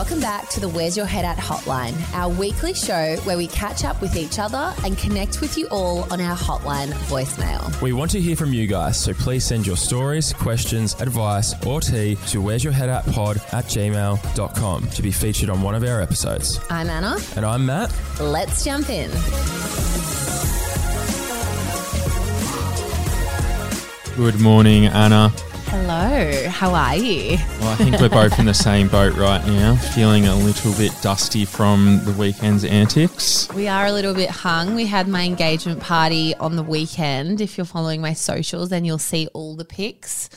Welcome 0.00 0.20
back 0.20 0.48
to 0.48 0.60
the 0.60 0.68
Where's 0.70 0.96
Your 0.96 1.04
Head 1.04 1.26
At 1.26 1.36
hotline, 1.36 1.94
our 2.14 2.30
weekly 2.30 2.72
show 2.72 3.16
where 3.24 3.36
we 3.36 3.46
catch 3.46 3.84
up 3.84 4.00
with 4.00 4.16
each 4.16 4.38
other 4.38 4.74
and 4.82 4.96
connect 4.96 5.42
with 5.42 5.58
you 5.58 5.66
all 5.66 6.10
on 6.10 6.22
our 6.22 6.34
hotline 6.34 6.88
voicemail. 7.10 7.82
We 7.82 7.92
want 7.92 8.10
to 8.12 8.20
hear 8.20 8.34
from 8.34 8.54
you 8.54 8.66
guys, 8.66 8.98
so 8.98 9.12
please 9.12 9.44
send 9.44 9.66
your 9.66 9.76
stories, 9.76 10.32
questions, 10.32 10.98
advice, 11.02 11.54
or 11.66 11.82
tea 11.82 12.16
to 12.28 12.40
where's 12.40 12.64
your 12.64 12.72
head 12.72 12.88
at 12.88 13.04
pod 13.12 13.42
at 13.52 13.66
gmail.com 13.66 14.88
to 14.88 15.02
be 15.02 15.12
featured 15.12 15.50
on 15.50 15.60
one 15.60 15.74
of 15.74 15.84
our 15.84 16.00
episodes. 16.00 16.58
I'm 16.70 16.88
Anna. 16.88 17.18
And 17.36 17.44
I'm 17.44 17.66
Matt. 17.66 17.94
Let's 18.18 18.64
jump 18.64 18.88
in. 18.88 19.10
Good 24.16 24.40
morning, 24.40 24.86
Anna. 24.86 25.30
Hello, 26.02 26.48
how 26.48 26.72
are 26.72 26.96
you? 26.96 27.36
Well, 27.60 27.68
I 27.68 27.74
think 27.76 28.00
we're 28.00 28.08
both 28.08 28.38
in 28.38 28.46
the 28.46 28.54
same 28.54 28.88
boat 28.88 29.14
right 29.18 29.46
now, 29.46 29.76
feeling 29.76 30.26
a 30.26 30.34
little 30.34 30.72
bit 30.72 30.92
dusty 31.02 31.44
from 31.44 32.02
the 32.06 32.12
weekend's 32.12 32.64
antics. 32.64 33.46
We 33.52 33.68
are 33.68 33.84
a 33.84 33.92
little 33.92 34.14
bit 34.14 34.30
hung. 34.30 34.74
We 34.74 34.86
had 34.86 35.08
my 35.08 35.24
engagement 35.24 35.80
party 35.80 36.34
on 36.36 36.56
the 36.56 36.62
weekend. 36.62 37.42
If 37.42 37.58
you're 37.58 37.66
following 37.66 38.00
my 38.00 38.14
socials, 38.14 38.70
then 38.70 38.86
you'll 38.86 38.96
see 38.96 39.28
all 39.34 39.56
the 39.56 39.66
pics. 39.66 40.30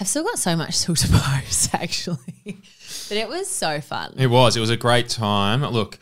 I've 0.00 0.08
still 0.08 0.24
got 0.24 0.40
so 0.40 0.56
much 0.56 0.74
still 0.74 0.96
to 0.96 1.08
post, 1.12 1.72
actually. 1.72 2.58
but 3.08 3.16
it 3.16 3.28
was 3.28 3.48
so 3.48 3.80
fun. 3.80 4.12
It 4.16 4.26
was. 4.26 4.56
It 4.56 4.60
was 4.60 4.70
a 4.70 4.76
great 4.76 5.08
time. 5.08 5.62
Look, 5.62 6.00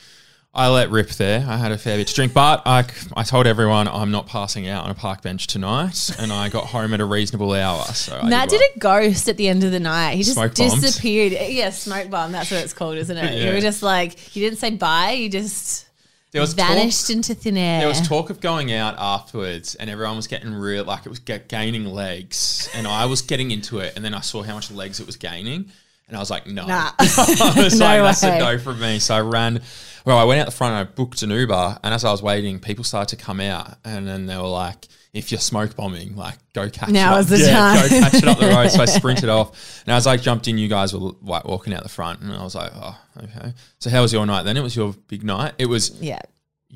I 0.57 0.69
let 0.69 0.91
rip 0.91 1.09
there. 1.11 1.45
I 1.49 1.57
had 1.57 1.73
a 1.73 1.79
fair 1.79 1.97
bit 1.99 2.07
to 2.09 2.15
drink, 2.15 2.33
but 2.33 2.63
I, 2.65 2.85
I 3.17 3.25
told 3.25 3.47
everyone 3.49 3.89
I'm 3.89 4.13
not 4.13 4.29
passing 4.29 4.69
out 4.69 4.85
on 4.85 4.91
a 4.91 4.95
park 4.95 5.21
bench 5.21 5.49
tonight, 5.49 6.11
and 6.19 6.33
I 6.33 6.49
got 6.49 6.67
home 6.67 6.95
at 6.95 7.01
a 7.01 7.05
reasonable 7.05 7.53
hour. 7.53 7.83
So 7.87 8.23
Matt 8.23 8.51
did 8.51 8.61
well. 8.61 8.69
a 8.77 8.79
ghost 9.09 9.29
at 9.29 9.37
the 9.37 9.49
end 9.49 9.65
of 9.65 9.73
the 9.73 9.81
night. 9.81 10.15
He 10.15 10.23
just 10.23 10.35
Smoke 10.35 10.55
bombed. 10.55 10.81
disappeared. 10.81 11.33
Yeah, 11.33 11.71
smoke 11.71 12.09
bomb. 12.09 12.31
That's 12.31 12.51
what 12.53 12.63
it's 12.63 12.73
called, 12.73 12.97
isn't 12.99 13.17
it? 13.17 13.39
You 13.39 13.47
Yeah. 13.49 13.55
were 13.55 13.61
just 13.61 13.83
like, 13.83 14.37
you 14.37 14.43
didn't 14.45 14.61
say 14.61 14.71
bye. 14.71 15.11
You 15.11 15.29
just 15.29 15.87
There 16.31 16.41
was 16.41 16.55
vanished 16.55 17.09
talk, 17.09 17.17
into 17.17 17.35
thin 17.35 17.57
air. 17.57 17.81
There 17.81 17.89
was 17.89 18.07
talk 18.07 18.31
of 18.31 18.41
going 18.41 18.73
out 18.73 18.95
afterwards, 18.97 19.75
and 19.75 19.91
everyone 19.91 20.15
was 20.17 20.29
getting 20.29 20.55
real, 20.55 20.85
like 20.85 21.05
it 21.05 21.09
was 21.09 21.19
gaining 21.19 21.87
legs, 21.87 22.69
and 22.75 22.87
I 22.87 23.07
was 23.07 23.23
getting 23.23 23.51
into 23.51 23.81
it, 23.81 23.95
and 23.97 24.05
then 24.05 24.15
I 24.15 24.21
saw 24.21 24.45
how 24.45 24.55
much 24.55 24.71
legs 24.71 25.01
it 25.01 25.07
was 25.07 25.17
gaining, 25.17 25.67
and 26.09 26.17
I 26.17 26.21
was 26.21 26.31
like, 26.31 26.47
no, 26.47 26.67
Nah. 26.67 26.91
I 26.99 27.53
was 27.57 27.79
No 27.79 27.87
like, 27.87 28.03
that's 28.03 28.23
way. 28.23 28.37
a 28.37 28.39
no 28.41 28.59
from 28.59 28.81
me. 28.81 28.99
So 28.99 29.15
I 29.15 29.21
ran. 29.21 29.63
Well, 30.05 30.19
I 30.19 30.25
went 30.25 30.39
out 30.41 30.45
the 30.47 30.53
front 30.53 30.73
and 30.75 30.81
I 30.87 30.91
booked 30.93 31.23
an 31.23 31.31
Uber, 31.31 31.79
and 31.83 31.95
as 31.95 32.05
I 32.05 32.11
was 32.11 32.23
waiting, 32.23 32.59
people 32.61 32.85
started 32.85 33.17
to 33.17 33.25
come 33.25 33.41
out, 33.41 33.79
and 33.87 34.07
then 34.07 34.27
they 34.27 34.37
were 34.37 34.43
like, 34.43 34.87
"If 35.15 35.33
you're 35.33 35.41
smoke 35.41 35.75
bombing, 35.77 36.15
like 36.15 36.37
go 36.53 36.69
catch 36.69 36.91
Now 36.91 37.13
it 37.13 37.15
up. 37.15 37.21
is 37.21 37.29
the 37.31 37.39
yeah, 37.39 37.53
time. 37.59 37.77
go 37.81 37.89
catch 38.01 38.15
it 38.17 38.25
up 38.29 38.39
the 38.39 38.49
road." 38.49 38.69
So 38.71 38.83
I 38.83 38.85
sprinted 39.01 39.31
off, 39.31 39.83
and 39.87 39.95
as 39.95 40.07
I 40.07 40.19
jumped 40.19 40.47
in, 40.47 40.59
you 40.59 40.69
guys 40.69 40.93
were 40.93 41.13
like 41.23 41.47
walking 41.47 41.73
out 41.73 41.83
the 41.85 41.89
front, 41.89 42.21
and 42.21 42.33
I 42.35 42.43
was 42.45 42.55
like, 42.55 42.71
"Oh, 42.75 42.99
okay." 43.23 43.55
So 43.79 43.89
how 43.89 44.03
was 44.03 44.13
your 44.13 44.27
night 44.27 44.43
then? 44.43 44.59
It 44.59 44.63
was 44.63 44.77
your 44.77 44.93
big 45.09 45.25
night. 45.25 45.55
It 45.57 45.67
was 45.67 45.91
yeah. 46.03 46.21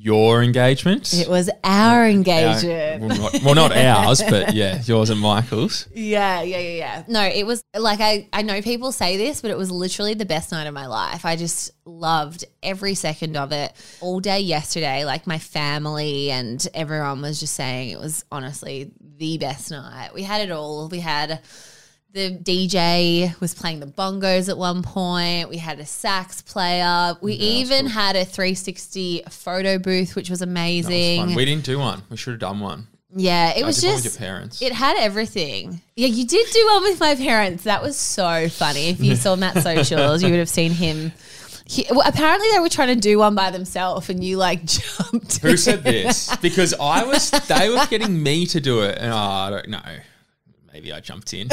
Your 0.00 0.42
engagement. 0.42 1.12
It 1.12 1.28
was 1.28 1.50
our 1.64 1.98
Our- 2.02 2.08
engagement. 2.08 3.02
well, 3.02 3.18
not, 3.18 3.42
well, 3.42 3.54
not 3.54 3.76
ours, 3.76 4.22
but 4.28 4.54
yeah, 4.54 4.80
yours 4.84 5.10
and 5.10 5.20
Michael's. 5.20 5.88
Yeah, 5.94 6.42
yeah, 6.42 6.58
yeah, 6.58 6.76
yeah. 6.76 7.04
No, 7.08 7.22
it 7.22 7.44
was 7.46 7.62
like 7.76 8.00
I, 8.00 8.28
I 8.32 8.42
know 8.42 8.62
people 8.62 8.92
say 8.92 9.16
this, 9.16 9.40
but 9.40 9.50
it 9.50 9.58
was 9.58 9.70
literally 9.70 10.14
the 10.14 10.24
best 10.24 10.52
night 10.52 10.66
of 10.66 10.74
my 10.74 10.86
life. 10.86 11.24
I 11.24 11.36
just 11.36 11.72
loved 11.84 12.44
every 12.62 12.94
second 12.94 13.36
of 13.36 13.50
it. 13.52 13.72
All 14.00 14.20
day 14.20 14.40
yesterday, 14.40 15.04
like 15.04 15.26
my 15.26 15.38
family 15.38 16.30
and 16.30 16.64
everyone 16.74 17.20
was 17.22 17.40
just 17.40 17.54
saying 17.54 17.90
it 17.90 17.98
was 17.98 18.24
honestly 18.30 18.90
the 19.18 19.38
best 19.38 19.70
night. 19.70 20.10
We 20.14 20.22
had 20.22 20.42
it 20.42 20.50
all. 20.52 20.88
We 20.88 21.00
had 21.00 21.40
the 22.12 22.30
DJ 22.38 23.38
was 23.40 23.54
playing 23.54 23.80
the 23.80 23.86
bongos 23.86 24.48
at 24.48 24.56
one 24.56 24.82
point. 24.82 25.48
We 25.50 25.58
had 25.58 25.78
a 25.78 25.86
sax 25.86 26.40
player. 26.42 27.14
We 27.20 27.34
even 27.34 27.86
had 27.86 28.16
a 28.16 28.24
360 28.24 29.22
photo 29.28 29.78
booth, 29.78 30.16
which 30.16 30.30
was 30.30 30.40
That 30.40 30.46
was 30.48 30.50
amazing. 30.50 31.34
We 31.34 31.44
didn't 31.44 31.64
do 31.64 31.78
one. 31.78 32.02
We 32.10 32.16
should 32.16 32.32
have 32.32 32.40
done 32.40 32.60
one. 32.60 32.88
yeah, 33.14 33.52
it 33.56 33.62
I 33.62 33.66
was 33.66 33.80
did 33.80 33.88
one 33.88 33.94
with 33.96 34.04
just 34.04 34.20
your 34.20 34.26
parents. 34.26 34.62
it 34.62 34.72
had 34.72 34.96
everything. 34.98 35.80
Yeah, 35.96 36.08
you 36.08 36.26
did 36.26 36.46
do 36.50 36.66
one 36.72 36.82
with 36.84 36.98
my 37.00 37.14
parents. 37.14 37.64
That 37.64 37.82
was 37.82 37.96
so 37.96 38.48
funny. 38.48 38.88
If 38.88 39.00
you 39.00 39.14
saw 39.16 39.36
Matt's 39.36 39.62
socials, 39.64 40.22
you 40.22 40.30
would 40.30 40.38
have 40.38 40.48
seen 40.48 40.72
him. 40.72 41.12
He, 41.66 41.84
well, 41.90 42.08
apparently, 42.08 42.48
they 42.52 42.60
were 42.60 42.70
trying 42.70 42.94
to 42.94 43.00
do 43.00 43.18
one 43.18 43.34
by 43.34 43.50
themselves, 43.50 44.08
and 44.08 44.24
you 44.24 44.38
like 44.38 44.64
jumped. 44.64 45.38
Who 45.42 45.56
said 45.58 45.84
this? 45.84 46.34
Because 46.36 46.72
I 46.80 47.04
was, 47.04 47.30
they 47.30 47.68
were 47.68 47.84
getting 47.90 48.22
me 48.22 48.46
to 48.46 48.60
do 48.60 48.80
it, 48.80 48.96
and 48.98 49.12
oh, 49.12 49.16
I 49.16 49.50
don't 49.50 49.68
know. 49.68 49.82
Maybe 50.72 50.92
I 50.92 51.00
jumped 51.00 51.32
in. 51.34 51.48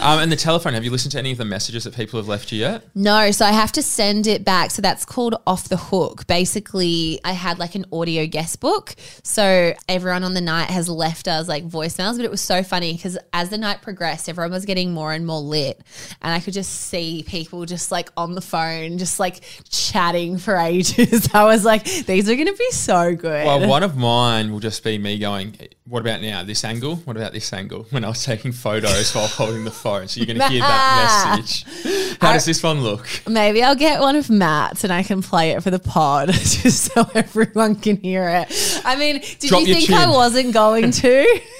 um, 0.00 0.20
and 0.20 0.30
the 0.30 0.36
telephone. 0.36 0.74
Have 0.74 0.84
you 0.84 0.90
listened 0.90 1.12
to 1.12 1.18
any 1.18 1.32
of 1.32 1.38
the 1.38 1.44
messages 1.44 1.84
that 1.84 1.94
people 1.94 2.18
have 2.18 2.28
left 2.28 2.52
you 2.52 2.60
yet? 2.60 2.84
No, 2.94 3.30
so 3.30 3.44
I 3.44 3.52
have 3.52 3.72
to 3.72 3.82
send 3.82 4.26
it 4.26 4.44
back. 4.44 4.70
So 4.70 4.80
that's 4.80 5.04
called 5.04 5.34
off 5.46 5.68
the 5.68 5.76
hook. 5.76 6.26
Basically, 6.26 7.20
I 7.24 7.32
had 7.32 7.58
like 7.58 7.74
an 7.74 7.84
audio 7.92 8.26
guest 8.26 8.60
book. 8.60 8.94
So 9.22 9.74
everyone 9.88 10.24
on 10.24 10.34
the 10.34 10.40
night 10.40 10.70
has 10.70 10.88
left 10.88 11.28
us 11.28 11.48
like 11.48 11.66
voicemails, 11.68 12.16
but 12.16 12.24
it 12.24 12.30
was 12.30 12.40
so 12.40 12.62
funny 12.62 12.92
because 12.94 13.18
as 13.32 13.50
the 13.50 13.58
night 13.58 13.82
progressed, 13.82 14.28
everyone 14.28 14.52
was 14.52 14.64
getting 14.64 14.92
more 14.92 15.12
and 15.12 15.26
more 15.26 15.40
lit. 15.40 15.82
And 16.22 16.32
I 16.32 16.40
could 16.40 16.54
just 16.54 16.72
see 16.72 17.24
people 17.26 17.64
just 17.66 17.90
like 17.90 18.10
on 18.16 18.34
the 18.34 18.40
phone, 18.40 18.98
just 18.98 19.18
like 19.18 19.40
chatting 19.68 20.38
for 20.38 20.56
ages. 20.56 21.28
I 21.34 21.44
was 21.44 21.64
like, 21.64 21.84
these 21.84 22.28
are 22.30 22.34
going 22.34 22.46
to 22.46 22.56
be 22.56 22.70
so 22.70 23.14
good. 23.14 23.44
Well, 23.44 23.68
one 23.68 23.82
of 23.82 23.96
mine 23.96 24.52
will 24.52 24.60
just 24.60 24.84
be 24.84 24.98
me 24.98 25.18
going, 25.18 25.56
What 25.88 26.00
about 26.00 26.20
now? 26.20 26.42
This 26.42 26.64
angle? 26.64 26.96
What 26.96 27.16
about 27.16 27.32
this 27.32 27.52
angle? 27.52 27.86
When 27.90 28.04
I 28.04 28.08
was 28.08 28.24
taking 28.24 28.50
photos 28.50 29.14
while 29.14 29.28
holding 29.28 29.64
the 29.64 29.70
phone. 29.70 30.08
So 30.08 30.18
you're 30.18 30.26
going 30.26 30.38
to 30.38 30.48
hear 30.48 30.60
that 30.60 31.36
message. 31.38 32.18
How 32.20 32.32
does 32.32 32.44
this 32.44 32.60
one 32.60 32.80
look? 32.82 33.06
Maybe 33.28 33.62
I'll 33.62 33.76
get 33.76 34.00
one 34.00 34.16
of 34.16 34.28
Matt's 34.28 34.82
and 34.82 34.92
I 34.92 35.04
can 35.04 35.22
play 35.22 35.52
it 35.52 35.62
for 35.62 35.70
the 35.70 35.78
pod 35.78 36.28
just 36.32 36.92
so 36.92 37.08
everyone 37.14 37.76
can 37.76 37.98
hear 37.98 38.28
it. 38.28 38.80
I 38.84 38.96
mean, 38.96 39.20
did 39.38 39.48
Drop 39.48 39.62
you 39.62 39.74
think 39.74 39.90
I 39.90 40.10
wasn't 40.10 40.52
going 40.52 40.90
to? 40.90 41.40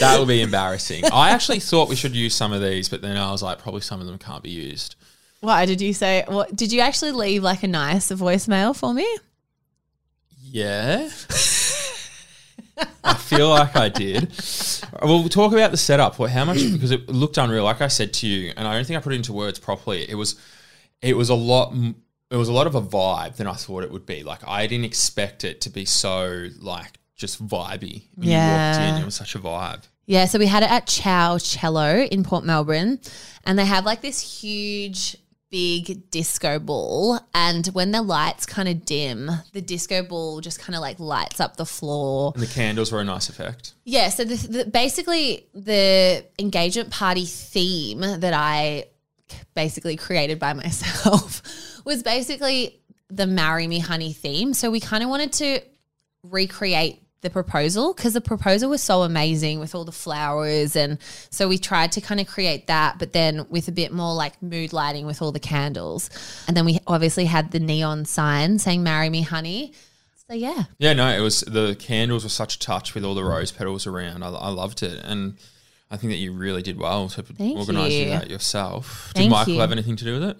That 0.00 0.18
would 0.18 0.26
be 0.26 0.42
embarrassing. 0.42 1.04
I 1.12 1.30
actually 1.30 1.60
thought 1.60 1.88
we 1.88 1.94
should 1.94 2.16
use 2.16 2.34
some 2.34 2.52
of 2.52 2.60
these, 2.60 2.88
but 2.88 3.00
then 3.00 3.16
I 3.16 3.30
was 3.30 3.44
like, 3.44 3.60
probably 3.60 3.80
some 3.80 4.00
of 4.00 4.08
them 4.08 4.18
can't 4.18 4.42
be 4.42 4.50
used. 4.50 4.96
Why 5.40 5.66
did 5.66 5.80
you 5.80 5.92
say? 5.94 6.24
What 6.26 6.54
did 6.54 6.72
you 6.72 6.80
actually 6.80 7.12
leave 7.12 7.44
like 7.44 7.62
a 7.62 7.68
nice 7.68 8.10
voicemail 8.10 8.74
for 8.74 8.92
me? 8.92 9.06
Yeah. 10.42 11.08
I 13.04 13.14
feel 13.14 13.48
like 13.50 13.76
I 13.76 13.88
did. 13.88 14.32
Well, 15.02 15.20
we'll 15.20 15.28
talk 15.28 15.52
about 15.52 15.70
the 15.70 15.76
setup. 15.76 16.18
What, 16.18 16.30
how 16.30 16.44
much? 16.44 16.58
Because 16.72 16.90
it 16.90 17.08
looked 17.08 17.38
unreal. 17.38 17.64
Like 17.64 17.80
I 17.80 17.88
said 17.88 18.12
to 18.14 18.26
you, 18.26 18.52
and 18.56 18.66
I 18.66 18.74
don't 18.74 18.86
think 18.86 18.98
I 18.98 19.00
put 19.02 19.12
it 19.12 19.16
into 19.16 19.32
words 19.32 19.58
properly. 19.58 20.08
It 20.08 20.14
was, 20.16 20.36
it 21.02 21.16
was 21.16 21.28
a 21.28 21.34
lot. 21.34 21.72
m- 21.72 21.96
It 22.30 22.36
was 22.36 22.48
a 22.48 22.52
lot 22.52 22.66
of 22.66 22.74
a 22.74 22.82
vibe 22.82 23.36
than 23.36 23.46
I 23.46 23.52
thought 23.54 23.84
it 23.84 23.90
would 23.92 24.06
be. 24.06 24.22
Like 24.24 24.40
I 24.46 24.66
didn't 24.66 24.86
expect 24.86 25.44
it 25.44 25.60
to 25.62 25.70
be 25.70 25.84
so 25.84 26.48
like 26.60 26.98
just 27.14 27.46
vibey. 27.46 28.04
When 28.16 28.28
you 28.28 28.34
walked 28.34 28.78
Yeah. 28.78 28.96
in, 28.96 29.02
it 29.02 29.04
was 29.04 29.14
such 29.14 29.34
a 29.34 29.38
vibe. 29.38 29.82
Yeah, 30.06 30.26
so 30.26 30.38
we 30.38 30.46
had 30.46 30.62
it 30.62 30.70
at 30.70 30.86
Ciao 30.86 31.38
Cielo 31.38 32.00
in 32.02 32.24
Port 32.24 32.44
Melbourne, 32.44 32.98
and 33.44 33.58
they 33.58 33.64
have 33.64 33.84
like 33.86 34.00
this 34.02 34.20
huge, 34.42 35.16
big 35.54 36.10
disco 36.10 36.58
ball. 36.58 37.20
And 37.32 37.64
when 37.68 37.92
the 37.92 38.02
lights 38.02 38.44
kind 38.44 38.68
of 38.68 38.84
dim, 38.84 39.30
the 39.52 39.60
disco 39.60 40.02
ball 40.02 40.40
just 40.40 40.58
kind 40.58 40.74
of 40.74 40.82
like 40.82 40.98
lights 40.98 41.38
up 41.38 41.56
the 41.56 41.64
floor. 41.64 42.32
And 42.34 42.42
the 42.42 42.48
candles 42.48 42.90
were 42.90 43.00
a 43.00 43.04
nice 43.04 43.28
effect. 43.28 43.74
Yeah, 43.84 44.08
so 44.08 44.24
the, 44.24 44.34
the, 44.34 44.64
basically 44.64 45.46
the 45.54 46.26
engagement 46.40 46.90
party 46.90 47.24
theme 47.24 48.00
that 48.00 48.34
I 48.34 48.86
basically 49.54 49.94
created 49.94 50.40
by 50.40 50.52
myself 50.54 51.40
was 51.84 52.02
basically 52.02 52.80
the 53.08 53.28
marry 53.28 53.68
me 53.68 53.78
honey 53.78 54.12
theme. 54.12 54.54
So 54.54 54.72
we 54.72 54.80
kind 54.80 55.04
of 55.04 55.08
wanted 55.08 55.34
to 55.34 55.60
recreate 56.24 57.00
the 57.24 57.30
proposal 57.30 57.92
because 57.92 58.12
the 58.12 58.20
proposal 58.20 58.70
was 58.70 58.80
so 58.82 59.02
amazing 59.02 59.58
with 59.58 59.74
all 59.74 59.84
the 59.84 59.90
flowers 59.90 60.76
and 60.76 60.98
so 61.30 61.48
we 61.48 61.58
tried 61.58 61.90
to 61.90 62.00
kind 62.00 62.20
of 62.20 62.28
create 62.28 62.68
that 62.68 62.98
but 62.98 63.12
then 63.12 63.44
with 63.48 63.66
a 63.66 63.72
bit 63.72 63.92
more 63.92 64.14
like 64.14 64.40
mood 64.42 64.72
lighting 64.72 65.06
with 65.06 65.20
all 65.20 65.32
the 65.32 65.40
candles 65.40 66.08
and 66.46 66.56
then 66.56 66.64
we 66.64 66.78
obviously 66.86 67.24
had 67.24 67.50
the 67.50 67.58
neon 67.58 68.04
sign 68.04 68.58
saying 68.58 68.82
marry 68.82 69.10
me 69.10 69.22
honey 69.22 69.72
so 70.28 70.34
yeah 70.34 70.64
Yeah, 70.78 70.92
no, 70.94 71.08
it 71.08 71.20
was 71.20 71.40
the 71.40 71.74
candles 71.78 72.22
were 72.24 72.30
such 72.30 72.54
a 72.56 72.58
touch 72.58 72.94
with 72.94 73.04
all 73.04 73.14
the 73.14 73.24
rose 73.24 73.52
petals 73.52 73.86
around. 73.86 74.22
I, 74.22 74.28
I 74.30 74.48
loved 74.48 74.82
it, 74.82 74.98
and 75.04 75.34
I 75.90 75.98
think 75.98 76.12
that 76.12 76.16
you 76.16 76.32
really 76.32 76.62
did 76.62 76.78
well 76.78 77.10
to 77.10 77.22
Thank 77.22 77.58
organise 77.58 77.92
you. 77.92 78.06
that 78.08 78.30
yourself. 78.30 79.12
Did 79.14 79.20
Thank 79.20 79.30
Michael 79.32 79.54
you. 79.54 79.60
have 79.60 79.70
anything 79.70 79.96
to 79.96 80.04
do 80.04 80.14
with 80.18 80.30
it? 80.30 80.36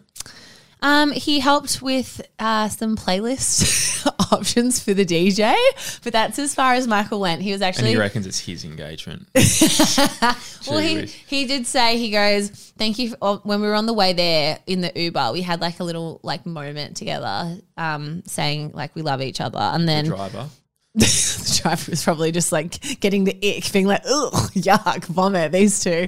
Um, 0.81 1.13
he 1.13 1.39
helped 1.41 1.83
with 1.83 2.23
uh, 2.39 2.69
some 2.71 2.97
playlist 2.97 4.09
options 4.33 4.83
for 4.83 4.95
the 4.95 5.05
DJ, 5.05 5.55
but 6.03 6.13
that's 6.13 6.39
as 6.39 6.55
far 6.55 6.75
as 6.75 6.87
Michael 6.87 7.21
went. 7.21 7.43
He 7.43 7.53
was 7.53 7.61
And 7.61 7.69
actually 7.69 7.91
he 7.91 7.97
reckons 7.97 8.27
it's 8.27 8.39
his 8.39 8.65
engagement. 8.65 9.27
well. 10.69 10.79
He 10.79 11.07
he 11.07 11.47
did 11.47 11.67
say 11.67 11.99
he 11.99 12.11
goes, 12.11 12.51
"Thank 12.79 12.99
you." 12.99 13.11
For, 13.11 13.41
when 13.45 13.61
we 13.61 13.67
were 13.67 13.75
on 13.75 13.87
the 13.87 13.93
way 13.93 14.13
there 14.13 14.59
in 14.67 14.81
the 14.81 14.93
Uber, 14.95 15.33
we 15.33 15.43
had 15.43 15.61
like 15.61 15.81
a 15.81 15.85
little 15.85 16.21
like 16.23 16.47
moment 16.47 16.97
together, 16.97 17.59
um, 17.77 18.23
saying 18.27 18.73
like 18.75 18.95
we 18.95 19.03
love 19.03 19.21
each 19.21 19.41
other, 19.41 19.59
and 19.59 19.89
then 19.89 20.07
driver. 20.07 20.49
the 21.45 21.61
driver 21.61 21.91
was 21.91 22.05
probably 22.05 22.31
just 22.31 22.53
like 22.53 23.01
getting 23.01 23.25
the 23.25 23.37
ick, 23.43 23.73
being 23.73 23.89
like, 23.89 24.03
ugh, 24.07 24.33
yuck, 24.53 25.05
vomit, 25.07 25.51
these 25.51 25.83
two. 25.83 26.07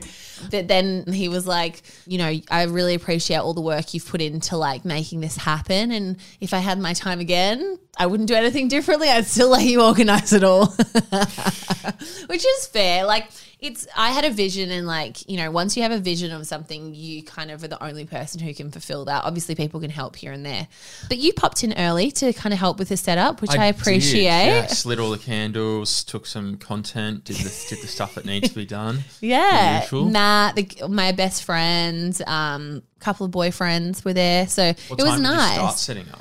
But 0.51 0.69
then 0.69 1.13
he 1.13 1.29
was 1.29 1.45
like, 1.45 1.83
you 2.07 2.19
know, 2.19 2.33
I 2.53 2.63
really 2.65 2.95
appreciate 2.95 3.39
all 3.39 3.53
the 3.53 3.61
work 3.61 3.95
you've 3.95 4.07
put 4.07 4.21
into 4.21 4.57
like 4.57 4.85
making 4.85 5.21
this 5.21 5.37
happen. 5.37 5.91
And 5.91 6.19
if 6.41 6.55
I 6.55 6.59
had 6.59 6.79
my 6.79 6.93
time 6.93 7.19
again, 7.19 7.81
I 7.99 8.07
wouldn't 8.07 8.29
do 8.29 8.37
anything 8.37 8.69
differently. 8.69 9.09
I'd 9.09 9.27
still 9.27 9.49
let 9.49 9.65
you 9.65 9.83
organize 9.83 10.33
it 10.33 10.45
all. 10.45 10.67
Which 12.27 12.47
is 12.47 12.67
fair. 12.69 13.07
Like, 13.07 13.29
it's 13.59 13.87
I 13.97 14.11
had 14.11 14.25
a 14.25 14.31
vision 14.31 14.71
and 14.71 14.87
like, 14.87 15.29
you 15.29 15.39
know, 15.39 15.51
once 15.51 15.77
you 15.77 15.83
have 15.83 15.93
a 15.93 15.99
vision 15.99 16.31
of 16.31 16.47
something, 16.47 16.95
you 16.95 17.23
kind 17.23 17.51
of 17.51 17.65
are 17.65 17.69
the 17.69 17.83
only 17.83 18.05
person 18.05 18.41
who 18.41 18.53
can 18.53 18.71
fulfill 18.71 19.07
that. 19.07 19.25
Obviously 19.25 19.55
people 19.55 19.81
can 19.81 19.89
help 19.91 20.17
here 20.17 20.31
and 20.31 20.45
there. 20.45 20.69
But 21.09 21.19
you 21.19 21.33
popped 21.33 21.65
in 21.65 21.73
early 21.79 22.11
to 22.13 22.35
kind 22.35 22.53
of 22.53 22.59
help 22.59 22.79
with 22.79 22.91
the 22.91 22.99
setup, 22.99 23.41
which 23.41 23.53
I, 23.53 23.73
did, 23.73 23.81
appreciate. 23.81 24.23
yeah. 24.25 24.67
Slit 24.67 24.99
all 24.99 25.11
the 25.11 25.19
candles, 25.19 26.05
took 26.05 26.27
some 26.27 26.59
content, 26.59 27.25
did 27.25 27.37
the 27.37 27.67
did 27.71 27.83
the 27.83 27.89
stuff 27.89 28.15
that 28.17 28.27
needs 28.27 28.51
to 28.51 28.55
be 28.55 28.67
done. 28.67 29.05
Yeah. 29.21 29.87
Matt, 29.91 30.55
the, 30.57 30.89
my 30.89 31.13
best 31.13 31.43
friend, 31.45 32.21
um, 32.27 32.83
couple 33.01 33.27
of 33.27 33.33
boyfriends 33.33 34.05
were 34.05 34.13
there, 34.13 34.47
so 34.47 34.67
What 34.89 35.01
it 35.01 35.03
was 35.05 35.17
did 35.17 35.21
you 35.21 35.27
start 35.27 35.57
nice. 35.57 35.81
setting 35.81 36.09
up? 36.11 36.21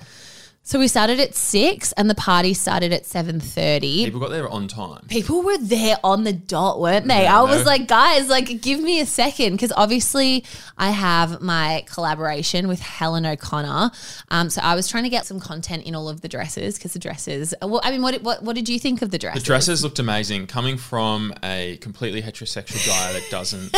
So 0.67 0.79
we 0.79 0.87
started 0.87 1.19
at 1.19 1.35
six, 1.35 1.91
and 1.91 2.09
the 2.09 2.15
party 2.15 2.55
started 2.55 2.91
at 2.91 3.05
seven 3.05 3.39
thirty. 3.39 4.03
People 4.03 4.19
got 4.19 4.31
there 4.31 4.49
on 4.49 4.67
time. 4.67 5.05
People 5.07 5.43
were 5.43 5.59
there 5.59 5.97
on 6.03 6.23
the 6.23 6.33
dot, 6.33 6.79
weren't 6.79 7.07
they? 7.07 7.25
Yeah, 7.25 7.39
I 7.39 7.43
was 7.43 7.59
no. 7.59 7.65
like, 7.65 7.87
guys, 7.87 8.29
like, 8.29 8.61
give 8.61 8.79
me 8.79 8.99
a 8.99 9.05
second, 9.05 9.51
because 9.51 9.71
obviously 9.77 10.43
I 10.75 10.89
have 10.89 11.39
my 11.39 11.85
collaboration 11.85 12.67
with 12.67 12.79
Helen 12.79 13.27
O'Connor. 13.27 13.91
Um, 14.29 14.49
so 14.49 14.59
I 14.63 14.73
was 14.73 14.87
trying 14.87 15.03
to 15.03 15.09
get 15.11 15.27
some 15.27 15.39
content 15.39 15.83
in 15.83 15.93
all 15.93 16.09
of 16.09 16.21
the 16.21 16.27
dresses, 16.27 16.79
because 16.79 16.93
the 16.93 16.99
dresses. 16.99 17.53
Well, 17.61 17.79
I 17.83 17.91
mean, 17.91 18.01
what, 18.01 18.23
what 18.23 18.41
what 18.41 18.55
did 18.55 18.67
you 18.67 18.79
think 18.79 19.03
of 19.03 19.11
the 19.11 19.19
dresses? 19.19 19.43
The 19.43 19.45
dresses 19.45 19.83
looked 19.83 19.99
amazing. 19.99 20.47
Coming 20.47 20.77
from 20.77 21.31
a 21.43 21.77
completely 21.77 22.23
heterosexual 22.23 22.87
guy 22.87 23.13
that 23.13 23.27
doesn't 23.29 23.71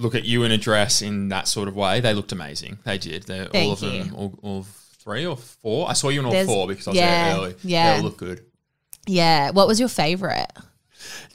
look 0.00 0.16
at 0.16 0.24
you 0.24 0.42
in 0.42 0.50
a 0.50 0.58
dress 0.58 1.02
in 1.02 1.28
that 1.28 1.46
sort 1.46 1.68
of 1.68 1.76
way, 1.76 2.00
they 2.00 2.14
looked 2.14 2.32
amazing. 2.32 2.78
They 2.82 2.98
did. 2.98 3.22
They're 3.28 3.46
all 3.54 3.70
of 3.70 3.78
them, 3.78 4.08
you. 4.08 4.14
all, 4.16 4.38
all 4.42 4.66
three 5.02 5.26
or 5.26 5.36
four. 5.36 5.88
I 5.88 5.92
saw 5.94 6.08
you 6.08 6.20
in 6.20 6.26
all 6.26 6.32
There's- 6.32 6.46
four 6.46 6.66
because 6.68 6.86
I 6.86 6.90
was 6.90 6.96
yeah, 6.98 7.28
there 7.28 7.36
early. 7.36 7.54
yeah. 7.62 7.90
They 7.92 7.96
all 7.98 8.04
look 8.04 8.16
good. 8.18 8.44
Yeah. 9.06 9.50
What 9.50 9.66
was 9.68 9.80
your 9.80 9.88
favorite? 9.88 10.50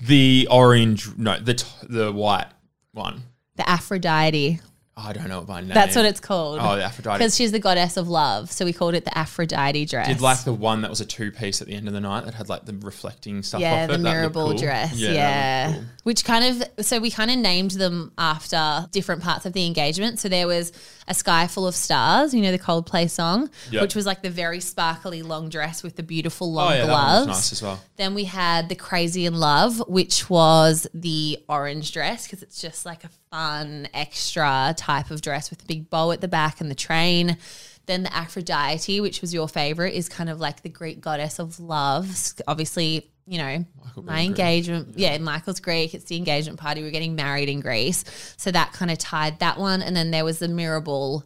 The 0.01 0.47
orange, 0.51 1.09
no, 1.17 1.39
the 1.39 1.56
t- 1.56 1.65
the 1.89 2.12
white 2.12 2.47
one. 2.91 3.23
The 3.56 3.67
Aphrodite. 3.69 4.59
Oh, 4.97 5.03
I 5.07 5.12
don't 5.12 5.27
know 5.27 5.42
by 5.42 5.59
name. 5.59 5.71
That's 5.74 5.94
what 5.94 6.06
it's 6.06 6.21
called. 6.21 6.59
Oh, 6.62 6.77
the 6.77 6.83
Aphrodite. 6.86 7.18
Because 7.18 7.36
she's 7.36 7.51
the 7.51 7.59
goddess 7.59 7.97
of 7.97 8.07
love. 8.07 8.50
So 8.50 8.63
we 8.63 8.71
called 8.71 8.94
it 8.95 9.03
the 9.03 9.18
Aphrodite 9.18 9.86
dress. 9.88 10.07
Did 10.07 10.21
like 10.21 10.45
the 10.45 10.53
one 10.53 10.83
that 10.83 10.89
was 10.89 11.01
a 11.01 11.06
two 11.06 11.33
piece 11.33 11.59
at 11.62 11.68
the 11.68 11.74
end 11.74 11.89
of 11.89 11.94
the 11.94 12.00
night 12.00 12.24
that 12.24 12.33
had 12.33 12.47
like 12.47 12.63
the 12.65 12.71
reflecting 12.74 13.44
stuff 13.44 13.59
yeah, 13.59 13.83
off 13.83 13.88
the 13.89 13.95
it. 13.95 13.97
Mirror 13.97 14.30
ball 14.30 14.50
cool. 14.51 14.57
dress. 14.57 14.92
that 14.92 14.97
Yeah. 14.97 15.74
cool. 15.74 15.83
Which 16.03 16.24
kind 16.24 16.62
of, 16.62 16.86
so 16.86 17.00
we 17.01 17.12
kind 17.12 17.30
of 17.30 17.38
named 17.38 17.71
them 17.71 18.13
after 18.18 18.88
different 18.92 19.21
parts 19.21 19.45
of 19.45 19.51
the 19.51 19.65
engagement. 19.65 20.19
So 20.19 20.30
there 20.30 20.47
was 20.47 20.71
A 21.09 21.13
Sky 21.13 21.48
Full 21.48 21.68
of 21.68 21.75
Stars, 21.75 22.33
you 22.33 22.41
know, 22.41 22.53
the 22.53 22.59
Coldplay 22.59 23.09
song, 23.09 23.50
Yep. 23.71 23.81
which 23.81 23.95
was 23.95 24.06
like 24.06 24.21
the 24.21 24.30
very 24.30 24.62
sparkly 24.62 25.24
long 25.24 25.50
dress 25.50 25.83
with 25.83 25.98
the 25.98 26.03
beautiful 26.03 26.48
oh, 26.48 26.51
long 26.51 26.71
Oh 26.71 26.75
yeah, 26.75 26.86
gloves. 26.86 27.27
nice 27.27 27.51
as 27.51 27.62
well. 27.62 27.81
Then 27.98 28.13
we 28.15 28.24
had 28.24 28.69
the 28.69 28.75
Crazy 28.75 29.25
in 29.25 29.33
Love, 29.36 29.83
which 29.89 30.30
was 30.30 30.88
the 30.94 31.44
orange 31.50 31.91
dress 31.91 32.25
because 32.25 32.44
it's 32.44 32.62
just 32.62 32.86
like 32.86 33.03
a 33.03 33.09
fun 33.31 33.88
extra 33.94 34.74
type 34.77 35.12
of 35.12 35.22
dress 35.22 35.50
with 35.50 35.63
a 35.63 35.66
big 35.66 35.89
bow 35.89 36.12
at 36.12 36.22
the 36.22 36.27
back 36.27 36.62
and 36.62 36.69
the 36.69 36.75
train. 36.75 37.38
Then 37.86 38.04
the 38.04 38.16
Aphrodite, 38.16 39.00
which 39.01 39.22
was 39.22 39.33
your 39.33 39.48
favorite, 39.48 39.94
is 39.94 40.10
kind 40.10 40.30
of 40.30 40.39
like 40.39 40.63
the 40.63 40.69
Greek 40.69 41.01
goddess 41.01 41.39
of 41.39 41.60
love. 41.60 42.33
Obviously, 42.48 43.12
you 43.27 43.38
know, 43.38 43.66
being 43.95 44.06
my 44.06 44.16
Greek. 44.16 44.27
engagement. 44.27 44.98
Yeah. 44.98 45.18
Michael's 45.19 45.60
Greek. 45.60 45.94
It's 45.94 46.06
the 46.06 46.18
engagement 46.18 46.60
party. 46.60 46.81
We're 46.81 46.92
getting 46.92 47.16
married 47.16 47.50
in 47.50 47.60
Greece. 47.60 48.04
So 48.38 48.51
that 48.51 48.74
kind 48.74 48.89
of 48.89 48.98
tied 48.98 49.39
that 49.39 49.60
one. 49.60 49.81
And 49.81 49.95
then 49.95 50.12
there 50.12 50.25
was 50.25 50.39
the 50.39 50.48
Mirrorball 50.48 51.24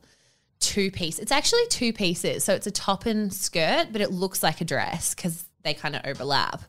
two 0.59 0.91
piece. 0.91 1.19
It's 1.19 1.31
actually 1.31 1.65
two 1.69 1.93
pieces. 1.93 2.43
So 2.43 2.53
it's 2.53 2.67
a 2.67 2.71
top 2.71 3.05
and 3.05 3.33
skirt, 3.33 3.87
but 3.91 4.01
it 4.01 4.11
looks 4.11 4.43
like 4.43 4.61
a 4.61 4.65
dress 4.65 5.15
because 5.15 5.45
they 5.63 5.73
kind 5.73 5.95
of 5.95 6.01
overlap. 6.05 6.61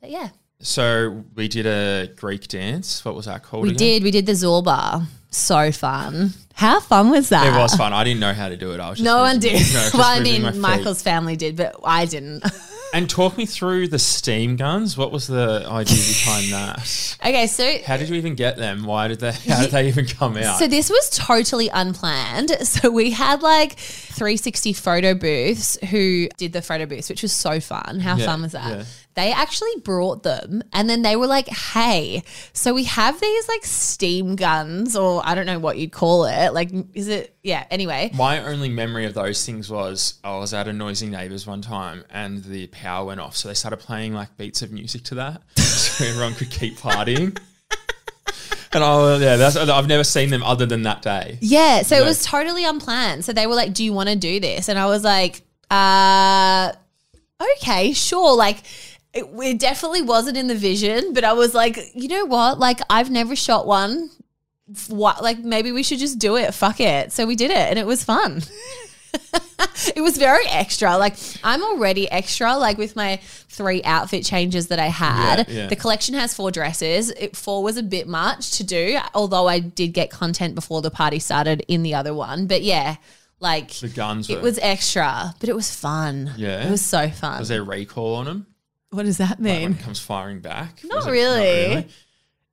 But 0.00 0.10
yeah, 0.10 0.28
So 0.60 1.24
we 1.36 1.48
did 1.48 1.66
a 1.66 2.08
Greek 2.16 2.48
dance. 2.48 3.04
What 3.04 3.14
was 3.14 3.26
that 3.26 3.42
called? 3.42 3.62
we 3.64 3.68
again? 3.70 3.78
did. 3.78 4.02
We 4.02 4.10
did 4.10 4.26
the 4.26 4.32
Zorba. 4.32 5.04
So 5.30 5.70
fun. 5.72 6.32
How 6.54 6.80
fun 6.80 7.10
was 7.10 7.28
that? 7.28 7.46
It 7.46 7.56
was 7.56 7.74
fun. 7.74 7.92
I 7.92 8.02
didn't 8.02 8.20
know 8.20 8.32
how 8.32 8.48
to 8.48 8.56
do 8.56 8.72
it. 8.72 8.80
I 8.80 8.88
was 8.88 8.98
just 8.98 9.04
No 9.04 9.18
one 9.18 9.36
moving- 9.36 9.52
did. 9.58 9.72
No, 9.74 9.90
well, 9.94 10.04
I 10.04 10.20
mean, 10.20 10.42
my. 10.42 10.52
Michael's 10.52 11.02
family 11.02 11.36
did, 11.36 11.54
but 11.56 11.76
I 11.84 12.04
didn't. 12.06 12.44
And 12.94 13.10
talk 13.10 13.36
me 13.36 13.44
through 13.44 13.88
the 13.88 13.98
steam 13.98 14.56
guns. 14.56 14.96
What 14.96 15.12
was 15.12 15.26
the 15.26 15.62
idea 15.68 15.94
behind 15.98 16.46
that? 16.54 17.16
okay, 17.22 17.46
so 17.46 17.76
How 17.84 17.98
did 17.98 18.08
you 18.08 18.14
even 18.14 18.34
get 18.34 18.56
them? 18.56 18.84
Why 18.84 19.08
did 19.08 19.20
they? 19.20 19.32
How 19.32 19.60
did 19.60 19.72
they 19.72 19.88
even 19.88 20.06
come 20.06 20.38
out? 20.38 20.58
So 20.58 20.66
this 20.66 20.88
was 20.88 21.10
totally 21.10 21.68
unplanned. 21.68 22.50
So 22.66 22.90
we 22.90 23.10
had 23.10 23.42
like 23.42 23.72
360 23.78 24.72
photo 24.72 25.12
booths 25.12 25.76
who 25.90 26.28
did 26.38 26.54
the 26.54 26.62
photo 26.62 26.86
booths, 26.86 27.10
which 27.10 27.20
was 27.20 27.32
so 27.32 27.60
fun. 27.60 28.00
How 28.00 28.16
Yeah, 28.16 28.24
fun 28.24 28.40
was 28.40 28.52
that? 28.52 28.78
yeah. 28.78 28.84
They 29.18 29.32
actually 29.32 29.72
brought 29.82 30.22
them 30.22 30.62
and 30.72 30.88
then 30.88 31.02
they 31.02 31.16
were 31.16 31.26
like, 31.26 31.48
hey, 31.48 32.22
so 32.52 32.72
we 32.72 32.84
have 32.84 33.20
these 33.20 33.48
like 33.48 33.64
steam 33.64 34.36
guns, 34.36 34.94
or 34.94 35.20
I 35.24 35.34
don't 35.34 35.44
know 35.46 35.58
what 35.58 35.76
you'd 35.76 35.90
call 35.90 36.24
it. 36.26 36.54
Like, 36.54 36.70
is 36.94 37.08
it? 37.08 37.34
Yeah, 37.42 37.64
anyway. 37.68 38.12
My 38.14 38.44
only 38.44 38.68
memory 38.68 39.06
of 39.06 39.14
those 39.14 39.44
things 39.44 39.68
was 39.68 40.20
I 40.22 40.38
was 40.38 40.54
at 40.54 40.68
a 40.68 40.72
noisy 40.72 41.08
neighbours 41.08 41.48
one 41.48 41.62
time 41.62 42.04
and 42.10 42.44
the 42.44 42.68
power 42.68 43.06
went 43.06 43.18
off, 43.18 43.34
so 43.36 43.48
they 43.48 43.54
started 43.54 43.78
playing 43.78 44.14
like 44.14 44.36
beats 44.36 44.62
of 44.62 44.70
music 44.70 45.02
to 45.04 45.16
that, 45.16 45.42
so 45.58 46.04
everyone 46.04 46.34
could 46.34 46.50
keep 46.52 46.78
partying. 46.78 47.36
and 48.72 48.84
I, 48.84 49.16
yeah, 49.16 49.34
that's 49.34 49.56
I've 49.56 49.88
never 49.88 50.04
seen 50.04 50.30
them 50.30 50.44
other 50.44 50.64
than 50.66 50.82
that 50.82 51.02
day. 51.02 51.38
Yeah, 51.40 51.82
so 51.82 51.96
No. 51.96 52.02
it 52.02 52.06
was 52.06 52.22
totally 52.24 52.64
unplanned. 52.64 53.24
So 53.24 53.32
they 53.32 53.48
were 53.48 53.56
like, 53.56 53.74
"Do 53.74 53.82
you 53.82 53.92
want 53.92 54.10
to 54.10 54.14
do 54.16 54.38
this?" 54.38 54.68
And 54.68 54.78
I 54.78 54.86
was 54.86 55.02
like, 55.02 55.42
"Uh, 55.72 56.70
okay, 57.56 57.92
sure." 57.94 58.36
Like, 58.36 58.62
it, 59.12 59.24
it 59.24 59.58
definitely 59.58 60.02
wasn't 60.02 60.36
in 60.36 60.46
the 60.46 60.54
vision, 60.54 61.12
but 61.12 61.24
I 61.24 61.32
was 61.32 61.54
like, 61.54 61.78
you 61.94 62.08
know 62.08 62.24
what? 62.26 62.58
Like, 62.58 62.80
I've 62.90 63.10
never 63.10 63.34
shot 63.34 63.66
one. 63.66 64.10
What? 64.88 65.22
Like, 65.22 65.38
maybe 65.38 65.72
we 65.72 65.82
should 65.82 65.98
just 65.98 66.18
do 66.18 66.36
it. 66.36 66.52
Fuck 66.52 66.80
it. 66.80 67.12
So 67.12 67.26
we 67.26 67.34
did 67.36 67.50
it, 67.50 67.56
and 67.56 67.78
it 67.78 67.86
was 67.86 68.04
fun. 68.04 68.42
it 69.94 70.00
was 70.02 70.18
very 70.18 70.46
extra. 70.46 70.96
Like 70.96 71.16
I'm 71.42 71.62
already 71.62 72.10
extra. 72.10 72.56
Like 72.56 72.78
with 72.78 72.96
my 72.96 73.16
three 73.48 73.82
outfit 73.82 74.24
changes 74.24 74.68
that 74.68 74.78
I 74.78 74.88
had. 74.88 75.48
Yeah, 75.48 75.54
yeah. 75.54 75.66
The 75.68 75.76
collection 75.76 76.14
has 76.14 76.34
four 76.34 76.50
dresses. 76.50 77.10
It, 77.10 77.36
four 77.36 77.62
was 77.62 77.76
a 77.76 77.82
bit 77.82 78.06
much 78.06 78.52
to 78.58 78.64
do. 78.64 78.98
Although 79.14 79.46
I 79.48 79.60
did 79.60 79.88
get 79.88 80.10
content 80.10 80.54
before 80.54 80.82
the 80.82 80.90
party 80.90 81.18
started 81.18 81.64
in 81.68 81.82
the 81.82 81.94
other 81.94 82.14
one. 82.14 82.46
But 82.46 82.62
yeah, 82.62 82.96
like 83.40 83.72
The 83.74 83.88
guns 83.88 84.28
it 84.28 84.40
was 84.40 84.58
extra, 84.58 85.34
but 85.40 85.48
it 85.48 85.56
was 85.56 85.74
fun. 85.74 86.32
Yeah? 86.36 86.66
it 86.66 86.70
was 86.70 86.84
so 86.84 87.08
fun. 87.08 87.38
was 87.38 87.48
there 87.48 87.64
recall 87.64 88.16
on 88.16 88.24
them? 88.26 88.46
What 88.90 89.04
does 89.04 89.18
that 89.18 89.30
Like 89.30 89.40
mean? 89.40 89.62
when 89.62 89.72
it 89.72 89.80
comes 89.80 89.98
firing 90.00 90.40
back? 90.40 90.82
Not 90.84 90.96
Was 90.96 91.06
it- 91.06 91.10
really. 91.10 91.86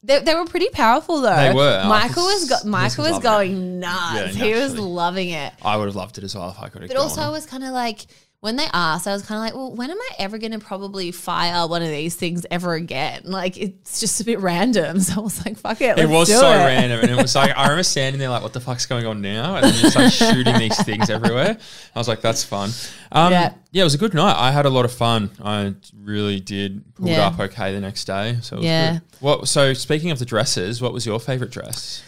They, 0.03 0.19
they 0.19 0.35
were 0.35 0.45
pretty 0.45 0.69
powerful 0.69 1.21
though. 1.21 1.35
They 1.35 1.51
were. 1.51 1.83
Michael 1.87 2.25
was 2.25 2.47
go- 2.47 2.69
Michael 2.69 3.05
was 3.05 3.13
was 3.13 3.23
lovely. 3.23 3.47
going 3.49 3.79
nuts. 3.79 4.35
Yeah, 4.37 4.45
he 4.45 4.53
was 4.53 4.77
loving 4.77 5.29
it. 5.29 5.51
I 5.63 5.77
would 5.77 5.87
have 5.87 5.95
loved 5.95 6.19
it 6.19 6.23
as 6.23 6.35
well 6.35 6.51
if 6.51 6.59
I 6.61 6.69
could 6.69 6.81
have. 6.83 6.89
But 6.89 6.97
also, 6.97 7.21
I 7.21 7.29
was 7.29 7.47
kind 7.47 7.63
of 7.63 7.71
like, 7.71 8.05
when 8.45 8.55
they 8.57 8.67
asked, 8.71 9.07
I 9.07 9.11
was 9.13 9.23
kind 9.23 9.39
of 9.39 9.43
like, 9.43 9.53
well, 9.55 9.73
when 9.75 9.89
am 9.91 9.97
I 9.99 10.09
ever 10.19 10.37
going 10.37 10.51
to 10.53 10.59
probably 10.59 11.11
fire 11.11 11.67
one 11.67 11.81
of 11.81 11.89
these 11.89 12.15
things 12.15 12.45
ever 12.51 12.75
again? 12.75 13.23
Like, 13.25 13.57
it's 13.57 13.99
just 13.99 14.21
a 14.21 14.23
bit 14.23 14.39
random. 14.39 14.99
So 15.05 15.19
I 15.21 15.23
was 15.23 15.45
like, 15.45 15.57
fuck 15.57 15.81
it. 15.81 15.97
it 15.99 16.07
was 16.07 16.29
so 16.29 16.47
it. 16.51 16.55
random, 16.57 16.99
and 17.01 17.09
it 17.11 17.17
was 17.21 17.35
like 17.35 17.51
I 17.57 17.63
remember 17.63 17.83
standing 17.83 18.19
there 18.19 18.29
like, 18.29 18.41
"What 18.43 18.53
the 18.53 18.59
fuck's 18.59 18.85
going 18.85 19.05
on 19.05 19.21
now?" 19.21 19.55
And 19.55 19.65
then 19.65 19.73
just 19.73 19.95
like 19.95 20.11
shooting 20.13 20.57
these 20.57 20.81
things 20.83 21.09
everywhere. 21.09 21.57
I 21.95 21.99
was 21.99 22.07
like, 22.07 22.21
"That's 22.21 22.43
fun." 22.43 22.69
Um, 23.11 23.31
Yeah. 23.31 23.53
yeah. 23.71 23.81
it 23.81 23.83
was 23.83 23.93
a 23.95 23.97
good 23.97 24.13
night. 24.13 24.35
I 24.37 24.51
had 24.51 24.65
a 24.65 24.69
lot 24.69 24.85
of 24.85 24.91
fun. 24.93 25.31
I 25.43 25.73
really 25.99 26.39
did 26.39 26.83
pull 26.95 27.07
Yeah. 27.09 27.27
up 27.27 27.39
okay 27.39 27.73
the 27.73 27.81
next 27.81 28.05
day. 28.05 28.37
So 28.41 28.55
it 28.57 28.59
was 28.59 28.65
Yeah. 28.65 28.91
good. 28.93 29.01
What? 29.21 29.47
So 29.47 29.73
speaking 29.73 30.11
of 30.11 30.19
the 30.19 30.25
dresses, 30.25 30.81
what 30.81 30.93
was 30.93 31.05
your 31.05 31.19
favorite 31.19 31.51
dress? 31.51 32.03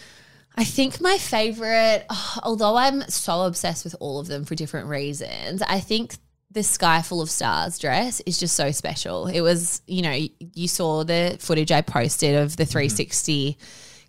I 0.56 0.64
think 0.64 1.00
my 1.00 1.18
favorite, 1.18 2.04
although 2.42 2.76
I'm 2.76 3.02
so 3.08 3.42
obsessed 3.42 3.84
with 3.84 3.94
all 4.00 4.18
of 4.18 4.26
them 4.28 4.44
for 4.44 4.54
different 4.54 4.88
reasons, 4.88 5.62
I 5.62 5.80
think 5.80 6.16
the 6.50 6.62
Sky 6.62 7.02
Full 7.02 7.20
of 7.20 7.30
Stars 7.30 7.78
dress 7.78 8.20
is 8.20 8.38
just 8.38 8.56
so 8.56 8.70
special. 8.70 9.26
It 9.26 9.40
was, 9.42 9.82
you 9.86 10.02
know, 10.02 10.18
you 10.38 10.68
saw 10.68 11.04
the 11.04 11.36
footage 11.40 11.70
I 11.70 11.82
posted 11.82 12.36
of 12.36 12.56
the 12.56 12.64
mm-hmm. 12.64 12.72
360 12.72 13.58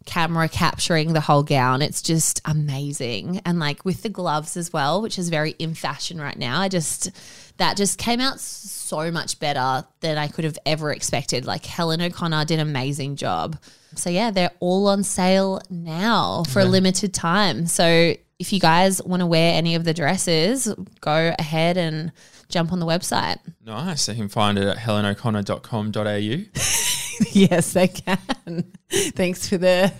camera 0.05 0.47
capturing 0.47 1.13
the 1.13 1.21
whole 1.21 1.43
gown. 1.43 1.81
It's 1.81 2.01
just 2.01 2.41
amazing. 2.45 3.41
And 3.45 3.59
like 3.59 3.83
with 3.83 4.03
the 4.03 4.09
gloves 4.09 4.55
as 4.55 4.71
well, 4.71 5.01
which 5.01 5.19
is 5.19 5.29
very 5.29 5.51
in 5.59 5.75
fashion 5.75 6.19
right 6.19 6.37
now, 6.37 6.61
I 6.61 6.69
just, 6.69 7.11
that 7.57 7.75
just 7.75 7.97
came 7.97 8.21
out 8.21 8.39
so 8.39 9.11
much 9.11 9.39
better 9.39 9.85
than 9.99 10.17
I 10.17 10.29
could 10.29 10.45
have 10.45 10.57
ever 10.65 10.91
expected. 10.91 11.45
Like 11.45 11.65
Helen 11.65 12.01
O'Connor 12.01 12.45
did 12.45 12.59
an 12.59 12.67
amazing 12.67 13.17
job. 13.17 13.57
So 13.95 14.09
yeah, 14.09 14.31
they're 14.31 14.51
all 14.61 14.87
on 14.87 15.03
sale 15.03 15.61
now 15.69 16.43
for 16.49 16.61
a 16.61 16.65
limited 16.65 17.13
time. 17.13 17.67
So 17.67 18.15
if 18.39 18.53
you 18.53 18.59
guys 18.59 19.03
want 19.03 19.19
to 19.19 19.25
wear 19.25 19.53
any 19.53 19.75
of 19.75 19.83
the 19.83 19.93
dresses, 19.93 20.73
go 21.01 21.35
ahead 21.37 21.77
and 21.77 22.13
jump 22.47 22.71
on 22.71 22.79
the 22.79 22.85
website. 22.85 23.37
Nice. 23.65 24.05
They 24.05 24.15
can 24.15 24.29
find 24.29 24.57
it 24.57 24.65
at 24.65 24.77
helenoconnor.com.au. 24.77 27.29
yes, 27.31 27.73
they 27.73 27.89
can. 27.89 28.71
Thanks 28.89 29.49
for 29.49 29.57
the 29.57 29.91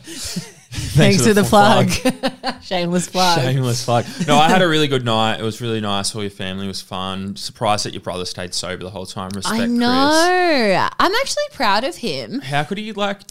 thanks, 0.72 1.26
for 1.26 1.34
the, 1.34 1.44
full 1.44 1.60
plug. 1.60 1.90
Shameless 2.62 3.10
plug. 3.10 3.40
Shameless 3.40 3.86
plug. 3.86 4.06
No, 4.28 4.38
I 4.38 4.50
had 4.50 4.62
a 4.62 4.68
really 4.68 4.88
good 4.88 5.04
night. 5.04 5.40
It 5.40 5.44
was 5.44 5.62
really 5.62 5.82
nice. 5.82 6.14
All 6.16 6.22
your 6.22 6.30
family 6.30 6.68
was 6.68 6.80
fun. 6.80 7.36
Surprised 7.36 7.86
that 7.86 7.94
your 7.94 8.02
brother 8.02 8.26
stayed 8.26 8.54
sober 8.54 8.84
the 8.84 8.92
whole 8.92 9.08
time. 9.08 9.32
Respect, 9.34 9.62
I 9.62 9.66
know. 9.66 10.88
I'm 11.00 11.14
actually 11.16 11.44
proud 11.54 11.84
of 11.84 11.96
him. 11.96 12.42
How 12.42 12.64
could 12.64 12.78
he 12.78 12.92
like? 12.94 13.22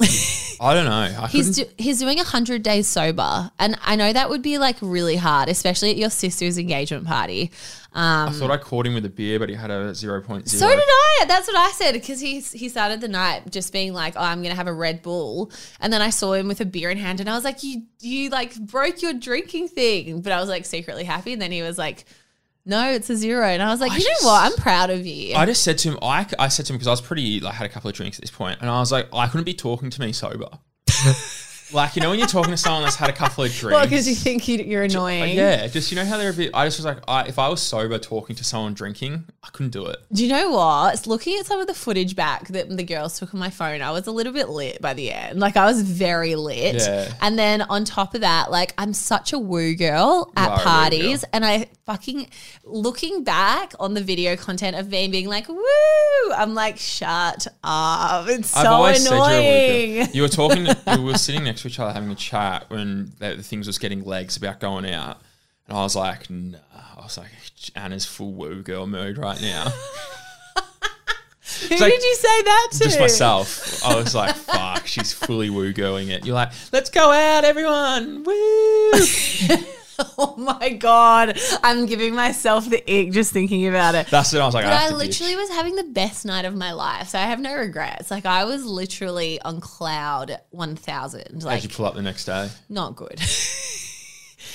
I 0.60 0.74
don't 0.74 0.86
know. 0.86 1.22
I 1.22 1.26
He's 1.30 1.56
do, 1.56 1.64
he's 1.76 2.00
doing 2.00 2.18
hundred 2.18 2.64
days 2.64 2.88
sober, 2.88 3.52
and 3.58 3.78
I 3.84 3.94
know 3.94 4.12
that 4.12 4.30
would 4.30 4.42
be 4.42 4.58
like 4.58 4.76
really 4.80 5.16
hard, 5.16 5.48
especially 5.48 5.90
at 5.90 5.96
your 5.96 6.10
sister's 6.10 6.58
engagement 6.58 7.06
party. 7.06 7.52
Um, 7.98 8.28
I 8.28 8.32
thought 8.32 8.50
I 8.52 8.58
caught 8.58 8.86
him 8.86 8.94
with 8.94 9.04
a 9.06 9.08
beer, 9.10 9.40
but 9.40 9.48
he 9.48 9.56
had 9.56 9.70
a 9.72 9.90
0.0. 9.90 10.48
So 10.48 10.68
did 10.68 10.78
I. 10.78 11.24
That's 11.26 11.48
what 11.48 11.56
I 11.56 11.70
said 11.72 11.92
because 11.94 12.20
he 12.20 12.38
he 12.40 12.68
started 12.68 13.00
the 13.00 13.08
night 13.08 13.50
just 13.50 13.72
being 13.72 13.92
like, 13.92 14.14
"Oh, 14.16 14.20
I'm 14.22 14.40
gonna 14.42 14.54
have 14.54 14.68
a 14.68 14.72
Red 14.72 15.02
Bull," 15.02 15.50
and 15.80 15.92
then 15.92 16.00
I 16.00 16.10
saw 16.10 16.32
him 16.34 16.46
with 16.46 16.60
a 16.60 16.64
beer 16.64 16.90
in 16.90 16.98
hand, 16.98 17.18
and 17.18 17.28
I 17.28 17.34
was 17.34 17.42
like, 17.42 17.64
"You 17.64 17.82
you 18.00 18.30
like 18.30 18.54
broke 18.60 19.02
your 19.02 19.14
drinking 19.14 19.68
thing," 19.68 20.20
but 20.20 20.30
I 20.32 20.38
was 20.38 20.48
like 20.48 20.64
secretly 20.64 21.02
happy, 21.04 21.32
and 21.32 21.42
then 21.42 21.50
he 21.50 21.60
was 21.62 21.76
like, 21.76 22.04
"No, 22.64 22.88
it's 22.88 23.10
a 23.10 23.16
zero. 23.16 23.44
and 23.46 23.62
I 23.62 23.70
was 23.70 23.80
like, 23.80 23.90
I 23.90 23.96
"You 23.96 24.04
just- 24.04 24.22
know 24.22 24.28
what? 24.28 24.52
I'm 24.52 24.56
proud 24.58 24.90
of 24.90 25.04
you." 25.04 25.34
I 25.34 25.44
just 25.44 25.64
said 25.64 25.78
to 25.78 25.88
him, 25.90 25.98
I, 26.00 26.24
I 26.38 26.46
said 26.48 26.66
to 26.66 26.72
him 26.72 26.76
because 26.76 26.86
I 26.86 26.92
was 26.92 27.00
pretty 27.00 27.40
like 27.40 27.54
had 27.54 27.66
a 27.66 27.68
couple 27.68 27.90
of 27.90 27.96
drinks 27.96 28.16
at 28.18 28.20
this 28.20 28.30
point, 28.30 28.58
and 28.60 28.70
I 28.70 28.78
was 28.78 28.92
like, 28.92 29.08
I 29.12 29.26
couldn't 29.26 29.44
be 29.44 29.54
talking 29.54 29.90
to 29.90 30.00
me 30.00 30.12
sober. 30.12 30.48
like 31.72 31.96
you 31.96 32.02
know 32.02 32.10
when 32.10 32.18
you're 32.18 32.28
talking 32.28 32.50
to 32.50 32.56
someone 32.56 32.82
that's 32.82 32.96
had 32.96 33.10
a 33.10 33.12
couple 33.12 33.44
of 33.44 33.52
drinks. 33.52 33.74
well, 33.74 33.84
because 33.84 34.08
you 34.08 34.14
think 34.14 34.46
you, 34.48 34.58
you're 34.58 34.84
annoying. 34.84 35.36
yeah, 35.36 35.66
just 35.66 35.90
you 35.90 35.96
know 35.96 36.04
how 36.04 36.16
they're 36.16 36.30
a 36.30 36.34
bit. 36.34 36.50
I 36.54 36.66
just 36.66 36.78
was 36.78 36.84
like, 36.84 36.98
I, 37.06 37.24
if 37.24 37.38
I 37.38 37.48
was 37.48 37.60
sober 37.60 37.98
talking 37.98 38.36
to 38.36 38.44
someone 38.44 38.74
drinking, 38.74 39.24
I 39.42 39.48
couldn't 39.50 39.70
do 39.70 39.86
it. 39.86 39.98
Do 40.12 40.24
you 40.24 40.30
know 40.30 40.50
what? 40.50 40.94
It's 40.94 41.06
looking 41.06 41.38
at 41.38 41.46
some 41.46 41.60
of 41.60 41.66
the 41.66 41.74
footage 41.74 42.16
back 42.16 42.48
that 42.48 42.74
the 42.74 42.84
girls 42.84 43.18
took 43.18 43.34
on 43.34 43.40
my 43.40 43.50
phone. 43.50 43.82
I 43.82 43.90
was 43.90 44.06
a 44.06 44.12
little 44.12 44.32
bit 44.32 44.48
lit 44.48 44.80
by 44.80 44.94
the 44.94 45.12
end. 45.12 45.40
Like 45.40 45.56
I 45.56 45.66
was 45.66 45.82
very 45.82 46.34
lit. 46.34 46.76
Yeah. 46.76 47.12
And 47.20 47.38
then 47.38 47.62
on 47.62 47.84
top 47.84 48.14
of 48.14 48.22
that, 48.22 48.50
like 48.50 48.74
I'm 48.78 48.92
such 48.92 49.32
a 49.32 49.38
woo 49.38 49.74
girl 49.74 50.32
at 50.36 50.60
parties, 50.60 51.24
and 51.32 51.44
I 51.44 51.68
fucking 51.88 52.28
looking 52.64 53.24
back 53.24 53.72
on 53.80 53.94
the 53.94 54.02
video 54.02 54.36
content 54.36 54.76
of 54.76 54.90
me 54.90 55.08
being 55.08 55.26
like 55.26 55.48
woo. 55.48 55.64
I'm 56.36 56.52
like, 56.54 56.76
shut 56.76 57.46
up. 57.64 58.28
It's 58.28 58.50
so 58.50 58.84
annoying. 58.84 60.00
woo. 60.00 60.04
You 60.12 60.20
were 60.20 60.28
talking. 60.28 60.68
We 60.86 61.02
were 61.02 61.16
sitting 61.16 61.44
next 61.44 61.62
to 61.62 61.68
each 61.68 61.78
other 61.80 61.92
having 61.92 62.10
a 62.10 62.14
chat 62.14 62.68
when 62.68 63.12
the, 63.18 63.36
the 63.36 63.42
things 63.42 63.66
was 63.66 63.78
getting 63.78 64.04
legs 64.04 64.36
about 64.36 64.60
going 64.60 64.84
out, 64.90 65.22
and 65.66 65.78
I 65.78 65.80
was 65.82 65.96
like, 65.96 66.28
nah. 66.28 66.58
I 66.98 67.00
was 67.00 67.16
like, 67.16 67.30
Anna's 67.74 68.04
full 68.04 68.32
woo 68.32 68.62
girl 68.62 68.86
mode 68.86 69.16
right 69.16 69.40
now. 69.40 69.68
Who 71.62 71.76
like- 71.76 71.90
did 71.90 72.02
you 72.02 72.14
say 72.16 72.42
that 72.42 72.68
to? 72.72 72.84
Just 72.84 73.00
myself. 73.00 73.82
I 73.82 73.96
was 73.96 74.14
like, 74.14 74.34
fuck, 74.36 74.86
she's 74.86 75.14
fully 75.14 75.48
woo 75.48 75.72
girling 75.72 76.10
it. 76.10 76.26
You're 76.26 76.34
like, 76.34 76.52
let's 76.70 76.90
go 76.90 77.10
out, 77.10 77.44
everyone. 77.44 78.24
Woo. 78.24 78.92
Oh 80.20 80.34
my 80.36 80.70
god. 80.70 81.38
I'm 81.62 81.86
giving 81.86 82.14
myself 82.14 82.68
the 82.68 82.78
ick 82.88 83.12
just 83.12 83.32
thinking 83.32 83.66
about 83.66 83.94
it. 83.94 84.06
That's 84.08 84.32
it. 84.32 84.40
I 84.40 84.44
was 84.46 84.54
like, 84.54 84.64
But 84.64 84.72
I, 84.72 84.86
I 84.86 84.90
literally 84.90 85.34
was 85.36 85.48
having 85.50 85.74
the 85.76 85.84
best 85.84 86.24
night 86.24 86.44
of 86.44 86.54
my 86.56 86.72
life, 86.72 87.08
so 87.08 87.18
I 87.18 87.22
have 87.22 87.40
no 87.40 87.54
regrets. 87.56 88.10
Like 88.10 88.24
I 88.26 88.44
was 88.44 88.64
literally 88.64 89.40
on 89.42 89.60
cloud 89.60 90.38
one 90.50 90.76
thousand. 90.76 91.34
How'd 91.34 91.44
Like 91.44 91.62
you 91.64 91.68
pull 91.68 91.86
up 91.86 91.94
the 91.94 92.02
next 92.02 92.24
day? 92.26 92.48
not 92.68 92.94
good, 92.96 93.20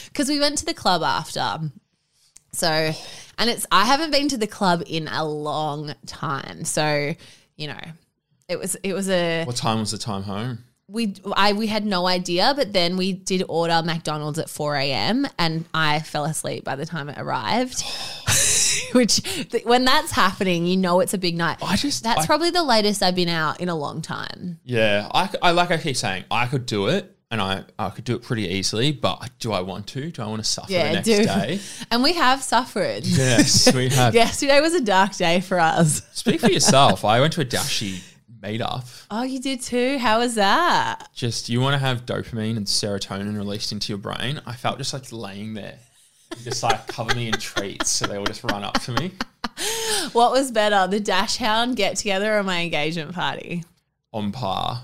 because 0.07 0.29
we 0.29 0.39
went 0.39 0.57
to 0.59 0.65
the 0.65 0.73
club 0.73 1.03
after. 1.03 1.59
So, 2.53 2.67
and 3.37 3.49
it's 3.49 3.65
I 3.71 3.85
haven't 3.85 4.11
been 4.11 4.29
to 4.29 4.37
the 4.37 4.47
club 4.47 4.83
in 4.85 5.07
a 5.07 5.25
long 5.25 5.93
time. 6.05 6.65
So, 6.65 7.13
you 7.57 7.67
know, 7.67 7.79
it 8.47 8.59
was 8.59 8.75
it 8.75 8.93
was 8.93 9.09
a 9.09 9.43
What 9.45 9.55
time 9.55 9.79
was 9.79 9.91
the 9.91 9.97
time 9.97 10.23
home? 10.23 10.63
We 10.93 11.15
I 11.35 11.53
we 11.53 11.65
had 11.67 11.85
no 11.85 12.05
idea, 12.07 12.53
but 12.55 12.71
then 12.71 12.95
we 12.97 13.13
did 13.13 13.43
order 13.49 13.81
McDonald's 13.83 14.37
at 14.37 14.47
four 14.49 14.75
a.m. 14.75 15.27
and 15.39 15.65
I 15.73 15.99
fell 15.99 16.23
asleep 16.25 16.63
by 16.63 16.75
the 16.75 16.85
time 16.85 17.09
it 17.09 17.17
arrived. 17.17 17.83
Which, 18.93 19.21
th- 19.49 19.65
when 19.65 19.85
that's 19.85 20.11
happening, 20.11 20.67
you 20.67 20.77
know 20.77 20.99
it's 20.99 21.13
a 21.15 21.17
big 21.17 21.35
night. 21.35 21.57
I 21.63 21.75
just- 21.77 22.03
that's 22.03 22.21
I- 22.23 22.25
probably 22.27 22.51
the 22.51 22.63
latest 22.63 23.01
I've 23.01 23.15
been 23.15 23.29
out 23.29 23.59
in 23.59 23.69
a 23.69 23.75
long 23.75 24.01
time. 24.03 24.59
Yeah, 24.63 25.07
I, 25.11 25.29
I 25.41 25.51
like 25.51 25.71
I 25.71 25.77
keep 25.77 25.97
saying, 25.97 26.25
I 26.29 26.45
could 26.45 26.67
do 26.67 26.87
it, 26.87 27.15
and 27.31 27.41
I, 27.41 27.63
I 27.79 27.89
could 27.89 28.03
do 28.03 28.15
it 28.15 28.21
pretty 28.21 28.43
easily. 28.47 28.91
But 28.91 29.31
do 29.39 29.51
I 29.51 29.61
want 29.61 29.87
to? 29.87 30.11
Do 30.11 30.21
I 30.21 30.27
want 30.27 30.43
to 30.43 30.49
suffer 30.49 30.71
the 30.71 30.77
next 30.77 31.05
do. 31.07 31.23
day? 31.23 31.59
And 31.91 32.03
we 32.03 32.13
have 32.13 32.43
suffered. 32.43 33.03
Yes, 33.05 33.73
we 33.73 33.89
have. 33.89 34.13
Yesterday 34.23 34.61
was 34.61 34.75
a 34.75 34.81
dark 34.81 35.15
day 35.15 35.39
for 35.41 35.59
us. 35.59 36.03
Speak 36.13 36.41
for 36.41 36.51
yourself. 36.51 37.03
I 37.03 37.19
went 37.19 37.33
to 37.33 37.41
a 37.41 37.45
Dashi 37.45 38.03
meetup. 38.43 39.05
Oh, 39.09 39.23
you 39.23 39.39
did 39.39 39.61
too. 39.61 39.97
How 39.97 40.19
was 40.19 40.35
that? 40.35 41.09
Just 41.15 41.49
you 41.49 41.61
want 41.61 41.73
to 41.73 41.79
have 41.79 42.05
dopamine 42.05 42.57
and 42.57 42.65
serotonin 42.65 43.35
released 43.37 43.71
into 43.71 43.91
your 43.91 43.97
brain. 43.97 44.41
I 44.45 44.53
felt 44.53 44.77
just 44.77 44.93
like 44.93 45.11
laying 45.11 45.53
there, 45.53 45.79
just 46.43 46.61
like 46.63 46.87
cover 46.95 47.15
me 47.15 47.27
in 47.27 47.33
treats, 47.33 47.89
so 47.89 48.05
they 48.05 48.17
all 48.17 48.25
just 48.25 48.43
run 48.43 48.63
up 48.63 48.79
to 48.81 48.91
me. 48.91 49.11
What 50.13 50.31
was 50.31 50.51
better, 50.51 50.87
the 50.89 50.99
Dash 50.99 51.37
Hound 51.37 51.75
get 51.77 51.95
together 51.95 52.37
or 52.37 52.43
my 52.43 52.61
engagement 52.61 53.13
party? 53.13 53.63
on 54.11 54.31
par. 54.31 54.81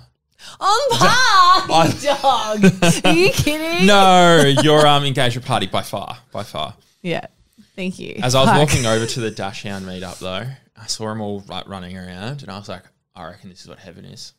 On 0.59 0.89
par, 0.97 1.87
you 1.87 1.99
dog. 2.01 3.03
Are 3.05 3.13
you 3.13 3.29
kidding? 3.31 3.85
No, 3.85 4.43
your 4.63 4.87
um 4.87 5.03
engagement 5.03 5.45
party 5.45 5.67
by 5.67 5.81
far, 5.81 6.17
by 6.31 6.43
far. 6.43 6.75
Yeah. 7.01 7.25
Thank 7.75 7.99
you. 7.99 8.19
As 8.23 8.35
I 8.35 8.41
was 8.41 8.49
Fuck. 8.49 8.59
walking 8.59 8.85
over 8.85 9.05
to 9.05 9.19
the 9.19 9.31
Dash 9.31 9.63
Hound 9.63 9.85
meetup 9.85 10.19
though, 10.19 10.45
I 10.77 10.85
saw 10.85 11.07
them 11.09 11.19
all 11.21 11.43
like 11.47 11.67
running 11.67 11.97
around, 11.97 12.41
and 12.43 12.49
I 12.51 12.57
was 12.57 12.69
like, 12.69 12.83
I 13.15 13.25
reckon 13.25 13.49
this 13.49 13.61
is 13.61 13.67
what 13.67 13.79
heaven 13.79 14.05
is. 14.05 14.33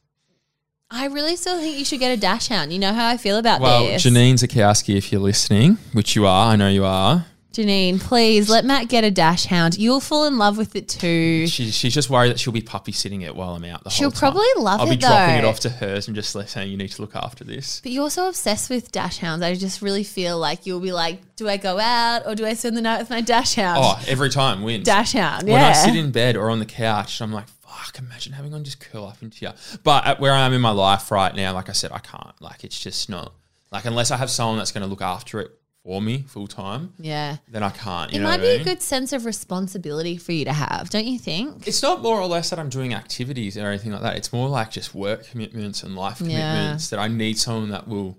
I 0.91 1.07
really 1.07 1.37
still 1.37 1.59
think 1.59 1.79
you 1.79 1.85
should 1.85 2.01
get 2.01 2.11
a 2.11 2.17
dash 2.17 2.49
hound. 2.49 2.73
You 2.73 2.79
know 2.79 2.93
how 2.93 3.07
I 3.09 3.17
feel 3.17 3.37
about 3.39 3.61
that. 3.61 3.63
Well, 3.65 3.85
this. 3.87 4.05
Janine 4.05 4.35
Zukowski, 4.35 4.97
if 4.97 5.13
you're 5.13 5.21
listening, 5.21 5.79
which 5.93 6.17
you 6.17 6.27
are, 6.27 6.53
I 6.53 6.57
know 6.57 6.69
you 6.69 6.85
are. 6.85 7.27
Janine, 7.53 8.01
please 8.01 8.49
let 8.49 8.65
Matt 8.65 8.89
get 8.89 9.03
a 9.03 9.11
dash 9.11 9.45
hound. 9.47 9.77
You'll 9.77 9.99
fall 10.01 10.27
in 10.27 10.39
love 10.39 10.57
with 10.57 10.77
it 10.77 10.89
too. 10.89 11.49
She, 11.49 11.71
she's 11.73 11.93
just 11.93 12.09
worried 12.09 12.31
that 12.31 12.39
she'll 12.39 12.53
be 12.53 12.61
puppy 12.61 12.93
sitting 12.93 13.23
it 13.23 13.35
while 13.35 13.55
I'm 13.57 13.65
out 13.65 13.83
the 13.83 13.91
She'll 13.91 14.07
whole 14.07 14.13
time. 14.13 14.33
probably 14.33 14.47
love 14.57 14.81
it. 14.81 14.83
I'll 14.83 14.89
be 14.89 14.95
it, 14.95 15.01
dropping 15.01 15.37
it 15.37 15.45
off 15.45 15.59
to 15.61 15.69
hers 15.69 16.07
and 16.07 16.15
just 16.15 16.35
like 16.37 16.49
saying, 16.49 16.71
you 16.71 16.77
need 16.77 16.91
to 16.91 17.03
look 17.03 17.17
after 17.17 17.43
this. 17.43 17.81
But 17.83 17.91
you're 17.91 18.09
so 18.11 18.29
obsessed 18.29 18.71
with 18.71 18.93
dash 18.93 19.19
hounds. 19.19 19.43
I 19.43 19.55
just 19.57 19.83
really 19.83 20.05
feel 20.05 20.39
like 20.39 20.65
you'll 20.65 20.79
be 20.81 20.93
like, 20.93 21.35
do 21.35 21.49
I 21.49 21.57
go 21.57 21.81
out 21.81 22.25
or 22.25 22.37
do 22.37 22.47
I 22.47 22.55
spend 22.55 22.77
the 22.77 22.83
night 22.83 23.01
with 23.01 23.11
my 23.11 23.21
dash 23.21 23.55
hound? 23.57 23.81
Oh, 23.83 24.01
every 24.07 24.31
time 24.31 24.63
wins. 24.63 24.85
dash 24.85 25.13
hound. 25.13 25.49
when 25.49 25.61
I 25.61 25.73
sit 25.73 25.97
in 25.97 26.13
bed 26.13 26.37
or 26.37 26.51
on 26.51 26.61
the 26.61 26.67
couch, 26.67 27.21
I'm 27.21 27.33
like, 27.33 27.47
fuck, 27.71 27.99
imagine 27.99 28.33
having 28.33 28.53
one 28.53 28.65
just 28.65 28.81
curl 28.81 29.05
up 29.07 29.23
into 29.23 29.45
you. 29.47 29.53
But 29.83 30.07
at 30.07 30.21
where 30.21 30.33
I 30.33 30.41
am 30.47 30.53
in 30.53 30.61
my 30.61 30.71
life 30.71 31.11
right 31.11 31.35
now, 31.35 31.53
like 31.55 31.69
I 31.69 31.73
said, 31.73 31.93
I 31.93 31.99
can't. 31.99 32.41
Like, 32.41 32.65
it's 32.65 32.79
just 32.79 33.09
not. 33.09 33.33
Like, 33.73 33.85
unless 33.85 34.11
I 34.11 34.17
have 34.17 34.31
someone 34.31 34.59
that's 34.59 34.73
going 34.73 34.83
to 34.83 34.89
look 34.89 35.03
after 35.03 35.41
it 35.41 35.51
for 35.85 36.03
me 36.03 36.25
full 36.29 36.47
time, 36.47 36.93
yeah. 36.99 37.37
then 37.49 37.63
I 37.63 37.71
can't. 37.71 38.13
You 38.13 38.21
It 38.21 38.23
might 38.23 38.31
what 38.33 38.41
I 38.41 38.43
be 38.43 38.49
mean? 38.53 38.61
a 38.61 38.65
good 38.65 38.83
sense 38.83 39.13
of 39.13 39.25
responsibility 39.25 40.17
for 40.19 40.33
you 40.33 40.45
to 40.45 40.53
have, 40.53 40.91
don't 40.91 41.07
you 41.07 41.19
think? 41.19 41.67
It's 41.67 41.83
not 41.83 42.03
more 42.03 42.21
or 42.21 42.27
less 42.27 42.51
that 42.51 42.59
I'm 42.59 42.69
doing 42.69 42.93
activities 42.93 43.57
or 43.57 43.67
anything 43.67 43.93
like 43.93 44.03
that. 44.03 44.17
It's 44.17 44.33
more 44.33 44.49
like 44.49 44.71
just 44.71 44.95
work 44.95 45.27
commitments 45.29 45.83
and 45.83 45.97
life 45.97 46.21
Yeah. 46.21 46.27
commitments 46.53 46.91
that 46.91 46.99
I 46.99 47.09
need 47.09 47.39
someone 47.39 47.71
that 47.71 47.89
will 47.89 48.19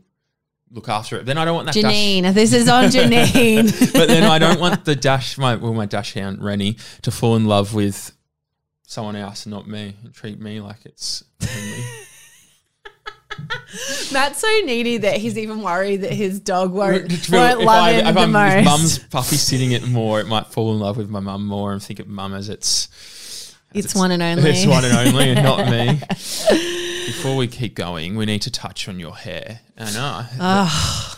look 0.72 0.88
after 0.90 1.18
it. 1.18 1.26
Then 1.26 1.38
I 1.38 1.46
don't 1.46 1.54
want 1.56 1.68
that 1.68 1.76
dash- 1.76 1.84
Janine, 1.94 2.34
this 2.34 2.54
is 2.54 2.68
on 2.70 2.86
Janine. 2.96 3.94
but 3.94 4.08
then 4.08 4.24
I 4.24 4.40
don't 4.40 4.60
want 4.60 4.86
the 4.86 4.96
dash 4.96 5.38
my 5.38 5.56
well 5.58 5.74
my 5.74 5.86
dash 5.86 6.14
hound 6.14 6.42
Rennie 6.42 6.78
to 7.04 7.12
fall 7.12 7.36
in 7.36 7.46
love 7.46 7.74
with 7.74 8.12
someone 8.92 9.16
else 9.16 9.46
and 9.46 9.54
not 9.54 9.66
me 9.70 9.96
and 10.04 10.14
treat 10.14 10.38
me 10.38 10.60
like 10.60 10.86
it's 10.86 11.24
only. 11.42 11.84
Matt's 14.12 14.40
so 14.40 14.48
needy 14.66 14.98
that 14.98 15.16
he's 15.16 15.38
even 15.38 15.62
worried 15.62 16.02
that 16.02 16.12
his 16.12 16.42
dog 16.42 16.74
won't, 16.74 17.10
If 17.10 17.30
won't 17.32 17.62
love 17.62 17.86
I- 17.86 17.92
him 17.94 18.08
if 18.08 18.14
the 18.16 18.20
I'm- 18.20 18.32
most. 18.34 18.56
If 18.58 18.66
mum's 18.66 19.00
puppy 19.00 19.38
sitting 19.38 19.72
it 19.72 19.88
more, 19.88 20.20
it 20.20 20.28
might 20.28 20.48
fall 20.48 20.74
in 20.74 20.80
love 20.82 20.98
with 20.98 21.10
my 21.10 21.22
mum 21.22 21.46
more 21.46 21.72
and 21.72 21.82
think 21.82 22.00
of 22.00 22.08
mum 22.08 22.34
as 22.34 22.50
its 22.50 22.90
as 23.74 23.86
It's 23.86 23.96
one 23.96 24.12
and 24.12 24.22
only. 24.22 24.50
It's 24.50 24.66
one 24.66 24.84
and 24.84 24.94
only 25.08 25.30
and 25.30 25.42
not 25.42 25.70
me. 25.70 26.02
Before 27.06 27.38
we 27.38 27.48
keep 27.48 27.74
going, 27.76 28.18
we 28.18 28.26
need 28.26 28.42
to 28.42 28.52
touch 28.52 28.90
on 28.90 29.00
your 29.00 29.16
hair. 29.16 29.62
I 29.78 29.92
know. 29.94 30.26
Oh, 30.42 31.18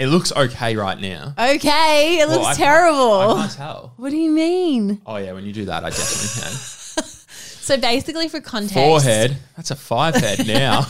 It 0.00 0.06
looks 0.08 0.32
okay 0.32 0.74
right 0.76 0.98
now. 0.98 1.34
okay, 1.38 2.18
it 2.20 2.28
looks 2.28 2.38
Well, 2.38 2.46
I 2.46 2.54
can't- 2.54 2.58
terrible. 2.58 3.12
I 3.32 3.40
can't 3.42 3.52
tell. 3.52 3.92
what 3.98 4.10
do 4.10 4.16
you 4.16 4.30
mean? 4.30 5.00
Oh 5.06 5.16
yeah, 5.18 5.32
when 5.32 5.44
you 5.44 5.52
do 5.52 5.66
that, 5.66 5.84
I 5.84 5.90
definitely 5.90 6.42
can. 6.42 7.06
So 7.62 7.76
basically, 7.76 8.28
for 8.28 8.40
context, 8.40 8.74
Forehead. 8.74 9.36
That's 9.56 9.70
a 9.70 9.76
five 9.76 10.16
head 10.16 10.44
now. 10.46 10.80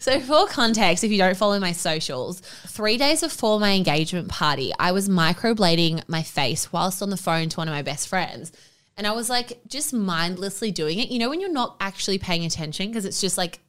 So 0.00 0.18
for 0.20 0.46
context, 0.48 1.04
if 1.04 1.12
you 1.12 1.18
don't 1.18 1.36
follow 1.36 1.60
my 1.60 1.70
socials, 1.70 2.40
three 2.66 2.96
days 2.96 3.20
before 3.20 3.60
my 3.60 3.70
engagement 3.74 4.28
party, 4.28 4.72
I 4.80 4.90
was 4.90 5.08
microblading 5.08 6.08
my 6.08 6.22
face 6.24 6.72
whilst 6.72 7.00
on 7.00 7.10
the 7.10 7.16
phone 7.16 7.48
to 7.50 7.56
one 7.58 7.68
of 7.68 7.74
my 7.74 7.82
best 7.82 8.08
friends. 8.08 8.50
And 8.96 9.06
I 9.06 9.12
was 9.12 9.30
like 9.30 9.60
just 9.68 9.92
mindlessly 9.92 10.72
doing 10.72 10.98
it. 10.98 11.10
You 11.10 11.20
know, 11.20 11.30
when 11.30 11.40
you're 11.40 11.52
not 11.52 11.76
actually 11.80 12.18
paying 12.18 12.44
attention 12.44 12.88
because 12.88 13.04
it's 13.04 13.20
just 13.20 13.38
like 13.38 13.60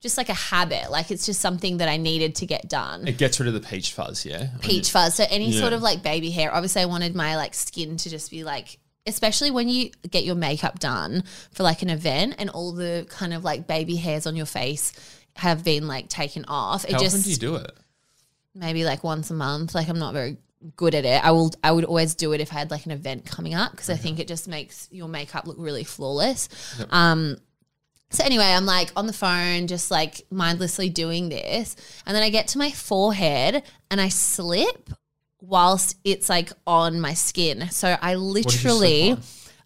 just 0.00 0.16
like 0.16 0.28
a 0.28 0.34
habit. 0.34 0.90
Like 0.90 1.10
it's 1.10 1.26
just 1.26 1.40
something 1.40 1.76
that 1.78 1.88
I 1.88 1.96
needed 1.96 2.34
to 2.36 2.46
get 2.46 2.68
done. 2.68 3.06
It 3.06 3.18
gets 3.18 3.38
rid 3.38 3.48
of 3.48 3.54
the 3.54 3.60
peach 3.60 3.92
fuzz, 3.92 4.24
yeah. 4.24 4.48
Peach 4.60 4.90
fuzz. 4.90 5.14
So 5.14 5.24
any 5.28 5.50
Yeah. 5.50 5.60
sort 5.60 5.72
of 5.72 5.82
like 5.82 6.02
baby 6.02 6.30
hair. 6.30 6.52
Obviously, 6.54 6.82
I 6.82 6.86
wanted 6.86 7.14
my 7.14 7.36
like 7.36 7.54
skin 7.54 7.96
to 7.98 8.10
just 8.10 8.30
be 8.30 8.44
like. 8.44 8.78
Especially 9.06 9.50
when 9.50 9.68
you 9.70 9.90
get 10.10 10.24
your 10.24 10.34
makeup 10.34 10.78
done 10.78 11.24
for 11.52 11.62
like 11.62 11.80
an 11.80 11.88
event 11.88 12.34
and 12.38 12.50
all 12.50 12.72
the 12.72 13.06
kind 13.08 13.32
of 13.32 13.42
like 13.42 13.66
baby 13.66 13.96
hairs 13.96 14.26
on 14.26 14.36
your 14.36 14.44
face 14.46 14.92
have 15.36 15.64
been 15.64 15.88
like 15.88 16.08
taken 16.10 16.44
off. 16.46 16.84
It 16.84 16.92
How 16.92 16.98
just 16.98 17.14
often 17.16 17.24
do 17.24 17.30
you 17.30 17.36
do 17.36 17.54
it? 17.56 17.70
maybe 18.54 18.84
like 18.84 19.02
once 19.02 19.30
a 19.30 19.34
month. 19.34 19.74
Like 19.74 19.88
I'm 19.88 19.98
not 19.98 20.12
very 20.12 20.36
good 20.76 20.94
at 20.94 21.06
it. 21.06 21.24
I 21.24 21.30
will 21.30 21.50
I 21.64 21.72
would 21.72 21.86
always 21.86 22.14
do 22.14 22.32
it 22.32 22.40
if 22.42 22.52
I 22.52 22.58
had 22.58 22.70
like 22.70 22.84
an 22.84 22.92
event 22.92 23.24
coming 23.24 23.54
up 23.54 23.70
because 23.70 23.88
I 23.88 23.96
think 23.96 24.18
it 24.18 24.28
just 24.28 24.46
makes 24.46 24.86
your 24.90 25.08
makeup 25.08 25.46
look 25.46 25.56
really 25.58 25.84
flawless. 25.84 26.48
Um 26.90 27.38
so 28.10 28.24
anyway, 28.24 28.44
I'm 28.44 28.66
like 28.66 28.90
on 28.96 29.06
the 29.06 29.12
phone 29.12 29.66
just 29.66 29.90
like 29.90 30.22
mindlessly 30.30 30.88
doing 30.88 31.28
this 31.28 31.76
and 32.06 32.14
then 32.14 32.22
I 32.22 32.30
get 32.30 32.48
to 32.48 32.58
my 32.58 32.70
forehead 32.70 33.62
and 33.90 34.00
I 34.00 34.08
slip 34.08 34.90
whilst 35.40 35.96
it's 36.04 36.28
like 36.28 36.52
on 36.66 37.00
my 37.00 37.14
skin. 37.14 37.70
So 37.70 37.96
I 38.00 38.16
What 38.16 38.34
did 38.34 38.44
you 38.44 38.50
slip 38.50 38.80
literally? 38.80 39.16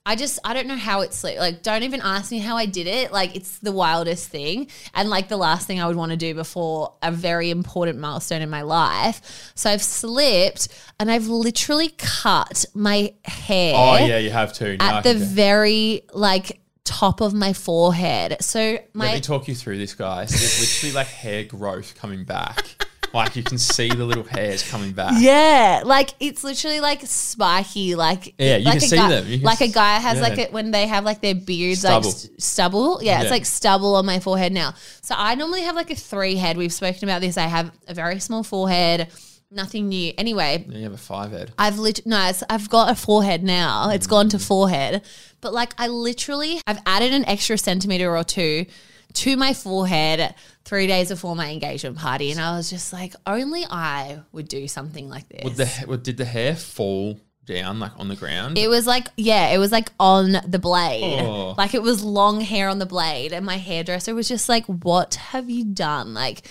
I 0.07 0.17
just 0.17 0.39
I 0.45 0.53
don't 0.53 0.67
know 0.67 0.77
how 0.77 1.01
it's 1.01 1.17
slipped. 1.17 1.39
Like 1.39 1.63
don't 1.63 1.83
even 1.83 2.03
ask 2.03 2.31
me 2.31 2.39
how 2.39 2.59
I 2.59 2.67
did 2.67 2.87
it. 2.87 3.11
Like 3.11 3.35
it's 3.35 3.59
the 3.61 3.73
wildest 3.73 4.29
thing 4.29 4.69
and 4.93 5.09
like 5.09 5.29
the 5.29 5.39
last 5.39 5.67
thing 5.67 5.81
I 5.81 5.87
would 5.87 5.97
want 5.97 6.11
to 6.11 6.19
do 6.19 6.35
before 6.35 6.93
a 7.03 7.11
very 7.11 7.49
important 7.49 7.99
milestone 7.99 8.43
in 8.43 8.51
my 8.51 8.61
life. 8.61 9.53
So 9.55 9.71
I've 9.71 9.83
slipped 9.83 10.69
and 11.01 11.11
I've 11.11 11.29
literally 11.29 11.95
cut 11.97 12.67
my 12.75 13.15
hair 13.25 13.73
Oh 13.75 14.05
yeah, 14.05 14.19
you 14.19 14.31
have 14.31 14.53
too. 14.53 14.77
Now 14.77 14.99
at 14.99 15.05
the 15.05 15.15
very 15.15 16.03
like 16.13 16.61
top 16.85 17.21
of 17.21 17.35
my 17.35 17.53
forehead. 17.53 18.37
So 18.43 18.79
Let 18.95 19.15
me 19.15 19.21
talk 19.21 19.49
you 19.49 19.55
through 19.55 19.79
this, 19.79 19.95
guys. 19.95 20.31
There's 20.31 20.61
literally 20.61 20.95
like 20.95 21.07
hair 21.09 21.45
growth 21.45 21.95
coming 21.97 22.25
back. 22.25 22.87
like 23.15 23.37
you 23.37 23.43
can 23.45 23.59
see 23.59 23.89
the 23.89 24.05
little 24.05 24.25
hairs 24.25 24.69
coming 24.69 24.93
back. 24.93 25.13
Yeah, 25.19 25.83
like 25.85 26.11
it's 26.21 26.43
literally 26.45 26.81
like 26.81 27.01
spiky, 27.07 27.95
like 27.95 28.35
Yeah, 28.39 28.57
you 28.57 28.65
like 28.65 28.75
can 28.75 28.85
a 28.85 28.89
see 28.89 28.97
guy, 28.97 29.09
them. 29.09 29.25
Can 29.27 29.43
like 29.43 29.61
a 29.61 29.69
guy 29.69 29.99
has 29.99 30.21
like 30.21 30.37
yeah. 30.37 30.45
it 30.45 30.53
when 30.53 30.73
they 30.73 30.87
have 30.87 31.05
like 31.05 31.21
their 31.21 31.35
beards 31.35 31.81
Stubble. 31.81 32.09
like 32.09 32.17
st- 32.17 32.43
stubble. 32.43 32.99
Yeah, 33.03 33.23
it's 33.23 33.31
like 33.31 33.47
stubble 33.47 33.95
on 33.97 34.05
my 34.05 34.19
forehead 34.21 34.53
now. 34.53 34.75
So 35.03 35.15
I 35.17 35.37
normally 35.37 35.63
have 35.63 35.77
like 35.77 35.91
a 35.91 35.95
three 35.97 36.35
head. 36.37 36.57
We've 36.57 36.73
spoken 36.73 37.05
about 37.09 37.21
this. 37.21 37.37
I 37.39 37.47
have 37.47 37.71
a 37.89 37.95
very 37.95 38.19
small 38.19 38.43
forehead. 38.43 39.09
Nothing 39.51 39.89
new. 39.89 40.13
Anyway, 40.19 40.65
you 40.69 40.85
have 40.85 40.93
a 40.93 40.97
five 40.97 41.31
head. 41.31 41.53
I've 41.59 41.79
lit 41.79 42.05
no, 42.07 42.29
it's, 42.29 42.43
I've 42.51 42.69
got 42.69 42.91
a 42.91 42.95
forehead 42.95 43.45
now. 43.45 43.91
It's 43.91 44.07
mm. 44.07 44.11
gone 44.11 44.29
to 44.31 44.39
forehead, 44.39 45.03
but 45.41 45.53
like 45.53 45.75
I 45.79 45.89
literally, 45.89 46.61
I've 46.67 46.81
added 46.87 47.13
an 47.13 47.25
extra 47.27 47.57
centimeter 47.57 48.17
or 48.17 48.25
two 48.25 48.67
to 49.15 49.37
my 49.37 49.55
forehead 49.55 50.35
three 50.65 50.87
days 50.87 51.09
before 51.11 51.37
my 51.37 51.51
engagement 51.51 51.99
party, 51.99 52.33
and 52.33 52.41
I 52.41 52.57
was 52.57 52.69
just 52.69 52.93
like, 52.93 53.15
only 53.27 53.65
I 53.69 54.21
would 54.33 54.49
do 54.49 54.67
something 54.67 55.09
like 55.09 55.29
this. 55.29 55.45
Would 55.45 55.57
the 55.57 55.85
would- 55.87 56.03
did 56.03 56.17
the 56.17 56.25
hair 56.25 56.57
fall 56.57 57.21
down 57.45 57.79
like 57.79 57.93
on 57.99 58.09
the 58.09 58.17
ground? 58.17 58.59
It 58.59 58.69
was 58.69 58.87
like, 58.87 59.09
yeah, 59.17 59.49
it 59.49 59.59
was 59.59 59.71
like 59.71 59.91
on 60.01 60.37
the 60.47 60.59
blade. 60.59 61.21
Oh. 61.21 61.55
Like 61.57 61.75
it 61.75 61.83
was 61.83 62.03
long 62.03 62.41
hair 62.41 62.69
on 62.69 62.79
the 62.79 62.87
blade. 62.87 63.33
And 63.33 63.45
my 63.45 63.59
hairdresser 63.59 64.15
was 64.15 64.29
just 64.29 64.49
like, 64.49 64.65
what 64.67 65.15
have 65.17 65.51
you 65.51 65.65
done? 65.65 66.15
Like, 66.15 66.49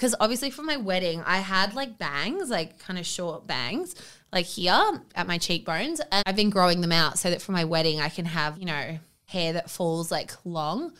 because 0.00 0.14
obviously 0.18 0.48
for 0.48 0.62
my 0.62 0.78
wedding, 0.78 1.22
I 1.26 1.40
had 1.40 1.74
like 1.74 1.98
bangs, 1.98 2.48
like 2.48 2.78
kind 2.78 2.98
of 2.98 3.04
short 3.04 3.46
bangs, 3.46 3.94
like 4.32 4.46
here 4.46 5.02
at 5.14 5.26
my 5.26 5.36
cheekbones. 5.36 6.00
And 6.10 6.22
I've 6.24 6.36
been 6.36 6.48
growing 6.48 6.80
them 6.80 6.90
out 6.90 7.18
so 7.18 7.28
that 7.28 7.42
for 7.42 7.52
my 7.52 7.66
wedding, 7.66 8.00
I 8.00 8.08
can 8.08 8.24
have, 8.24 8.56
you 8.56 8.64
know, 8.64 8.98
hair 9.26 9.52
that 9.52 9.68
falls 9.68 10.10
like 10.10 10.32
long. 10.46 10.94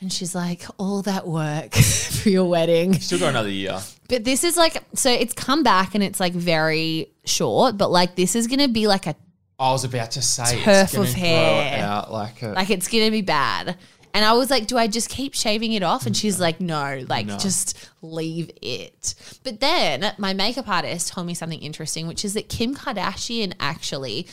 And 0.00 0.12
she's 0.12 0.36
like, 0.36 0.62
all 0.78 1.02
that 1.02 1.26
work 1.26 1.74
for 1.74 2.28
your 2.28 2.44
wedding. 2.44 2.94
You 2.94 3.00
still 3.00 3.18
got 3.18 3.30
another 3.30 3.50
year. 3.50 3.80
But 4.08 4.22
this 4.22 4.44
is 4.44 4.56
like, 4.56 4.80
so 4.94 5.10
it's 5.10 5.34
come 5.34 5.64
back 5.64 5.96
and 5.96 6.04
it's 6.04 6.20
like 6.20 6.32
very 6.32 7.10
short, 7.24 7.76
but 7.76 7.90
like 7.90 8.14
this 8.14 8.36
is 8.36 8.46
going 8.46 8.60
to 8.60 8.68
be 8.68 8.86
like 8.86 9.08
a 9.08 9.16
I 9.58 9.70
was 9.70 9.84
about 9.84 10.12
to 10.12 10.22
say 10.22 10.60
Turf 10.62 10.84
it's 10.84 10.92
gonna 10.94 11.08
of 11.08 11.14
grow 11.14 11.22
hair. 11.22 11.84
out 11.84 12.12
like 12.12 12.42
a. 12.42 12.48
like 12.48 12.70
it's 12.70 12.88
gonna 12.88 13.12
be 13.12 13.22
bad. 13.22 13.76
And 14.14 14.24
I 14.24 14.34
was 14.34 14.50
like, 14.50 14.66
do 14.66 14.76
I 14.76 14.86
just 14.88 15.08
keep 15.08 15.34
shaving 15.34 15.72
it 15.72 15.82
off? 15.82 16.06
And 16.06 16.16
she's 16.16 16.38
like, 16.38 16.60
no, 16.60 17.02
like 17.08 17.26
No. 17.26 17.38
just 17.38 17.88
leave 18.02 18.50
it. 18.60 19.14
But 19.42 19.60
then 19.60 20.12
my 20.18 20.34
makeup 20.34 20.68
artist 20.68 21.08
told 21.12 21.26
me 21.26 21.34
something 21.34 21.60
interesting, 21.60 22.06
which 22.06 22.24
is 22.24 22.34
that 22.34 22.48
Kim 22.48 22.74
Kardashian 22.74 23.54
actually 23.58 24.26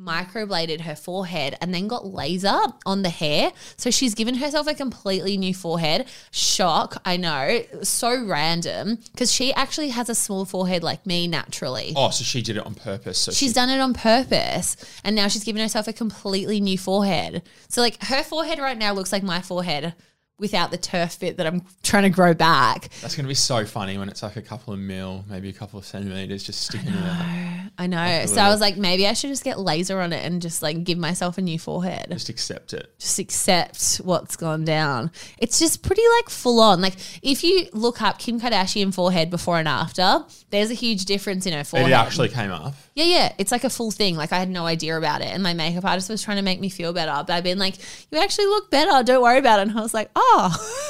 microbladed 0.00 0.82
her 0.82 0.94
forehead 0.96 1.56
and 1.60 1.72
then 1.72 1.88
got 1.88 2.06
laser 2.06 2.58
on 2.84 3.02
the 3.02 3.10
hair. 3.10 3.52
So 3.76 3.90
she's 3.90 4.14
given 4.14 4.36
herself 4.36 4.66
a 4.66 4.74
completely 4.74 5.36
new 5.36 5.54
forehead. 5.54 6.06
Shock, 6.30 7.00
I 7.04 7.16
know. 7.16 7.62
So 7.82 8.24
random 8.24 8.98
because 9.12 9.32
she 9.32 9.52
actually 9.54 9.90
has 9.90 10.08
a 10.08 10.14
small 10.14 10.44
forehead 10.44 10.82
like 10.82 11.06
me 11.06 11.26
naturally. 11.28 11.92
oh, 11.96 12.10
so 12.10 12.24
she 12.24 12.42
did 12.42 12.56
it 12.56 12.66
on 12.66 12.74
purpose. 12.74 13.18
So 13.18 13.32
She's 13.32 13.50
she, 13.50 13.54
done 13.54 13.70
it 13.70 13.80
on 13.80 13.94
purpose. 13.94 14.76
And 15.04 15.14
now 15.16 15.28
she's 15.28 15.44
given 15.44 15.62
herself 15.62 15.88
a 15.88 15.92
completely 15.92 16.60
new 16.60 16.78
forehead. 16.78 17.42
So, 17.68 17.80
like, 17.80 18.02
her 18.04 18.22
forehead 18.22 18.58
right 18.58 18.76
now 18.78 18.92
looks 18.92 19.12
like 19.12 19.22
my 19.22 19.40
forehead 19.40 19.94
without 20.38 20.72
the 20.72 20.76
turf 20.76 21.20
bit 21.20 21.36
that 21.36 21.46
I'm 21.46 21.62
trying 21.84 22.02
to 22.02 22.10
grow 22.10 22.34
back. 22.34 22.88
that's 23.00 23.14
gonna 23.14 23.28
be 23.28 23.34
so 23.34 23.64
funny 23.64 23.96
when 23.98 24.08
it's 24.08 24.22
like 24.22 24.36
a 24.36 24.42
couple 24.42 24.72
of 24.74 24.80
mil, 24.80 25.24
maybe 25.28 25.48
a 25.48 25.52
couple 25.52 25.78
of 25.78 25.86
centimeters, 25.86 26.42
just 26.42 26.60
sticking 26.62 26.92
out. 26.92 27.70
I 27.76 27.86
know. 27.88 28.26
So, 28.26 28.40
I 28.40 28.48
was 28.50 28.60
like, 28.60 28.76
maybe 28.76 29.06
I 29.06 29.14
should 29.14 29.30
just 29.30 29.42
get 29.42 29.58
laser 29.58 30.00
on 30.00 30.12
it 30.12 30.24
and 30.24 30.40
just 30.40 30.62
like 30.62 30.84
give 30.84 30.96
myself 30.98 31.38
a 31.38 31.42
new 31.42 31.58
forehead. 31.58 32.06
Just 32.10 32.28
accept 32.28 32.72
it. 32.72 32.92
Just 32.98 33.18
accept 33.18 33.96
what's 33.96 34.36
gone 34.36 34.64
down. 34.64 35.10
It's 35.38 35.58
just 35.58 35.82
pretty 35.82 36.02
like 36.18 36.30
full 36.30 36.60
on. 36.60 36.80
Like, 36.80 36.94
if 37.22 37.42
you 37.42 37.66
look 37.72 38.00
up 38.00 38.18
Kim 38.18 38.40
Kardashian 38.40 38.94
forehead 38.94 39.28
before 39.28 39.58
and 39.58 39.66
after, 39.66 40.24
there's 40.50 40.70
a 40.70 40.74
huge 40.74 41.04
difference 41.04 41.46
in 41.46 41.52
her 41.52 41.64
forehead. 41.64 41.90
It 41.90 41.94
actually 41.94 42.28
came 42.28 42.52
up. 42.52 42.74
Yeah, 42.94 43.04
yeah. 43.06 43.32
It's 43.38 43.50
like 43.50 43.64
a 43.64 43.70
full 43.70 43.90
thing. 43.90 44.16
Like 44.16 44.32
I 44.32 44.38
had 44.38 44.48
no 44.48 44.66
idea 44.66 44.96
about 44.96 45.20
it. 45.20 45.28
And 45.28 45.42
my 45.42 45.52
makeup 45.54 45.84
artist 45.84 46.08
was 46.08 46.22
trying 46.22 46.36
to 46.36 46.42
make 46.42 46.60
me 46.60 46.68
feel 46.68 46.92
better. 46.92 47.24
But 47.26 47.30
I've 47.30 47.44
been 47.44 47.58
like, 47.58 47.74
you 48.12 48.18
actually 48.18 48.46
look 48.46 48.70
better. 48.70 49.02
Don't 49.02 49.22
worry 49.22 49.38
about 49.38 49.58
it. 49.58 49.68
And 49.68 49.76
I 49.78 49.82
was 49.82 49.94
like, 49.94 50.10
oh, 50.14 50.56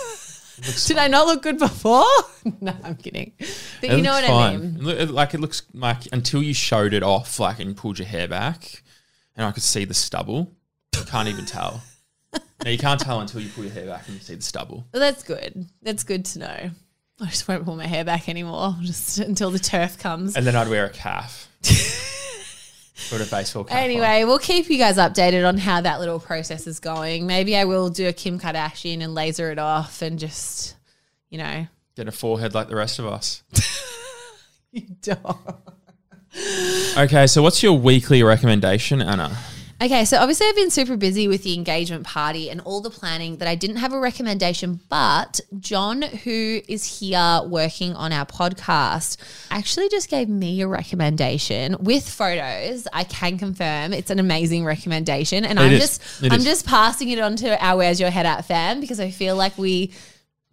did 0.86 0.98
I 0.98 1.08
not 1.08 1.26
look 1.26 1.42
good 1.42 1.58
before? 1.58 2.06
no, 2.60 2.74
I'm 2.82 2.96
kidding. 2.96 3.32
But 3.80 3.90
It 3.90 3.96
you 3.96 4.02
know 4.02 4.12
what 4.12 4.24
fine. 4.24 4.54
I 4.54 4.56
mean? 4.58 4.76
It 4.76 4.82
look- 4.82 5.10
like 5.10 5.34
it 5.34 5.40
looks 5.40 5.62
like 5.72 6.06
until 6.12 6.42
you 6.42 6.54
showed 6.54 6.94
it 6.94 7.02
off, 7.02 7.38
like 7.40 7.58
and 7.60 7.76
pulled 7.76 7.98
your 7.98 8.08
hair 8.08 8.28
back, 8.28 8.82
and 9.36 9.46
I 9.46 9.52
could 9.52 9.62
see 9.62 9.84
the 9.84 9.94
stubble. 9.94 10.52
You 10.96 11.02
can't 11.04 11.28
even 11.28 11.44
tell. 11.44 11.82
no, 12.64 12.70
you 12.70 12.78
can't 12.78 13.00
tell 13.00 13.20
until 13.20 13.40
you 13.40 13.48
pull 13.48 13.64
your 13.64 13.72
hair 13.72 13.86
back 13.86 14.06
and 14.06 14.16
you 14.16 14.22
see 14.22 14.34
the 14.34 14.42
stubble. 14.42 14.86
Well, 14.92 15.00
that's 15.00 15.22
good. 15.22 15.66
That's 15.82 16.04
good 16.04 16.24
to 16.26 16.38
know. 16.38 16.70
I 17.20 17.26
just 17.26 17.46
won't 17.46 17.64
pull 17.64 17.76
my 17.76 17.86
hair 17.86 18.04
back 18.04 18.28
anymore 18.28 18.76
just 18.82 19.18
until 19.18 19.50
the 19.50 19.58
turf 19.58 19.98
comes. 19.98 20.36
And 20.36 20.46
then 20.46 20.56
I'd 20.56 20.68
wear 20.68 20.84
a 20.86 20.90
calf. 20.90 21.48
Put 23.10 23.20
a 23.20 23.26
baseball 23.30 23.64
cap. 23.64 23.76
on. 23.76 23.82
Anyway, 23.82 24.24
we'll 24.24 24.38
keep 24.38 24.70
you 24.70 24.78
guys 24.78 24.98
updated 24.98 25.46
on 25.46 25.58
how 25.58 25.80
that 25.80 25.98
little 25.98 26.20
process 26.20 26.66
is 26.66 26.78
going. 26.78 27.26
Maybe 27.26 27.56
I 27.56 27.64
will 27.64 27.90
do 27.90 28.06
a 28.06 28.12
Kim 28.12 28.38
Kardashian 28.38 29.02
and 29.02 29.14
laser 29.14 29.50
it 29.50 29.58
off 29.58 30.00
and 30.00 30.18
just, 30.18 30.76
you 31.28 31.38
know, 31.38 31.66
get 31.96 32.06
a 32.06 32.12
forehead 32.12 32.54
like 32.54 32.68
the 32.68 32.76
rest 32.76 32.98
of 33.00 33.06
us. 33.06 33.42
you 34.72 34.86
don't. 35.02 35.36
Okay, 36.96 37.26
so 37.26 37.42
what's 37.42 37.62
your 37.62 37.72
weekly 37.72 38.22
recommendation, 38.22 39.02
Anna? 39.02 39.36
Okay, 39.82 40.04
so 40.04 40.18
obviously 40.18 40.46
I've 40.46 40.54
been 40.54 40.70
super 40.70 40.96
busy 40.96 41.26
with 41.28 41.42
the 41.42 41.52
engagement 41.54 42.04
party 42.06 42.48
and 42.48 42.60
all 42.60 42.80
the 42.80 42.90
planning 42.90 43.38
that 43.38 43.48
I 43.48 43.54
didn't 43.56 43.76
have 43.76 43.92
a 43.92 43.98
recommendation, 43.98 44.80
but 44.88 45.40
John, 45.58 46.00
who 46.02 46.60
is 46.68 47.00
here 47.00 47.40
working 47.44 47.92
on 47.94 48.12
our 48.12 48.24
podcast, 48.24 49.16
actually 49.50 49.88
just 49.88 50.08
gave 50.08 50.28
me 50.28 50.60
a 50.62 50.68
recommendation 50.68 51.76
with 51.80 52.08
photos. 52.08 52.86
I 52.92 53.02
can 53.04 53.36
confirm 53.36 53.92
it's 53.92 54.10
an 54.10 54.20
amazing 54.20 54.64
recommendation, 54.64 55.44
and 55.44 55.58
It 55.58 55.62
I'm 55.62 55.72
is. 55.72 55.80
just 55.80 56.22
It 56.22 56.32
I'm 56.32 56.38
is. 56.38 56.44
just 56.44 56.66
passing 56.66 57.08
it 57.10 57.18
on 57.18 57.34
to 57.36 57.62
our 57.62 57.76
Where's 57.76 57.98
Your 57.98 58.10
Head 58.10 58.26
At 58.26 58.44
fam 58.46 58.80
because 58.80 59.00
I 59.00 59.10
feel 59.10 59.34
like 59.34 59.58
we 59.58 59.90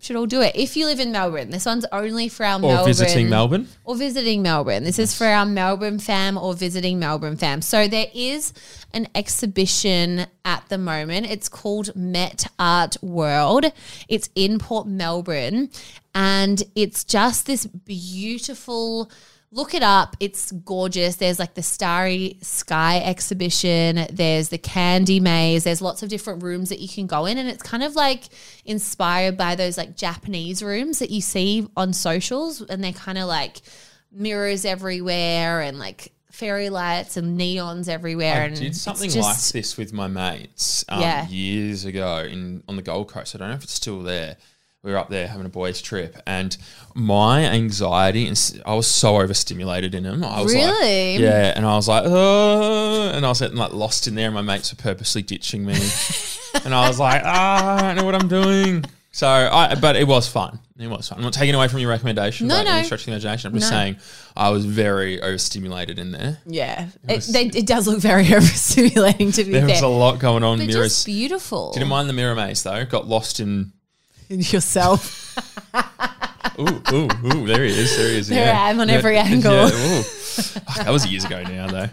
should 0.02 0.16
all 0.16 0.26
do 0.26 0.42
it. 0.42 0.56
If 0.56 0.76
you 0.76 0.88
live 0.88 1.00
in 1.00 1.12
Melbourne, 1.12 1.52
this 1.52 1.66
one's 1.66 1.86
only 1.92 2.28
for 2.28 2.44
our 2.44 2.56
Or 2.58 2.62
Melbourne 2.62 2.86
visiting 2.88 3.30
Melbourne? 3.30 3.68
or 3.84 3.96
visiting 3.96 4.42
Melbourne. 4.42 4.84
This 4.84 4.98
is 4.98 5.16
for 5.16 5.28
our 5.28 5.46
Melbourne 5.46 6.00
fam 6.00 6.38
or 6.38 6.56
visiting 6.56 6.98
Melbourne 6.98 7.38
fam. 7.38 7.62
So 7.62 7.88
there 7.88 8.08
is 8.14 8.52
an 8.94 9.08
exhibition 9.14 10.26
at 10.44 10.64
the 10.70 10.80
moment. 10.80 11.28
It's 11.30 11.48
called 11.48 11.96
Met 11.96 12.48
Art 12.58 12.98
World. 13.04 13.66
It's 14.10 14.30
in 14.34 14.58
Port 14.58 14.88
Melbourne 14.88 15.70
and 16.16 16.64
it's 16.76 17.04
just 17.04 17.46
this 17.46 17.68
beautiful 17.68 19.12
Look 19.54 19.74
it 19.74 19.84
up. 19.84 20.16
It's 20.22 20.52
gorgeous. 20.54 21.18
There's 21.18 21.38
like 21.38 21.56
the 21.56 21.62
Starry 21.64 22.38
Sky 22.42 23.00
exhibition. 23.00 24.08
There's 24.12 24.48
the 24.48 24.58
Candy 24.58 25.20
Maze. 25.20 25.66
There's 25.66 25.82
lots 25.82 26.04
of 26.04 26.10
different 26.10 26.42
rooms 26.42 26.70
that 26.70 26.80
you 26.80 26.88
can 26.88 27.06
go 27.06 27.26
in. 27.26 27.38
And 27.38 27.50
it's 27.50 27.62
kind 27.62 27.84
of 27.84 27.96
like 27.96 28.24
inspired 28.64 29.36
by 29.36 29.56
those 29.56 29.78
like 29.78 29.98
Japanese 29.98 30.64
rooms 30.64 31.00
that 31.00 31.10
you 31.10 31.20
see 31.20 31.68
on 31.76 31.92
socials. 31.92 32.62
And 32.62 32.82
they're 32.82 32.94
kind 32.94 33.18
of 33.18 33.28
like 33.28 33.58
mirrors 34.10 34.64
everywhere 34.64 35.60
and 35.62 35.78
like 35.78 36.14
fairy 36.32 36.70
lights 36.70 37.18
and 37.18 37.38
neons 37.38 37.90
everywhere. 37.90 38.44
I 38.44 38.46
and 38.46 38.56
did 38.56 38.76
something 38.76 39.10
just- 39.10 39.18
like 39.54 39.62
this 39.62 39.76
with 39.76 39.92
my 39.92 40.08
mates 40.08 40.86
um, 40.88 41.02
Yeah. 41.02 41.28
years 41.28 41.84
ago 41.84 42.20
in 42.20 42.64
on 42.70 42.78
the 42.78 42.82
Gold 42.82 43.10
Coast. 43.10 43.36
I 43.36 43.40
don't 43.40 43.50
know 43.50 43.56
if 43.56 43.64
it's 43.64 43.74
still 43.74 44.02
there, 44.02 44.38
we 44.84 44.92
were 44.92 44.98
up 44.98 45.10
there 45.10 45.28
having 45.28 45.46
a 45.46 45.50
boys' 45.50 45.82
trip, 45.82 46.18
and 46.26 46.58
my 46.96 47.46
anxiety 47.46 48.28
and 48.28 48.62
I 48.66 48.74
was 48.74 48.88
so 48.88 49.18
overstimulated 49.22 49.94
in 49.94 50.04
them. 50.04 50.24
I 50.24 50.42
was 50.42 50.54
Really? 50.54 51.14
like, 51.14 51.22
yeah, 51.22 51.54
and 51.56 51.66
I 51.66 51.76
was 51.76 51.88
like, 51.88 52.04
oh, 52.06 53.12
and 53.14 53.26
I 53.26 53.30
was 53.30 53.40
getting 53.40 53.58
like 53.58 53.74
lost 53.74 54.08
in 54.08 54.16
there, 54.16 54.26
and 54.28 54.34
my 54.36 54.42
mates 54.42 54.74
were 54.74 54.82
purposely 54.82 55.22
ditching 55.22 55.66
me, 55.66 55.74
and 56.66 56.74
I 56.74 56.88
was 56.88 57.00
like, 57.00 57.22
ah, 57.26 57.76
I 57.78 57.82
don't 57.82 57.98
know 57.98 58.04
what 58.06 58.16
I'm 58.16 58.28
doing. 58.28 58.84
So, 59.14 59.28
I, 59.28 59.76
but 59.76 59.98
it 59.98 60.08
was 60.08 60.28
fun. 60.30 60.58
It 60.80 60.88
was 60.88 61.10
fun. 61.10 61.18
I'm 61.20 61.24
not 61.26 61.34
taking 61.34 61.54
away 61.54 61.68
from 61.68 61.80
your 61.80 61.90
recommendation. 61.90 62.48
No, 62.48 62.64
no. 62.64 62.82
stretch 62.84 63.02
of 63.02 63.06
the 63.08 63.12
imagination. 63.12 63.52
I'm 63.52 63.60
just 63.60 63.70
No. 63.70 63.78
saying 63.78 63.98
I 64.38 64.50
was 64.52 64.66
very 64.66 65.22
overstimulated 65.22 66.00
in 66.00 66.12
there. 66.12 66.38
Yeah, 66.46 66.88
it, 67.10 67.18
was- 67.18 67.28
they, 67.28 67.44
it 67.48 67.68
does 67.68 67.88
look 67.88 68.00
very 68.00 68.24
overstimulating 68.40 69.36
to 69.36 69.44
be 69.44 69.52
There 69.52 69.62
There 69.62 69.70
was 69.76 69.82
a 69.82 69.88
lot 69.88 70.20
going 70.20 70.44
on. 70.44 70.60
but 70.60 70.68
Mirrors. 70.68 71.04
beautiful. 71.04 71.74
Didn't 71.74 71.90
mind 71.90 72.08
the 72.10 72.14
mirror 72.14 72.34
maze 72.36 72.64
though. 72.64 72.84
Got 72.86 73.06
lost 73.08 73.40
in. 73.42 73.74
Yourself. 74.40 75.18
Ooh, 76.60 76.82
ooh, 76.92 77.08
ooh! 77.26 77.48
There 77.48 77.64
he 77.64 77.72
is. 77.72 77.96
There 77.98 78.10
he 78.10 78.18
is. 78.18 78.28
There 78.28 78.46
yeah. 78.46 78.66
I 78.66 78.70
am 78.72 78.80
on 78.80 78.90
Yeah, 78.90 78.96
every 78.96 79.16
yeah, 79.16 79.24
angle. 79.24 79.70
Fuck, 80.02 80.76
that 80.86 80.90
was 80.90 81.08
years 81.08 81.24
ago 81.24 81.42
now, 81.44 81.68
though. 81.68 81.90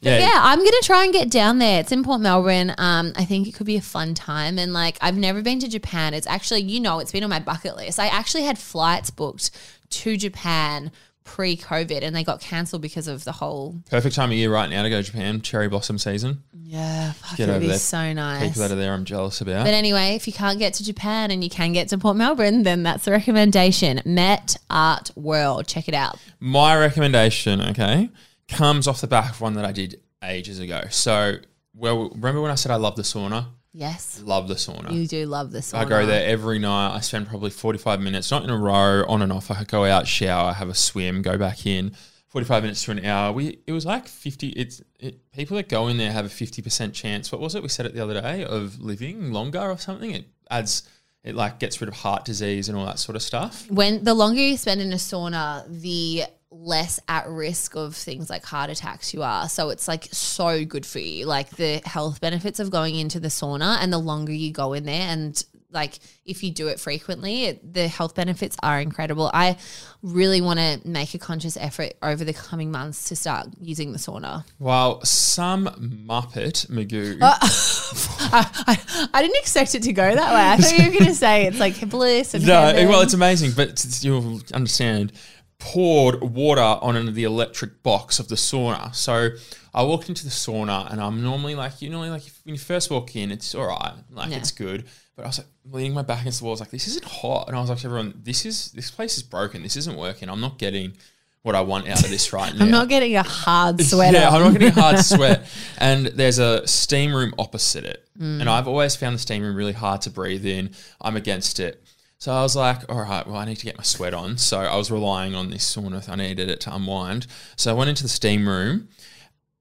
Yeah, 0.00 0.18
Yeah, 0.18 0.32
I'm 0.36 0.58
gonna 0.58 0.76
try 0.82 1.04
and 1.04 1.12
get 1.12 1.30
down 1.30 1.58
there. 1.58 1.80
It's 1.80 1.92
in 1.92 2.02
Port 2.02 2.20
Melbourne. 2.20 2.74
Um, 2.78 3.12
I 3.16 3.24
think 3.24 3.46
it 3.46 3.52
could 3.52 3.66
be 3.66 3.76
a 3.76 3.82
fun 3.82 4.14
time. 4.14 4.58
And 4.58 4.72
like, 4.72 4.96
I've 5.00 5.16
never 5.16 5.42
been 5.42 5.60
to 5.60 5.68
Japan. 5.68 6.14
It's 6.14 6.26
actually, 6.26 6.62
you 6.62 6.80
know, 6.80 6.98
it's 6.98 7.12
been 7.12 7.22
on 7.22 7.30
my 7.30 7.40
bucket 7.40 7.76
list. 7.76 8.00
I 8.00 8.06
actually 8.06 8.44
had 8.44 8.58
flights 8.58 9.10
booked 9.10 9.50
to 9.90 10.16
Japan 10.16 10.90
pre-COVID, 11.30 12.02
and 12.02 12.14
they 12.14 12.24
got 12.24 12.40
cancelled 12.40 12.82
because 12.82 13.06
of 13.06 13.22
the 13.22 13.30
whole. 13.30 13.76
perfect 13.88 14.16
time 14.16 14.30
of 14.30 14.36
year 14.36 14.52
right 14.52 14.68
now 14.68 14.82
to 14.82 14.90
go 14.90 14.96
to 15.00 15.02
Japan. 15.06 15.40
Cherry 15.40 15.68
blossom 15.68 15.96
season. 15.96 16.42
Yeah, 16.52 17.12
fuck, 17.12 17.36
Get 17.38 17.44
it 17.48 17.52
would 17.52 17.56
over 17.56 17.60
be 17.60 17.66
there. 17.68 17.78
so 17.78 18.12
nice. 18.12 18.48
People 18.48 18.62
that 18.62 18.72
are 18.72 18.76
there, 18.76 18.92
I'm 18.92 19.04
jealous 19.04 19.40
about. 19.40 19.64
But 19.64 19.72
anyway, 19.74 20.16
if 20.16 20.26
you 20.26 20.32
can't 20.32 20.58
get 20.58 20.74
to 20.74 20.84
Japan 20.84 21.30
and 21.30 21.42
you 21.44 21.48
can 21.50 21.72
get 21.72 21.88
to 21.90 21.98
Port 21.98 22.16
Melbourne, 22.16 22.64
then 22.64 22.82
that's 22.82 23.04
the 23.04 23.12
recommendation. 23.12 24.00
Met 24.04 24.56
Art 24.68 25.12
World. 25.16 25.66
Check 25.68 25.86
it 25.88 25.94
out. 25.94 26.18
My 26.40 26.76
recommendation, 26.76 27.60
okay, 27.60 28.10
comes 28.48 28.88
off 28.88 29.00
the 29.00 29.06
back 29.06 29.30
of 29.30 29.40
one 29.40 29.54
that 29.54 29.64
I 29.64 29.70
did 29.72 30.00
ages 30.24 30.58
ago. 30.58 30.82
So, 30.90 31.36
well, 31.74 32.10
remember 32.10 32.40
when 32.40 32.50
I 32.50 32.56
said 32.56 32.72
I 32.72 32.76
love 32.76 32.96
the 32.96 33.02
sauna? 33.02 33.46
Yes, 33.72 34.20
Love 34.24 34.48
the 34.48 34.54
sauna. 34.54 34.92
you 34.92 35.06
do 35.06 35.26
love 35.26 35.52
the 35.52 35.60
sauna. 35.60 35.78
I 35.78 35.84
go 35.84 36.04
there 36.04 36.26
every 36.28 36.58
night. 36.58 36.94
I 36.94 37.00
spend 37.00 37.28
probably 37.28 37.50
45 37.50 38.00
minutes, 38.00 38.30
not 38.30 38.42
in 38.42 38.50
a 38.50 38.56
row, 38.56 39.04
on 39.06 39.22
and 39.22 39.32
off. 39.32 39.50
I 39.50 39.62
go 39.64 39.84
out, 39.84 40.08
shower, 40.08 40.52
have 40.52 40.68
a 40.68 40.74
swim, 40.74 41.22
go 41.22 41.38
back 41.38 41.66
in. 41.66 41.92
45 42.28 42.62
minutes 42.64 42.84
to 42.84 42.90
an 42.92 43.04
hour. 43.04 43.32
We 43.32 43.58
It 43.66 43.72
was 43.72 43.84
like 43.86 44.06
50. 44.08 44.48
It's 44.50 44.82
it, 44.98 45.20
People 45.32 45.56
that 45.56 45.68
go 45.68 45.88
in 45.88 45.98
there 45.98 46.12
have 46.12 46.24
a 46.26 46.28
50% 46.28 46.92
chance. 46.92 47.30
What 47.32 47.40
was 47.40 47.54
it? 47.54 47.62
We 47.62 47.68
said 47.68 47.86
it 47.86 47.94
the 47.94 48.02
other 48.02 48.20
day 48.20 48.44
of 48.44 48.80
living 48.80 49.32
longer 49.32 49.60
or 49.60 49.78
something. 49.78 50.10
It 50.12 50.26
adds, 50.50 50.82
it 51.24 51.34
like 51.34 51.58
gets 51.60 51.80
rid 51.80 51.88
of 51.88 51.94
heart 51.94 52.24
disease 52.24 52.68
and 52.68 52.76
all 52.78 52.86
that 52.86 52.98
sort 52.98 53.16
of 53.16 53.22
stuff. 53.22 53.68
when 53.70 54.02
the 54.04 54.14
longer 54.14 54.40
you 54.40 54.56
spend 54.56 54.80
in 54.80 54.92
a 54.92 54.96
sauna, 54.96 55.64
the 55.68 56.24
less 56.62 57.00
at 57.08 57.26
risk 57.28 57.74
of 57.74 57.96
things 57.96 58.28
like 58.28 58.44
heart 58.44 58.68
attacks 58.70 59.14
you 59.14 59.22
are. 59.22 59.48
So 59.48 59.70
it's 59.70 59.88
like 59.88 60.08
so 60.12 60.64
good 60.64 60.84
for 60.84 60.98
you. 60.98 61.24
Like 61.26 61.50
the 61.56 61.80
health 61.84 62.20
benefits 62.20 62.60
of 62.60 62.70
going 62.70 62.96
into 62.96 63.18
the 63.18 63.28
sauna 63.28 63.78
and 63.80 63.90
the 63.92 63.98
longer 63.98 64.32
you 64.32 64.52
go 64.52 64.74
in 64.74 64.84
there 64.84 65.08
and 65.08 65.42
like 65.72 66.00
if 66.26 66.42
you 66.42 66.50
do 66.50 66.66
it 66.66 66.80
frequently, 66.80 67.44
it, 67.44 67.72
the 67.74 67.86
health 67.86 68.16
benefits 68.16 68.56
are 68.62 68.80
incredible. 68.80 69.30
I 69.32 69.56
really 70.02 70.40
want 70.40 70.58
to 70.58 70.80
make 70.84 71.14
a 71.14 71.18
conscious 71.18 71.56
effort 71.56 71.92
over 72.02 72.24
the 72.24 72.32
coming 72.32 72.72
months 72.72 73.04
to 73.10 73.16
start 73.16 73.46
using 73.60 73.92
the 73.92 73.98
sauna. 73.98 74.44
Well, 74.58 75.00
some 75.04 75.66
Muppet, 76.08 76.66
Magoo, 76.70 77.18
I, 77.22 78.50
I, 78.66 79.08
I 79.14 79.22
didn't 79.22 79.36
expect 79.38 79.74
it 79.76 79.84
to 79.84 79.92
go 79.92 80.12
that 80.14 80.34
way. 80.34 80.48
I 80.50 80.56
thought 80.56 80.76
you 80.78 80.90
were 80.90 80.98
going 80.98 81.04
to 81.10 81.14
say 81.14 81.46
it's 81.46 81.60
like 81.60 81.88
bliss 81.88 82.34
and 82.34 82.44
No, 82.46 82.60
heaven. 82.60 82.88
well, 82.88 83.00
it's 83.02 83.14
amazing, 83.14 83.52
but 83.52 83.68
it's- 83.70 84.02
you'll 84.04 84.40
understand. 84.52 85.12
Poured 85.60 86.20
water 86.22 86.60
on 86.62 87.12
the 87.14 87.22
electric 87.24 87.82
box 87.84 88.18
of 88.18 88.26
the 88.28 88.34
sauna. 88.34 88.92
So 88.94 89.28
I 89.72 89.82
walked 89.84 90.08
into 90.08 90.24
the 90.24 90.30
sauna, 90.30 90.90
and 90.90 91.00
I'm 91.00 91.22
normally 91.22 91.54
like, 91.54 91.80
you 91.80 91.90
normally 91.90 92.10
like 92.10 92.26
if, 92.26 92.40
when 92.44 92.54
you 92.56 92.58
first 92.58 92.90
walk 92.90 93.14
in, 93.14 93.30
it's 93.30 93.54
all 93.54 93.66
right, 93.66 93.92
like 94.10 94.30
Yeah. 94.30 94.38
it's 94.38 94.50
good. 94.50 94.86
But 95.16 95.24
I 95.24 95.28
was 95.28 95.38
like 95.38 95.46
leaning 95.70 95.92
my 95.94 96.02
back 96.02 96.22
against 96.22 96.38
the 96.40 96.46
wall, 96.46 96.52
I 96.52 96.54
was 96.54 96.60
like, 96.60 96.70
this 96.70 96.88
isn't 96.88 97.04
hot, 97.04 97.46
and 97.48 97.56
I 97.56 97.60
was 97.60 97.68
like, 97.70 97.78
to 97.80 97.86
everyone, 97.86 98.14
this 98.24 98.44
is 98.46 98.72
this 98.72 98.90
place 98.90 99.16
is 99.18 99.22
broken. 99.22 99.62
This 99.62 99.76
isn't 99.76 99.96
working. 99.96 100.28
I'm 100.30 100.40
not 100.40 100.58
getting 100.58 100.94
what 101.42 101.54
I 101.54 101.60
want 101.60 101.88
out 101.88 102.02
of 102.02 102.10
this 102.10 102.32
right 102.32 102.54
now. 102.54 102.64
I'm 102.64 102.70
not 102.70 102.88
getting 102.88 103.16
a 103.16 103.22
hard 103.22 103.80
sweat. 103.82 104.12
Yeah, 104.14 104.30
I'm 104.30 104.42
not 104.42 104.52
getting 104.58 104.76
a 104.76 104.80
hard 104.80 104.98
sweat. 105.04 105.46
And 105.78 106.06
there's 106.06 106.38
a 106.38 106.66
steam 106.66 107.14
room 107.14 107.34
opposite 107.38 107.84
it. 107.84 108.08
Mm. 108.18 108.40
And 108.40 108.48
I've 108.50 108.66
always 108.68 108.96
found 108.96 109.14
the 109.14 109.18
steam 109.18 109.42
room 109.42 109.54
really 109.56 109.72
hard 109.72 110.00
to 110.02 110.10
breathe 110.10 110.44
in. 110.46 110.70
I'm 111.00 111.16
against 111.16 111.60
it. 111.60 111.82
So 112.20 112.32
I 112.32 112.42
was 112.42 112.54
like, 112.54 112.80
all 112.92 113.00
right, 113.00 113.26
well, 113.26 113.36
I 113.36 113.46
need 113.46 113.56
to 113.56 113.64
get 113.64 113.78
my 113.78 113.82
sweat 113.82 114.12
on. 114.12 114.36
So 114.36 114.60
I 114.60 114.76
was 114.76 114.90
relying 114.90 115.34
on 115.34 115.48
this 115.50 115.64
sauna. 115.74 116.06
I 116.06 116.16
needed 116.16 116.50
it 116.50 116.60
to 116.60 116.74
unwind. 116.74 117.26
So 117.56 117.70
I 117.70 117.74
went 117.74 117.88
into 117.88 118.02
the 118.02 118.10
steam 118.10 118.46
room 118.46 118.88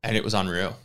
and 0.03 0.17
it 0.17 0.23
was 0.25 0.33
unreal. 0.33 0.75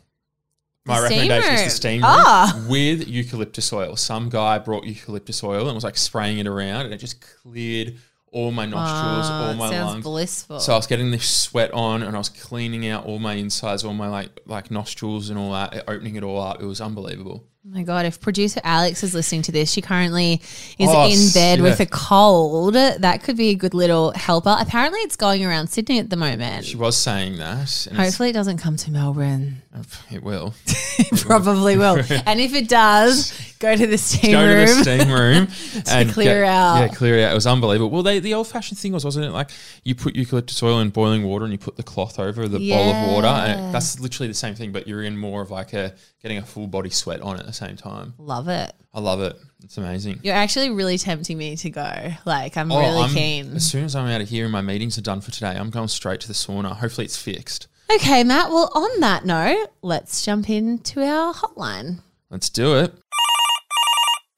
My 0.86 0.98
The 0.98 1.02
recommendation 1.08 1.54
is 1.54 1.64
the 1.64 1.70
steam 1.70 2.02
room 2.02 2.10
Ah. 2.14 2.64
with 2.68 3.08
eucalyptus 3.08 3.72
oil. 3.72 3.96
Some 3.96 4.28
guy 4.28 4.58
brought 4.58 4.84
eucalyptus 4.84 5.42
oil 5.42 5.66
and 5.66 5.74
was 5.74 5.82
like 5.82 5.96
spraying 5.96 6.38
it 6.38 6.46
around 6.46 6.84
and 6.84 6.94
it 6.94 6.98
just 6.98 7.20
cleared 7.20 7.96
all 8.30 8.50
my 8.52 8.66
nostrils, 8.66 9.26
Ah, 9.28 9.48
all 9.48 9.54
my 9.54 9.68
lungs. 9.70 10.04
blissful. 10.04 10.60
So 10.60 10.74
I 10.74 10.76
was 10.76 10.86
getting 10.86 11.10
this 11.12 11.28
sweat 11.30 11.72
on, 11.72 12.02
and 12.02 12.16
I 12.16 12.18
was 12.18 12.28
cleaning 12.28 12.86
out 12.88 13.06
all 13.06 13.20
my 13.20 13.34
insides, 13.34 13.84
all 13.84 13.94
my 13.94 14.08
like 14.08 14.40
like 14.46 14.72
nostrils 14.72 15.30
and 15.30 15.38
all 15.38 15.52
that, 15.52 15.84
opening 15.88 16.16
it 16.16 16.24
all 16.24 16.40
up. 16.42 16.60
It 16.60 16.66
was 16.66 16.80
unbelievable. 16.80 17.44
Oh 17.66 17.70
my 17.70 17.82
god! 17.82 18.04
If 18.04 18.20
producer 18.20 18.60
Alex 18.62 19.02
is 19.02 19.14
listening 19.14 19.40
to 19.42 19.52
this, 19.52 19.72
she 19.72 19.80
currently 19.80 20.34
is 20.78 20.90
Oh, 20.92 21.06
in 21.08 21.32
bed 21.32 21.62
with 21.62 21.80
a 21.80 21.86
cold. 21.86 22.74
That 22.74 23.22
could 23.22 23.38
be 23.38 23.48
a 23.50 23.54
good 23.54 23.72
little 23.72 24.10
helper. 24.10 24.54
Apparently, 24.58 25.00
it's 25.00 25.16
going 25.16 25.42
around 25.46 25.68
Sydney 25.68 25.98
at 25.98 26.10
the 26.10 26.16
moment. 26.16 26.66
She 26.66 26.76
was 26.76 26.94
saying 26.94 27.38
that. 27.38 27.86
And 27.86 27.96
it's- 27.96 28.10
Hopefully, 28.10 28.28
it 28.28 28.34
doesn't 28.34 28.58
come 28.58 28.76
to 28.76 28.90
Melbourne. 28.90 29.62
it 30.10 30.22
will. 30.22 30.52
It 30.96 31.20
probably 31.22 31.76
will. 31.76 31.96
and 32.26 32.38
if 32.40 32.54
it 32.54 32.68
does, 32.68 33.32
go 33.58 33.74
to 33.74 33.86
the 33.86 33.98
steam 33.98 34.32
room. 34.32 34.40
Go 34.42 34.46
to 34.46 34.54
room. 34.54 34.66
the 34.66 34.82
steam 34.84 35.10
room 35.12 35.48
and 35.88 36.10
clear 36.12 36.42
get- 36.44 36.48
out. 36.48 36.76
Yeah, 36.80 36.88
clear 36.88 37.18
it 37.18 37.24
out. 37.24 37.32
It 37.32 37.34
was 37.34 37.46
unbelievable. 37.48 37.90
Well, 37.90 38.02
they, 38.04 38.20
the 38.20 38.34
old 38.34 38.46
fashioned 38.46 38.78
thing 38.78 38.92
was, 38.92 39.04
wasn't 39.04 39.26
it? 39.26 39.30
Like 39.30 39.50
you 39.82 39.94
put 39.96 40.14
eucalyptus 40.14 40.62
oil 40.62 40.78
in 40.80 40.90
boiling 40.90 41.24
water 41.24 41.44
and 41.44 41.52
you 41.52 41.58
put 41.58 41.76
the 41.76 41.82
cloth 41.82 42.18
over 42.20 42.46
the 42.46 42.58
bowl 42.58 42.90
of 42.92 43.10
water, 43.12 43.26
and 43.26 43.60
Yeah. 43.60 43.68
it, 43.70 43.72
that's 43.72 43.98
literally 43.98 44.28
the 44.28 44.34
same 44.34 44.54
thing, 44.54 44.70
but 44.70 44.86
you're 44.86 45.02
in 45.02 45.16
more 45.18 45.42
of 45.42 45.50
like 45.50 45.72
a 45.72 45.94
getting 46.24 46.38
a 46.38 46.42
full 46.42 46.66
body 46.66 46.88
sweat 46.88 47.20
on 47.20 47.38
at 47.38 47.44
the 47.44 47.52
same 47.52 47.76
time. 47.76 48.14
Love 48.18 48.48
it. 48.48 48.72
I 48.94 49.00
love 49.00 49.20
it. 49.20 49.36
It's 49.62 49.76
amazing. 49.76 50.20
You're 50.22 50.34
actually 50.34 50.70
really 50.70 50.96
tempting 50.96 51.36
me 51.36 51.54
to 51.58 51.68
go. 51.68 52.12
Like, 52.24 52.56
I'm 52.56 52.72
Oh, 52.72 52.78
really 52.80 53.02
I'm- 53.02 53.10
keen. 53.14 53.56
As 53.56 53.66
soon 53.70 53.84
as 53.84 53.94
I'm 53.94 54.06
out 54.08 54.22
of 54.22 54.28
here 54.30 54.44
and 54.44 54.52
my 54.52 54.62
meetings 54.62 54.96
are 54.96 55.02
done 55.02 55.20
for 55.20 55.30
today, 55.30 55.54
I'm 55.54 55.68
going 55.68 55.88
straight 55.88 56.20
to 56.20 56.28
the 56.28 56.32
sauna. 56.32 56.74
Hopefully, 56.76 57.04
it's 57.04 57.18
fixed. 57.18 57.66
Okay, 57.94 58.24
Matt. 58.24 58.48
Well, 58.50 58.70
on 58.74 59.00
that 59.00 59.26
note, 59.26 59.68
let's 59.82 60.24
jump 60.24 60.48
into 60.48 61.02
our 61.04 61.34
hotline. 61.34 62.00
Let's 62.30 62.48
do 62.48 62.74
it. 62.78 62.94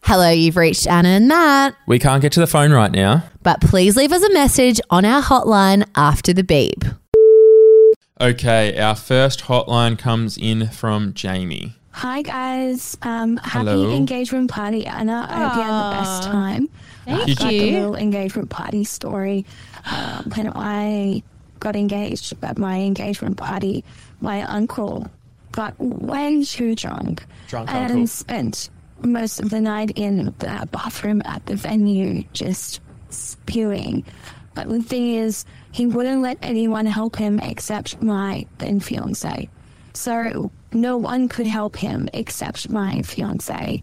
Hello, 0.03 0.31
you've 0.31 0.57
reached 0.57 0.87
Anna 0.89 1.09
and 1.11 1.29
Matt. 1.29 1.77
We 1.87 1.99
can't 2.01 2.21
get 2.23 2.33
to 2.33 2.41
the 2.41 2.47
phone 2.49 2.73
right 2.73 2.91
now. 2.93 3.25
but 3.43 3.61
please 3.61 3.97
leave 3.97 4.11
us 4.11 4.25
a 4.25 4.33
message 4.33 4.81
on 4.91 5.05
our 5.05 5.23
hotline 5.23 5.85
after 5.95 6.33
the 6.33 6.43
beep. 6.45 6.85
Okay, 8.19 8.79
our 8.79 8.95
first 8.95 9.41
hotline 9.43 9.99
comes 9.99 10.39
in 10.39 10.69
from 10.69 11.13
Jamie. 11.13 11.75
Hi 11.91 12.23
guys, 12.23 12.97
um, 13.03 13.37
happy 13.39 13.67
Hello. 13.67 13.91
engagement 13.95 14.51
party, 14.51 14.87
Anna. 14.87 15.27
I 15.29 15.35
hope 15.45 15.57
you 15.57 15.63
had 15.63 15.91
the 15.91 15.97
best 15.97 16.23
time. 16.25 16.69
Thank 17.05 17.31
I've 17.31 17.37
got 17.39 17.49
the 17.49 17.71
little 17.73 17.95
engagement 17.97 18.51
party 18.51 18.85
story. 18.85 19.45
Uh, 19.85 20.23
when 20.35 20.51
I 20.55 21.23
got 21.61 21.77
engaged 21.77 22.33
at 22.43 22.57
my 22.59 22.81
engagement 22.81 23.37
party, 23.37 23.85
my 24.21 24.43
uncle 24.43 25.11
got 25.53 25.75
way 25.79 26.43
too 26.45 26.75
drunk 26.75 27.25
Drunk 27.49 27.71
and 27.71 27.93
uncle. 27.93 28.07
spent 28.07 28.71
most 29.03 29.41
of 29.41 29.51
the 29.51 29.61
night 29.61 29.93
in 29.95 30.35
the 30.39 30.69
bathroom 30.71 31.21
at 31.27 31.45
the 31.47 31.55
venue 31.57 32.25
just 32.33 32.81
spewing. 33.11 34.05
But 34.55 34.71
the 34.71 34.83
thing 34.83 35.15
is, 35.15 35.45
he 35.77 35.85
wouldn't 35.85 36.23
let 36.23 36.39
anyone 36.41 36.87
help 36.87 37.17
him 37.17 37.39
except 37.39 38.01
my 38.01 38.47
then 38.57 38.81
fiance. 38.81 39.47
So 39.93 40.51
no 40.73 40.97
one 40.97 41.29
could 41.29 41.47
help 41.47 41.77
him 41.77 42.09
except 42.15 42.71
my 42.71 43.03
fiance. 43.03 43.83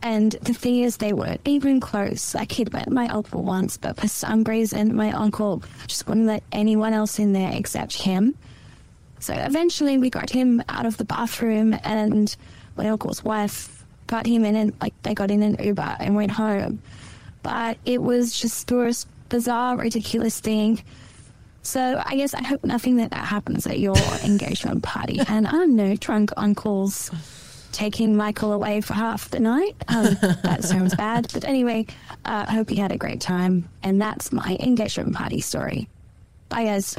And 0.00 0.32
the 0.32 0.54
thing 0.54 0.78
is, 0.80 0.96
they 0.96 1.12
weren't 1.12 1.42
even 1.44 1.78
close. 1.78 2.34
Like, 2.34 2.52
he'd 2.52 2.72
met 2.72 2.88
my 2.88 3.06
uncle 3.08 3.42
once, 3.42 3.76
but 3.76 3.98
for 3.98 4.08
some 4.08 4.44
reason, 4.44 4.96
my 4.96 5.12
uncle 5.12 5.62
just 5.86 6.08
wouldn't 6.08 6.26
let 6.26 6.42
anyone 6.52 6.94
else 6.94 7.18
in 7.18 7.34
there 7.34 7.52
except 7.52 8.00
him. 8.00 8.34
So 9.18 9.34
eventually, 9.34 9.98
we 9.98 10.08
got 10.08 10.30
him 10.30 10.62
out 10.70 10.86
of 10.86 10.96
the 10.96 11.04
bathroom, 11.04 11.78
and 11.84 12.34
my 12.78 12.88
uncle's 12.88 13.22
wife 13.22 13.84
got 14.06 14.24
him 14.24 14.42
in, 14.46 14.56
and 14.56 14.72
like, 14.80 14.94
they 15.02 15.12
got 15.12 15.30
in 15.30 15.42
an 15.42 15.62
Uber 15.62 15.96
and 16.00 16.14
went 16.14 16.32
home. 16.32 16.80
But 17.42 17.76
it 17.84 18.00
was 18.00 18.40
just 18.40 18.68
the 18.68 18.76
most 18.76 19.06
bizarre, 19.28 19.76
ridiculous 19.76 20.40
thing. 20.40 20.82
So 21.66 22.00
I 22.06 22.14
guess 22.14 22.32
I 22.32 22.44
hope 22.44 22.64
nothing 22.64 22.96
that 22.98 23.10
that 23.10 23.26
happens 23.26 23.66
at 23.66 23.80
your 23.80 23.96
engagement 24.24 24.84
party. 24.84 25.18
And 25.28 25.48
I 25.48 25.50
don't 25.50 25.74
know, 25.74 25.96
drunk 25.96 26.30
uncles 26.36 27.10
taking 27.72 28.16
Michael 28.16 28.52
away 28.52 28.80
for 28.80 28.94
half 28.94 29.28
the 29.30 29.40
night. 29.40 29.74
Um, 29.88 30.16
that 30.44 30.62
sounds 30.62 30.94
bad. 31.04 31.26
But 31.34 31.44
anyway, 31.44 31.86
uh, 32.24 32.46
I 32.48 32.52
hope 32.54 32.70
you 32.70 32.76
had 32.76 32.92
a 32.92 32.96
great 32.96 33.20
time. 33.20 33.68
And 33.82 34.00
that's 34.00 34.30
my 34.30 34.56
engagement 34.60 35.16
party 35.16 35.40
story. 35.40 35.88
Bye, 36.48 36.64
guys. 36.66 36.96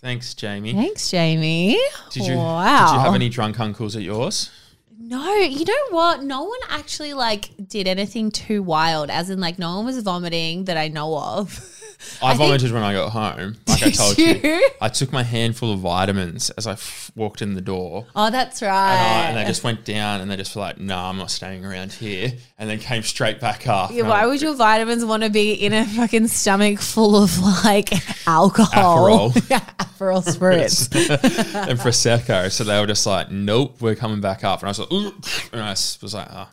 Thanks, 0.00 0.34
Jamie. 0.34 0.72
Thanks, 0.72 1.10
Jamie. 1.10 1.76
Did 2.10 2.26
you 2.26 2.36
Wow. 2.36 2.86
did 2.86 2.94
you 2.94 3.00
have 3.00 3.14
any 3.14 3.28
drunk 3.28 3.58
uncles 3.58 3.96
at 3.96 4.02
yours? 4.02 4.50
No, 4.98 5.34
you 5.34 5.64
know 5.64 5.84
what? 5.90 6.22
No 6.22 6.44
one 6.44 6.60
actually 6.70 7.12
like 7.12 7.50
did 7.68 7.88
anything 7.88 8.30
too 8.30 8.62
wild. 8.62 9.10
As 9.10 9.28
in, 9.30 9.40
like, 9.40 9.58
no 9.58 9.76
one 9.78 9.84
was 9.86 10.00
vomiting 10.00 10.66
that 10.66 10.76
I 10.76 10.86
know 10.86 11.18
of. 11.18 11.58
I, 12.22 12.28
think- 12.36 12.38
vomited 12.38 12.72
when 12.72 12.82
I 12.82 12.92
got 12.92 13.10
home. 13.10 13.56
Like 13.68 13.82
I 13.82 13.90
told 13.90 14.18
you. 14.18 14.40
you? 14.42 14.70
I 14.80 14.88
took 14.88 15.12
my 15.12 15.22
handful 15.22 15.72
of 15.72 15.80
vitamins 15.80 16.50
as 16.50 16.66
I 16.66 16.72
f- 16.72 17.10
walked 17.14 17.42
in 17.42 17.54
the 17.54 17.60
door. 17.60 18.06
Oh, 18.16 18.30
that's 18.30 18.62
And, 18.62 18.70
I, 18.70 18.74
right. 18.74 19.24
and 19.28 19.36
they 19.36 19.44
just 19.44 19.62
went 19.64 19.84
down 19.84 20.20
and 20.20 20.30
they 20.30 20.36
just 20.36 20.54
were 20.56 20.62
like, 20.62 20.78
nah, 20.78 21.08
I'm 21.10 21.16
not 21.18 21.30
staying 21.30 21.64
around 21.64 21.92
here. 21.92 22.32
And 22.58 22.68
then 22.68 22.78
came 22.78 23.02
straight 23.02 23.40
back 23.40 23.66
up. 23.68 23.90
Yeah, 23.92 24.02
why 24.08 24.22
I- 24.22 24.26
would 24.26 24.40
your 24.42 24.54
vitamins 24.54 25.04
want 25.04 25.22
to 25.22 25.30
be 25.30 25.52
in 25.52 25.72
a 25.72 25.84
fucking 25.86 26.28
stomach 26.28 26.80
full 26.80 27.22
of 27.22 27.38
like 27.64 27.92
alcohol? 28.26 29.30
Aperol. 29.32 29.46
yeah, 29.50 29.60
Aperol 29.78 30.24
spritz. 30.24 30.88
and 31.68 31.78
Prosecco. 31.78 32.50
So 32.50 32.64
they 32.64 32.80
were 32.80 32.86
just 32.86 33.06
like, 33.06 33.30
nope, 33.30 33.76
we're 33.80 33.94
coming 33.94 34.20
back 34.20 34.44
up. 34.44 34.60
And 34.60 34.68
I 34.68 34.70
was 34.70 34.78
like, 34.78 34.88
"Ugh." 34.92 35.14
and 35.52 35.62
I 35.62 35.70
was 35.70 36.14
like, 36.14 36.28
oh, 36.30 36.48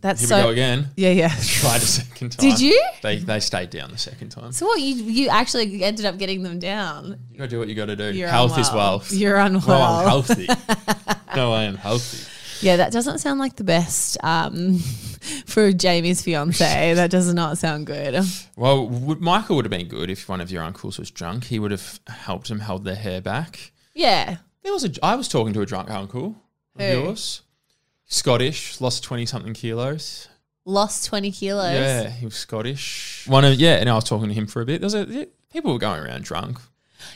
That's 0.00 0.20
here 0.20 0.28
so. 0.28 0.36
we 0.36 0.42
go 0.42 0.48
again. 0.50 0.88
Yeah, 0.96 1.10
yeah. 1.10 1.28
Tried 1.42 1.76
a 1.76 1.86
second 1.86 2.30
time. 2.38 2.50
Did 2.50 2.60
you? 2.60 2.82
They, 3.02 3.18
they 3.18 3.40
stayed 3.40 3.70
down 3.70 3.90
the 3.90 3.98
second 3.98 4.30
time. 4.30 4.52
So 4.52 4.66
what? 4.66 4.80
You 4.80 4.94
you 5.04 5.28
actually 5.28 5.82
ended 5.82 6.06
up 6.06 6.18
getting 6.18 6.42
them 6.42 6.58
down. 6.58 7.18
You 7.30 7.38
gotta 7.38 7.50
do 7.50 7.58
what 7.58 7.68
you 7.68 7.74
gotta 7.74 7.96
do. 7.96 8.12
You're 8.12 8.28
Health 8.28 8.58
is 8.58 8.72
wealth. 8.72 9.12
You're 9.12 9.36
unwell. 9.36 9.78
No, 9.78 9.84
I'm 9.84 10.08
healthy. 10.08 10.46
no, 11.36 11.52
I 11.52 11.64
am 11.64 11.76
healthy. 11.76 12.26
Yeah, 12.62 12.76
that 12.76 12.92
doesn't 12.92 13.18
sound 13.18 13.40
like 13.40 13.56
the 13.56 13.64
best 13.64 14.18
um, 14.22 14.78
for 15.46 15.72
Jamie's 15.72 16.22
fiance. 16.22 16.94
that 16.94 17.10
does 17.10 17.32
not 17.32 17.56
sound 17.56 17.86
good. 17.86 18.22
Well, 18.56 18.86
would, 18.86 19.20
Michael 19.20 19.56
would 19.56 19.64
have 19.64 19.70
been 19.70 19.88
good 19.88 20.10
if 20.10 20.28
one 20.28 20.42
of 20.42 20.50
your 20.50 20.62
uncles 20.62 20.98
was 20.98 21.10
drunk. 21.10 21.44
He 21.44 21.58
would 21.58 21.70
have 21.70 22.00
helped 22.06 22.50
him 22.50 22.60
hold 22.60 22.84
their 22.84 22.96
hair 22.96 23.22
back. 23.22 23.72
Yeah. 23.94 24.38
There 24.62 24.72
was 24.72 24.84
a. 24.84 24.90
I 25.02 25.14
was 25.16 25.28
talking 25.28 25.54
to 25.54 25.62
a 25.62 25.66
drunk 25.66 25.90
uncle 25.90 26.36
of 26.76 26.82
Who? 26.82 27.02
yours. 27.02 27.42
Scottish, 28.10 28.80
lost 28.80 29.02
twenty 29.02 29.24
something 29.24 29.54
kilos. 29.54 30.28
Lost 30.66 31.06
20 31.06 31.32
kilos. 31.32 31.72
Yeah, 31.72 32.10
he 32.10 32.26
was 32.26 32.34
Scottish. 32.34 33.24
One 33.26 33.46
of 33.46 33.54
yeah, 33.54 33.76
and 33.76 33.88
I 33.88 33.94
was 33.94 34.04
talking 34.04 34.28
to 34.28 34.34
him 34.34 34.46
for 34.46 34.60
a 34.60 34.66
bit. 34.66 34.82
There's 34.82 34.92
a 34.94 35.04
yeah, 35.04 35.24
people 35.50 35.72
were 35.72 35.78
going 35.78 36.02
around 36.04 36.22
drunk. 36.24 36.58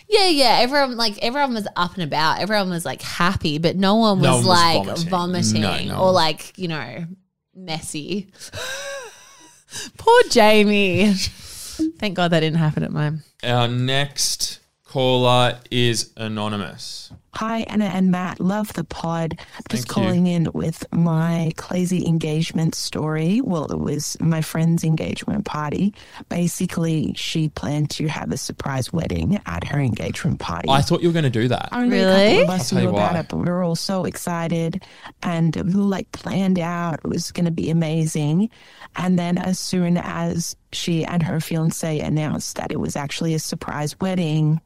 Yeah, 0.08 0.28
yeah. 0.28 0.56
Everyone 0.60 0.96
like 0.96 1.18
everyone 1.18 1.52
was 1.52 1.68
up 1.76 1.94
and 1.94 2.02
about. 2.04 2.40
Everyone 2.40 2.70
was 2.70 2.86
like 2.86 3.02
happy, 3.02 3.58
but 3.58 3.76
no 3.76 3.96
one 3.96 4.18
was 4.20 4.24
No 4.24 4.36
one 4.36 4.86
was 4.86 5.04
like 5.04 5.08
vomiting. 5.10 5.62
vomiting, 5.62 5.88
No, 5.88 5.94
no 5.94 6.00
or 6.04 6.12
like 6.12 6.58
you 6.58 6.68
know 6.68 7.06
messy. 7.54 8.30
Poor 9.98 10.22
Jamie. 10.30 11.12
Thank 11.12 12.14
God 12.14 12.28
that 12.30 12.40
didn't 12.40 12.58
happen 12.58 12.82
at 12.82 12.92
mine. 12.92 13.22
Our 13.42 13.68
next 13.68 14.60
caller 14.84 15.58
is 15.70 16.12
anonymous. 16.16 17.12
Hi, 17.36 17.62
Anna 17.62 17.86
and 17.86 18.12
Matt. 18.12 18.38
Love 18.38 18.72
the 18.74 18.84
pod. 18.84 19.38
Just 19.68 19.88
Thank 19.88 19.88
you. 19.88 20.02
calling 20.04 20.26
in 20.28 20.48
with 20.54 20.86
my 20.92 21.52
crazy 21.56 22.06
engagement 22.06 22.76
story. 22.76 23.40
Well, 23.40 23.64
it 23.72 23.80
was 23.80 24.16
my 24.20 24.40
friend's 24.40 24.84
engagement 24.84 25.44
party. 25.44 25.94
Basically, 26.28 27.12
she 27.14 27.48
planned 27.48 27.90
to 27.90 28.06
have 28.06 28.30
a 28.30 28.36
surprise 28.36 28.92
wedding 28.92 29.40
at 29.46 29.64
her 29.66 29.80
engagement 29.80 30.38
party. 30.38 30.68
I 30.68 30.80
thought 30.80 31.02
you 31.02 31.08
were 31.08 31.12
going 31.12 31.24
to 31.24 31.30
do 31.30 31.48
that. 31.48 31.70
Only 31.72 31.98
Really? 31.98 32.38
couple 32.38 32.54
us 32.54 32.60
I'll 32.60 32.68
tell 32.68 32.78
knew 32.78 32.84
you 32.84 32.88
about 32.96 33.12
why. 33.14 33.18
it, 33.20 33.28
but 33.28 33.36
we 33.38 33.44
were 33.50 33.64
all 33.64 33.74
so 33.76 34.04
excited 34.04 34.84
and 35.24 35.56
we 35.56 35.74
were 35.74 35.82
like 35.82 36.12
planned 36.12 36.60
out. 36.60 37.00
It 37.04 37.08
was 37.08 37.32
going 37.32 37.46
to 37.46 37.50
be 37.50 37.68
amazing. 37.68 38.48
And 38.94 39.18
then, 39.18 39.38
as 39.38 39.58
soon 39.58 39.96
as 39.96 40.54
she 40.72 41.04
and 41.04 41.20
her 41.22 41.40
fiance 41.40 41.98
announced 41.98 42.56
that 42.56 42.70
it 42.70 42.78
was 42.78 42.94
actually 42.94 43.34
a 43.34 43.40
surprise 43.40 43.98
wedding, 44.00 44.60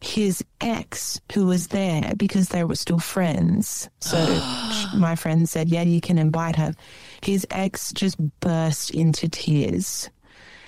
his 0.00 0.44
ex, 0.60 1.20
who 1.32 1.46
was 1.46 1.68
there 1.68 2.12
because 2.16 2.48
they 2.48 2.64
were 2.64 2.74
still 2.74 2.98
friends, 2.98 3.88
so 4.00 4.18
my 4.96 5.14
friend 5.16 5.48
said, 5.48 5.68
Yeah, 5.68 5.82
you 5.82 6.00
can 6.00 6.18
invite 6.18 6.56
her. 6.56 6.74
His 7.22 7.46
ex 7.50 7.92
just 7.92 8.16
burst 8.40 8.90
into 8.90 9.28
tears. 9.28 10.10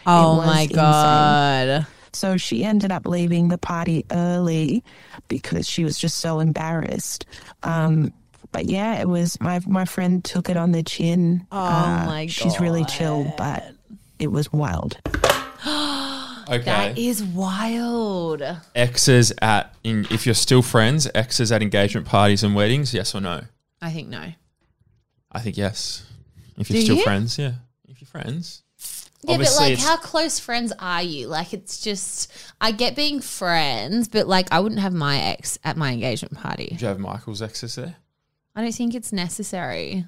Oh 0.07 0.37
my 0.37 0.63
insane. 0.63 0.77
God. 0.77 1.87
So 2.13 2.37
she 2.37 2.65
ended 2.65 2.93
up 2.93 3.07
leaving 3.07 3.49
the 3.49 3.59
party 3.59 4.07
early 4.11 4.83
because 5.29 5.69
she 5.69 5.85
was 5.85 5.99
just 5.99 6.19
so 6.19 6.41
embarrassed. 6.41 7.27
Um, 7.63 8.13
but 8.53 8.67
yeah, 8.67 9.01
it 9.01 9.09
was 9.09 9.39
my 9.41 9.61
my 9.67 9.85
friend 9.85 10.25
took 10.25 10.49
it 10.49 10.57
on 10.57 10.73
the 10.73 10.83
chin. 10.83 11.47
Oh 11.53 11.57
my 11.59 12.25
god, 12.25 12.31
She's 12.31 12.59
really 12.61 12.85
chill, 12.85 13.33
but 13.37 13.65
it 14.19 14.29
was 14.29 14.51
wild. 14.53 14.99
Okay. 16.49 16.65
That 16.65 16.99
is 16.99 17.23
wild. 17.25 18.43
exes 18.75 19.33
at 19.43 19.75
in 19.83 20.07
if 20.11 20.27
you're 20.27 20.35
still 20.35 20.63
friends, 20.63 21.09
exes 21.15 21.51
at 21.51 21.63
engagement 21.63 22.07
parties 22.07 22.43
and 22.43 22.55
weddings, 22.55 22.95
yes 22.95 23.15
or 23.15 23.21
no? 23.21 23.43
I 23.83 23.91
think 23.91 24.09
no. 24.09 24.33
I 25.33 25.41
think 25.41 25.57
yes. 25.57 26.07
If 26.57 26.71
you're 26.71 26.79
Do 26.79 26.85
still 26.85 26.97
you? 26.97 27.03
friends, 27.05 27.39
yeah. 27.39 27.53
If 27.89 28.01
you're 28.01 28.09
friends. 28.09 28.63
Yeah, 29.23 29.35
Obviously, 29.35 29.75
but 29.75 29.79
like, 29.79 29.87
how 29.87 29.97
close 29.97 30.39
friends 30.39 30.73
are 30.79 31.03
you? 31.03 31.27
Like, 31.27 31.53
it's 31.53 31.81
just, 31.83 32.33
I 32.61 32.71
get 32.71 32.95
being 32.95 33.21
friends, 33.21 34.09
but 34.09 34.29
like, 34.29 34.47
I 34.53 34.61
wouldn't 34.61 34.81
have 34.81 34.93
my 34.93 35.19
ex 35.19 35.59
at 35.65 35.77
my 35.77 35.93
engagement 35.93 36.37
party. 36.37 36.75
Do 36.77 36.85
you 36.85 36.89
have 36.89 37.01
Michael's 37.01 37.43
exes 37.43 37.75
there? 37.75 37.97
I 38.55 38.63
don't 38.63 38.73
think 38.73 38.95
it's 38.95 39.13
necessary. 39.13 40.07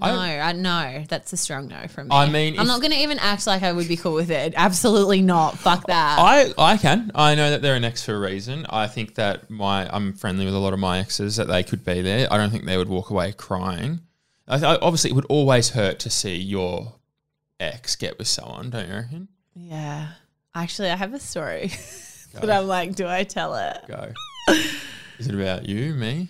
No, 0.00 0.06
I- 0.08 0.52
know 0.52 1.04
that's 1.08 1.32
a 1.32 1.36
strong 1.36 1.68
no 1.68 1.86
from 1.88 2.08
me. 2.08 2.14
I 2.14 2.28
mean, 2.28 2.58
I'm 2.58 2.66
not 2.66 2.80
going 2.80 2.92
to 2.92 2.98
even 2.98 3.18
act 3.18 3.46
like 3.46 3.62
I 3.62 3.72
would 3.72 3.88
be 3.88 3.96
cool 3.96 4.14
with 4.14 4.30
it. 4.30 4.54
Absolutely 4.56 5.22
not. 5.22 5.58
Fuck 5.58 5.86
that. 5.86 6.18
I, 6.18 6.52
I 6.58 6.76
can. 6.76 7.10
I 7.14 7.34
know 7.34 7.50
that 7.50 7.62
they're 7.62 7.76
an 7.76 7.84
ex 7.84 8.04
for 8.04 8.14
a 8.14 8.18
reason. 8.20 8.66
I 8.68 8.86
think 8.88 9.14
that 9.16 9.48
my 9.50 9.88
I'm 9.94 10.12
friendly 10.12 10.44
with 10.44 10.54
a 10.54 10.58
lot 10.58 10.72
of 10.72 10.78
my 10.78 10.98
exes 10.98 11.36
that 11.36 11.46
they 11.48 11.62
could 11.62 11.84
be 11.84 12.02
there. 12.02 12.26
I 12.32 12.36
don't 12.36 12.50
think 12.50 12.64
they 12.64 12.76
would 12.76 12.88
walk 12.88 13.10
away 13.10 13.32
crying. 13.32 14.00
I, 14.48 14.56
I, 14.56 14.78
obviously, 14.78 15.10
it 15.10 15.14
would 15.14 15.26
always 15.26 15.70
hurt 15.70 16.00
to 16.00 16.10
see 16.10 16.36
your 16.36 16.94
ex 17.60 17.94
get 17.96 18.18
with 18.18 18.28
someone, 18.28 18.70
don't 18.70 18.88
you 18.88 18.94
reckon? 18.94 19.28
yeah. 19.54 20.08
Actually, 20.54 20.90
I 20.90 20.96
have 20.96 21.14
a 21.14 21.18
story, 21.18 21.72
but 22.34 22.50
I'm 22.50 22.66
like, 22.66 22.94
do 22.94 23.06
I 23.08 23.24
tell 23.24 23.54
it? 23.54 23.78
Go. 23.88 24.12
Is 25.18 25.28
it 25.28 25.34
about 25.34 25.66
you, 25.66 25.94
me? 25.94 26.28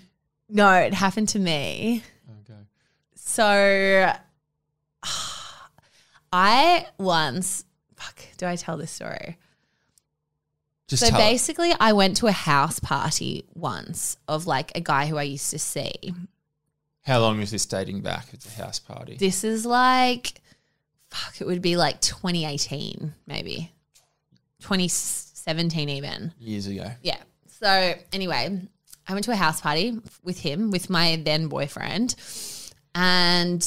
No, 0.49 0.71
it 0.75 0.95
happened 0.95 1.31
to 1.31 1.41
me. 1.41 2.05
So 3.25 4.13
I 6.33 6.87
once, 6.99 7.65
fuck, 7.97 8.19
do 8.37 8.47
I 8.47 8.57
tell 8.57 8.77
this 8.77 8.91
story? 8.91 9.39
Just 10.89 11.07
So 11.07 11.13
basically, 11.13 11.73
I 11.79 11.93
went 11.93 12.19
to 12.19 12.27
a 12.27 12.33
house 12.33 12.79
party 12.81 13.45
once 13.55 14.19
of 14.29 14.47
like 14.47 14.73
a 14.77 14.81
guy 14.81 15.07
who 15.07 15.17
I 15.17 15.23
used 15.23 15.51
to 15.51 15.59
see. 15.59 15.93
how 17.03 17.21
long 17.21 17.39
was 17.39 17.51
this 17.51 17.65
dating 17.65 18.03
back? 18.03 18.27
It's 18.33 18.47
a 18.47 18.63
house 18.63 18.79
party. 18.79 19.17
This 19.17 19.45
is 19.45 19.65
like, 19.65 20.41
fuck, 21.11 21.41
it 21.41 21.47
would 21.47 21.63
be 21.63 21.77
like 21.77 22.01
2018, 22.01 23.15
maybe 23.27 23.73
2017, 24.61 25.89
even. 25.89 26.33
Years 26.39 26.67
ago. 26.67 26.91
Yeah. 27.03 27.19
So 27.47 27.95
anyway, 28.13 28.61
I 29.09 29.13
went 29.13 29.25
to 29.25 29.31
a 29.31 29.37
house 29.37 29.61
party 29.61 29.99
with 30.23 30.41
him, 30.41 30.71
with 30.71 30.91
my 30.91 31.21
then 31.25 31.47
boyfriend. 31.49 32.17
And 32.95 33.65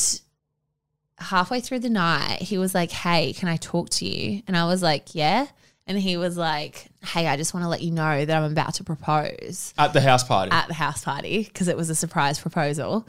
halfway 1.17 1.61
through 1.61 1.79
the 1.79 1.89
night, 1.89 2.41
he 2.41 2.57
was 2.57 2.73
like, 2.75 2.91
Hey, 2.91 3.33
can 3.33 3.47
I 3.49 3.57
talk 3.57 3.89
to 3.91 4.05
you? 4.07 4.41
And 4.47 4.55
I 4.57 4.65
was 4.65 4.81
like, 4.81 5.15
Yeah. 5.15 5.47
And 5.87 5.97
he 5.99 6.17
was 6.17 6.35
like, 6.37 6.87
Hey, 7.03 7.27
I 7.27 7.37
just 7.37 7.53
want 7.53 7.63
to 7.63 7.69
let 7.69 7.81
you 7.81 7.91
know 7.91 8.25
that 8.25 8.35
I'm 8.37 8.51
about 8.51 8.75
to 8.75 8.83
propose 8.83 9.73
At 9.77 9.93
the 9.93 10.01
house 10.01 10.23
party. 10.23 10.51
at 10.51 10.67
the 10.67 10.73
house 10.73 11.03
party 11.03 11.43
because 11.43 11.67
it 11.67 11.77
was 11.77 11.89
a 11.89 11.95
surprise 11.95 12.39
proposal. 12.39 13.07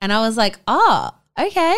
And 0.00 0.12
I 0.12 0.20
was 0.20 0.36
like, 0.36 0.58
Oh, 0.66 1.10
okay. 1.38 1.76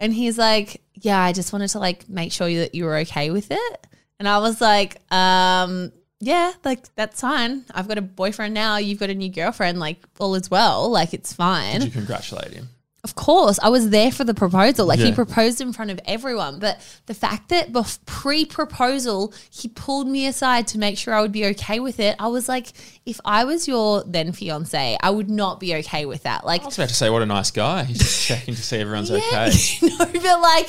And 0.00 0.12
he's 0.12 0.38
like, 0.38 0.82
Yeah, 0.94 1.20
I 1.20 1.32
just 1.32 1.52
wanted 1.52 1.68
to 1.68 1.78
like 1.78 2.08
make 2.08 2.32
sure 2.32 2.52
that 2.52 2.74
you 2.74 2.84
were 2.84 2.98
okay 2.98 3.30
with 3.30 3.50
it. 3.50 3.86
And 4.18 4.28
I 4.28 4.38
was 4.38 4.60
like, 4.60 4.98
um, 5.12 5.90
yeah, 6.20 6.52
like 6.64 6.94
that's 6.94 7.20
fine. 7.20 7.64
I've 7.74 7.88
got 7.88 7.98
a 7.98 8.02
boyfriend 8.02 8.54
now. 8.54 8.76
You've 8.76 9.00
got 9.00 9.10
a 9.10 9.14
new 9.14 9.28
girlfriend. 9.28 9.80
Like 9.80 9.98
all 10.20 10.36
is 10.36 10.48
well. 10.48 10.88
Like 10.88 11.12
it's 11.12 11.32
fine. 11.32 11.80
Did 11.80 11.86
you 11.86 11.90
congratulate 11.90 12.52
him? 12.52 12.68
Of 13.04 13.16
course, 13.16 13.58
I 13.60 13.68
was 13.68 13.90
there 13.90 14.12
for 14.12 14.22
the 14.22 14.32
proposal. 14.32 14.86
Like 14.86 15.00
he 15.00 15.10
proposed 15.10 15.60
in 15.60 15.72
front 15.72 15.90
of 15.90 15.98
everyone. 16.04 16.60
But 16.60 16.78
the 17.06 17.14
fact 17.14 17.48
that 17.48 17.72
bef- 17.72 17.98
pre-proposal 18.06 19.34
he 19.50 19.66
pulled 19.68 20.06
me 20.06 20.26
aside 20.28 20.68
to 20.68 20.78
make 20.78 20.96
sure 20.96 21.12
I 21.12 21.20
would 21.20 21.32
be 21.32 21.46
okay 21.46 21.80
with 21.80 21.98
it, 21.98 22.14
I 22.20 22.28
was 22.28 22.48
like, 22.48 22.68
if 23.04 23.20
I 23.24 23.42
was 23.44 23.66
your 23.66 24.04
then 24.04 24.30
fiance, 24.30 24.96
I 25.02 25.10
would 25.10 25.28
not 25.28 25.58
be 25.58 25.74
okay 25.76 26.06
with 26.06 26.22
that. 26.22 26.46
Like, 26.46 26.62
I 26.62 26.66
was 26.66 26.78
about 26.78 26.90
to 26.90 26.94
say, 26.94 27.10
what 27.10 27.22
a 27.22 27.26
nice 27.26 27.50
guy. 27.50 27.82
He's 27.84 27.98
just 27.98 28.24
checking 28.28 28.54
to 28.54 28.62
see 28.62 28.78
everyone's 28.78 29.10
okay. 29.10 29.50
no, 29.82 29.98
but 29.98 30.40
like. 30.40 30.68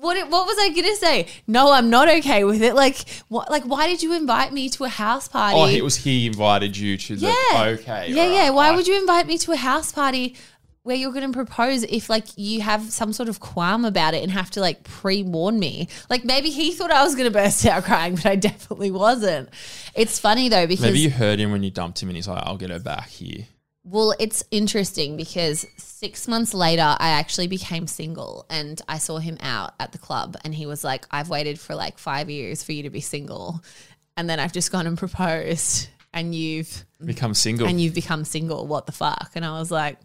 What, 0.00 0.16
what 0.30 0.46
was 0.46 0.56
I 0.60 0.68
gonna 0.68 0.94
say? 0.94 1.26
No, 1.48 1.72
I'm 1.72 1.90
not 1.90 2.08
okay 2.08 2.44
with 2.44 2.62
it. 2.62 2.76
Like, 2.76 2.98
what? 3.26 3.50
Like, 3.50 3.64
why 3.64 3.88
did 3.88 4.00
you 4.00 4.14
invite 4.14 4.52
me 4.52 4.68
to 4.68 4.84
a 4.84 4.88
house 4.88 5.26
party? 5.26 5.56
Oh, 5.58 5.66
it 5.66 5.82
was 5.82 5.96
he 5.96 6.28
invited 6.28 6.76
you 6.76 6.96
to 6.96 7.16
the 7.16 7.26
Yeah. 7.26 7.64
okay. 7.80 8.06
Yeah, 8.12 8.26
yeah. 8.28 8.42
right. 8.42 8.50
Why 8.50 8.68
I- 8.68 8.76
would 8.76 8.86
you 8.86 8.96
invite 8.96 9.26
me 9.26 9.38
to 9.38 9.50
a 9.50 9.56
house 9.56 9.90
party 9.90 10.36
where 10.88 10.96
you're 10.96 11.12
going 11.12 11.30
to 11.30 11.36
propose 11.36 11.82
if 11.84 12.08
like 12.08 12.24
you 12.36 12.62
have 12.62 12.82
some 12.90 13.12
sort 13.12 13.28
of 13.28 13.40
qualm 13.40 13.84
about 13.84 14.14
it 14.14 14.22
and 14.22 14.32
have 14.32 14.50
to 14.50 14.60
like 14.60 14.82
pre-warn 14.84 15.58
me. 15.58 15.86
Like 16.10 16.24
maybe 16.24 16.48
he 16.50 16.72
thought 16.72 16.90
I 16.90 17.04
was 17.04 17.14
going 17.14 17.26
to 17.26 17.30
burst 17.30 17.64
out 17.66 17.84
crying, 17.84 18.14
but 18.16 18.26
I 18.26 18.36
definitely 18.36 18.90
wasn't. 18.90 19.50
It's 19.94 20.18
funny 20.18 20.48
though 20.48 20.66
because 20.66 20.84
Maybe 20.86 21.00
you 21.00 21.10
heard 21.10 21.38
him 21.38 21.52
when 21.52 21.62
you 21.62 21.70
dumped 21.70 22.02
him 22.02 22.08
and 22.08 22.16
he's 22.16 22.26
like, 22.26 22.42
I'll 22.44 22.56
get 22.56 22.70
her 22.70 22.78
back 22.80 23.08
here. 23.08 23.44
well, 23.84 24.14
it's 24.18 24.42
interesting 24.50 25.16
because 25.16 25.66
six 25.76 26.26
months 26.26 26.54
later, 26.54 26.96
I 26.98 27.10
actually 27.10 27.48
became 27.48 27.86
single 27.86 28.46
and 28.48 28.80
I 28.88 28.98
saw 28.98 29.18
him 29.18 29.36
out 29.40 29.74
at 29.78 29.92
the 29.92 29.98
club 29.98 30.36
and 30.44 30.54
he 30.54 30.64
was 30.66 30.84
like, 30.84 31.06
I've 31.10 31.28
waited 31.28 31.60
for 31.60 31.74
like 31.74 31.98
five 31.98 32.30
years 32.30 32.62
for 32.64 32.72
you 32.72 32.82
to 32.84 32.90
be 32.90 33.00
single. 33.00 33.62
And 34.16 34.28
then 34.28 34.40
I've 34.40 34.52
just 34.52 34.72
gone 34.72 34.86
and 34.86 34.96
proposed 35.04 35.88
and 36.14 36.34
you've 36.34 36.86
Become 37.04 37.34
single. 37.34 37.66
and 37.68 37.78
you've 37.80 37.94
become 37.94 38.24
single. 38.24 38.66
What 38.66 38.86
the 38.86 38.92
fuck? 38.92 39.32
And 39.34 39.44
I 39.44 39.58
was 39.58 39.70
like, 39.70 39.98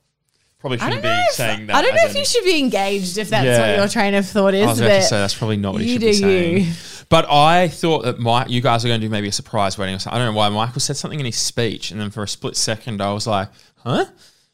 Probably 0.64 0.80
I 0.80 0.86
shouldn't 0.86 1.04
don't 1.04 1.12
be 1.12 1.18
know. 1.18 1.26
If, 1.28 1.36
saying 1.36 1.68
that. 1.68 1.76
I 1.76 1.82
don't 1.82 1.94
know 1.94 2.04
if 2.06 2.12
an- 2.12 2.18
you 2.18 2.26
should 2.26 2.46
be 2.46 2.58
engaged 2.60 3.18
if 3.18 3.30
that's 3.30 3.46
Yeah. 3.46 3.72
what 3.72 3.78
your 3.80 3.88
train 3.90 4.14
of 4.14 4.26
thought 4.26 4.54
is. 4.54 4.64
I 4.66 4.70
was 4.70 4.80
about 4.80 4.88
but 4.92 4.96
to 4.96 5.02
say 5.04 5.18
that's 5.18 5.36
probably 5.36 5.58
not 5.58 5.74
what 5.74 5.82
he 5.82 5.88
you 5.88 5.94
should 5.96 6.00
do 6.00 6.08
be 6.08 6.14
saying. 6.14 6.58
you. 6.68 6.74
But 7.10 7.30
I 7.30 7.68
thought 7.68 8.06
that 8.06 8.18
Mike, 8.20 8.50
you 8.50 8.62
guys 8.62 8.86
are 8.86 8.88
going 8.88 9.02
to 9.02 9.06
do 9.06 9.12
maybe 9.12 9.28
a 9.28 9.32
surprise 9.34 9.78
wedding 9.78 9.94
or 9.94 10.00
something. 10.00 10.16
I 10.22 10.24
don't 10.24 10.34
know 10.34 10.38
why. 10.38 10.48
Michael 10.48 10.80
said 10.80 10.96
something 10.96 11.20
in 11.20 11.26
his 11.26 11.36
speech, 11.38 11.92
and 11.92 12.00
then 12.00 12.10
for 12.12 12.24
a 12.24 12.28
split 12.30 12.56
second, 12.56 13.02
I 13.02 13.12
was 13.12 13.28
like, 13.28 13.50
"Huh?" 13.84 14.06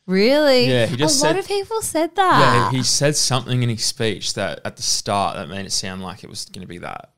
Really? 0.08 0.68
Yeah, 0.68 0.88
he 0.88 0.98
just 0.98 1.22
a 1.24 1.28
lot 1.28 1.38
of 1.38 1.48
people 1.48 1.80
said 1.84 2.16
that. 2.16 2.40
Yeah, 2.74 2.78
he 2.78 2.84
said 2.84 3.16
something 3.16 3.62
in 3.62 3.70
his 3.70 3.86
speech 3.86 4.34
that 4.34 4.62
at 4.66 4.76
the 4.78 4.82
start 4.82 5.36
that 5.36 5.48
made 5.48 5.68
it 5.68 5.72
sound 5.72 6.02
like 6.02 6.24
it 6.24 6.30
was 6.32 6.46
going 6.46 6.62
to 6.64 6.68
be 6.68 6.80
that. 6.80 7.12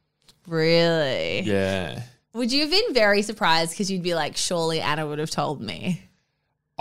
really? 0.48 1.42
Yeah. 1.42 2.02
Would 2.34 2.52
you 2.52 2.62
have 2.62 2.72
been 2.72 2.94
very 2.94 3.22
surprised 3.22 3.72
because 3.72 3.90
you'd 3.92 4.04
be 4.04 4.14
like, 4.14 4.38
surely 4.38 4.80
Anna 4.82 5.06
would 5.08 5.20
have 5.20 5.30
told 5.30 5.62
me? 5.62 6.02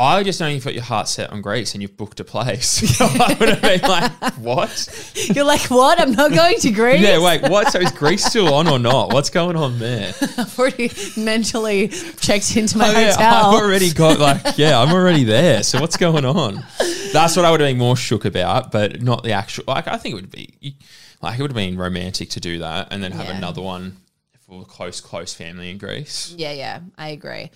I 0.00 0.22
just 0.22 0.40
know 0.40 0.46
you've 0.48 0.64
got 0.64 0.72
your 0.72 0.82
heart 0.82 1.08
set 1.08 1.30
on 1.30 1.42
Greece 1.42 1.74
and 1.74 1.82
you've 1.82 1.96
booked 1.96 2.20
a 2.20 2.24
place. 2.24 3.00
I 3.00 3.36
would 3.38 3.48
have 3.50 3.60
been 3.62 3.80
like, 3.82 4.12
"What?" 4.38 5.12
You're 5.34 5.44
like, 5.44 5.70
what? 5.70 6.00
I'm 6.00 6.12
not 6.12 6.32
going 6.32 6.58
to 6.60 6.70
Greece. 6.70 7.00
Yeah, 7.02 7.22
wait, 7.22 7.42
what? 7.42 7.70
So 7.70 7.78
is 7.80 7.90
Greece 7.92 8.24
still 8.24 8.54
on 8.54 8.66
or 8.66 8.78
not? 8.78 9.12
What's 9.12 9.28
going 9.30 9.56
on 9.56 9.78
there? 9.78 10.14
I've 10.38 10.58
already 10.58 10.90
mentally 11.16 11.88
checked 11.88 12.56
into 12.56 12.78
my 12.78 12.88
Oh, 12.88 12.92
yeah, 12.92 13.12
hotel. 13.12 13.34
I've 13.34 13.62
already 13.62 13.92
got 13.92 14.18
like, 14.18 14.56
yeah, 14.56 14.80
I'm 14.80 14.92
already 14.92 15.24
there. 15.24 15.62
So 15.62 15.80
what's 15.80 15.96
going 15.98 16.24
on? 16.24 16.64
That's 17.12 17.36
what 17.36 17.44
I 17.44 17.50
would 17.50 17.60
have 17.60 17.68
been 17.68 17.78
more 17.78 17.96
shook 17.96 18.24
about, 18.24 18.72
but 18.72 19.02
not 19.02 19.22
the 19.22 19.32
actual. 19.32 19.64
Like, 19.68 19.86
I 19.86 19.98
think 19.98 20.14
it 20.14 20.16
would 20.16 20.30
be 20.30 20.76
like 21.20 21.38
it 21.38 21.42
would 21.42 21.50
have 21.50 21.56
been 21.56 21.76
romantic 21.76 22.30
to 22.30 22.40
do 22.40 22.60
that 22.60 22.88
and 22.90 23.02
then 23.02 23.12
have 23.12 23.26
Yeah. 23.26 23.36
another 23.36 23.60
one 23.60 23.98
for 24.46 24.64
close, 24.64 25.00
close 25.00 25.34
family 25.34 25.70
in 25.70 25.76
Greece. 25.78 26.34
Yeah, 26.38 26.52
yeah, 26.52 26.80
I 26.96 27.10
agree. 27.10 27.50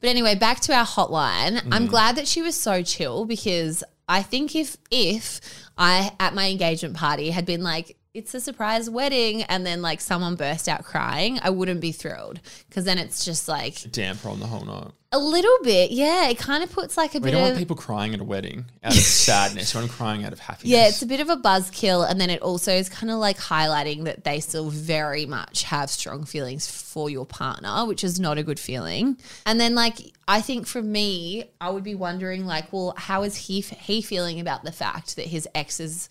But 0.00 0.10
anyway, 0.10 0.34
back 0.34 0.60
to 0.60 0.74
our 0.74 0.86
hotline. 0.86 1.62
I'm 1.70 1.86
mm. 1.86 1.90
glad 1.90 2.16
that 2.16 2.26
she 2.26 2.42
was 2.42 2.56
so 2.56 2.82
chill 2.82 3.24
because 3.24 3.84
I 4.08 4.22
think 4.22 4.56
if 4.56 4.76
if 4.90 5.40
I 5.76 6.12
at 6.18 6.34
my 6.34 6.48
engagement 6.48 6.96
party 6.96 7.30
had 7.30 7.46
been 7.46 7.62
like 7.62 7.96
it's 8.12 8.34
a 8.34 8.40
surprise 8.40 8.90
wedding 8.90 9.42
and 9.44 9.64
then 9.64 9.82
like 9.82 10.00
someone 10.00 10.34
burst 10.34 10.68
out 10.68 10.84
crying, 10.84 11.38
I 11.42 11.50
wouldn't 11.50 11.80
be 11.80 11.92
thrilled 11.92 12.40
because 12.68 12.84
then 12.84 12.98
it's 12.98 13.24
just 13.24 13.48
like 13.48 13.90
Damper 13.92 14.28
on 14.28 14.40
the 14.40 14.46
whole 14.46 14.64
night. 14.64 14.90
a 15.12 15.18
little 15.18 15.56
bit. 15.62 15.92
Yeah, 15.92 16.28
it 16.28 16.36
kind 16.36 16.64
of 16.64 16.72
puts 16.72 16.96
like 16.96 17.14
a 17.14 17.18
We 17.18 17.20
bit 17.20 17.24
We 17.26 17.30
don't 17.32 17.42
of 17.42 17.48
want 17.50 17.58
people 17.58 17.76
crying 17.76 18.12
at 18.12 18.20
a 18.20 18.24
wedding 18.24 18.64
out 18.82 18.92
of 18.96 18.98
sadness. 18.98 19.76
We 19.76 19.86
crying 19.86 20.24
out 20.24 20.32
of 20.32 20.40
happiness. 20.40 20.70
Yeah, 20.72 20.88
it's 20.88 21.02
a 21.02 21.06
bit 21.06 21.20
of 21.20 21.30
a 21.30 21.36
buzzkill, 21.36 22.08
and 22.08 22.20
then 22.20 22.30
it 22.30 22.42
also 22.42 22.72
is 22.72 22.88
kind 22.88 23.12
of 23.12 23.18
like 23.18 23.38
highlighting 23.38 24.04
that 24.04 24.24
they 24.24 24.40
still 24.40 24.70
very 24.70 25.24
much 25.24 25.62
have 25.64 25.88
strong 25.88 26.24
feelings 26.24 26.68
for 26.68 27.10
your 27.10 27.26
partner, 27.26 27.86
which 27.86 28.02
is 28.02 28.18
not 28.18 28.38
a 28.38 28.42
good 28.42 28.58
feeling. 28.58 29.18
And 29.46 29.60
then, 29.60 29.76
like, 29.76 29.98
I 30.26 30.40
think 30.40 30.66
for 30.66 30.82
me, 30.82 31.44
I 31.60 31.70
would 31.70 31.84
be 31.84 31.94
wondering, 31.94 32.44
like, 32.44 32.72
well, 32.72 32.92
how 32.96 33.22
is 33.22 33.36
he 33.36 33.60
he 33.60 34.02
feeling 34.02 34.40
about 34.40 34.64
the 34.64 34.72
fact 34.72 35.14
that 35.14 35.26
his 35.26 35.46
exes 35.54 36.08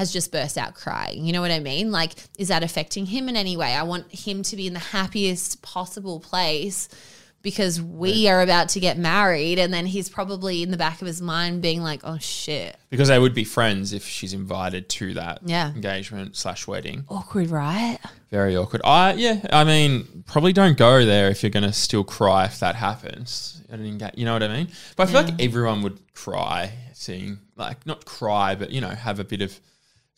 has 0.00 0.10
just 0.12 0.32
burst 0.32 0.56
out 0.56 0.74
crying? 0.74 1.26
You 1.26 1.32
know 1.34 1.42
what 1.42 1.50
I 1.50 1.58
mean? 1.60 1.92
Like, 1.92 2.12
is 2.38 2.48
that 2.48 2.62
affecting 2.62 3.04
him 3.06 3.28
in 3.28 3.36
any 3.36 3.54
way? 3.56 3.74
I 3.74 3.82
want 3.82 4.10
him 4.10 4.42
to 4.44 4.56
be 4.56 4.66
in 4.66 4.72
the 4.72 4.78
happiest 4.80 5.60
possible 5.62 6.18
place. 6.20 6.88
Because 7.42 7.80
we 7.80 8.28
are 8.28 8.42
about 8.42 8.68
to 8.70 8.80
get 8.80 8.98
married, 8.98 9.58
and 9.58 9.72
then 9.72 9.86
he's 9.86 10.10
probably 10.10 10.62
in 10.62 10.70
the 10.70 10.76
back 10.76 11.00
of 11.00 11.06
his 11.06 11.22
mind 11.22 11.62
being 11.62 11.82
like, 11.82 12.02
"Oh 12.04 12.18
shit, 12.18 12.76
because 12.90 13.08
they 13.08 13.18
would 13.18 13.32
be 13.32 13.44
friends 13.44 13.94
if 13.94 14.04
she's 14.06 14.34
invited 14.34 14.90
to 14.90 15.14
that 15.14 15.38
Yeah. 15.46 15.70
engagement 15.70 16.36
slash 16.36 16.66
wedding. 16.66 17.04
awkward, 17.08 17.48
right?" 17.48 17.96
Very 18.30 18.54
awkward. 18.58 18.82
I 18.84 19.14
yeah. 19.14 19.40
I 19.50 19.64
mean, 19.64 20.22
probably 20.26 20.52
don't 20.52 20.76
go 20.76 21.06
there 21.06 21.30
if 21.30 21.42
you're 21.42 21.48
going 21.48 21.62
to 21.62 21.72
still 21.72 22.04
cry 22.04 22.44
if 22.44 22.60
that 22.60 22.74
happens. 22.76 23.62
at 23.72 23.78
an 23.78 23.86
enga- 23.98 24.18
You 24.18 24.26
know 24.26 24.34
what 24.34 24.42
I 24.42 24.48
mean? 24.48 24.68
But 24.96 25.08
I 25.08 25.10
feel 25.12 25.22
like 25.22 25.40
everyone 25.40 25.80
would 25.80 25.98
cry 26.12 26.72
seeing 26.92 27.38
like 27.56 27.86
not 27.86 28.04
cry, 28.04 28.54
but 28.54 28.70
you 28.70 28.82
know 28.82 28.90
have 28.90 29.18
a 29.18 29.24
bit 29.24 29.40
of 29.40 29.58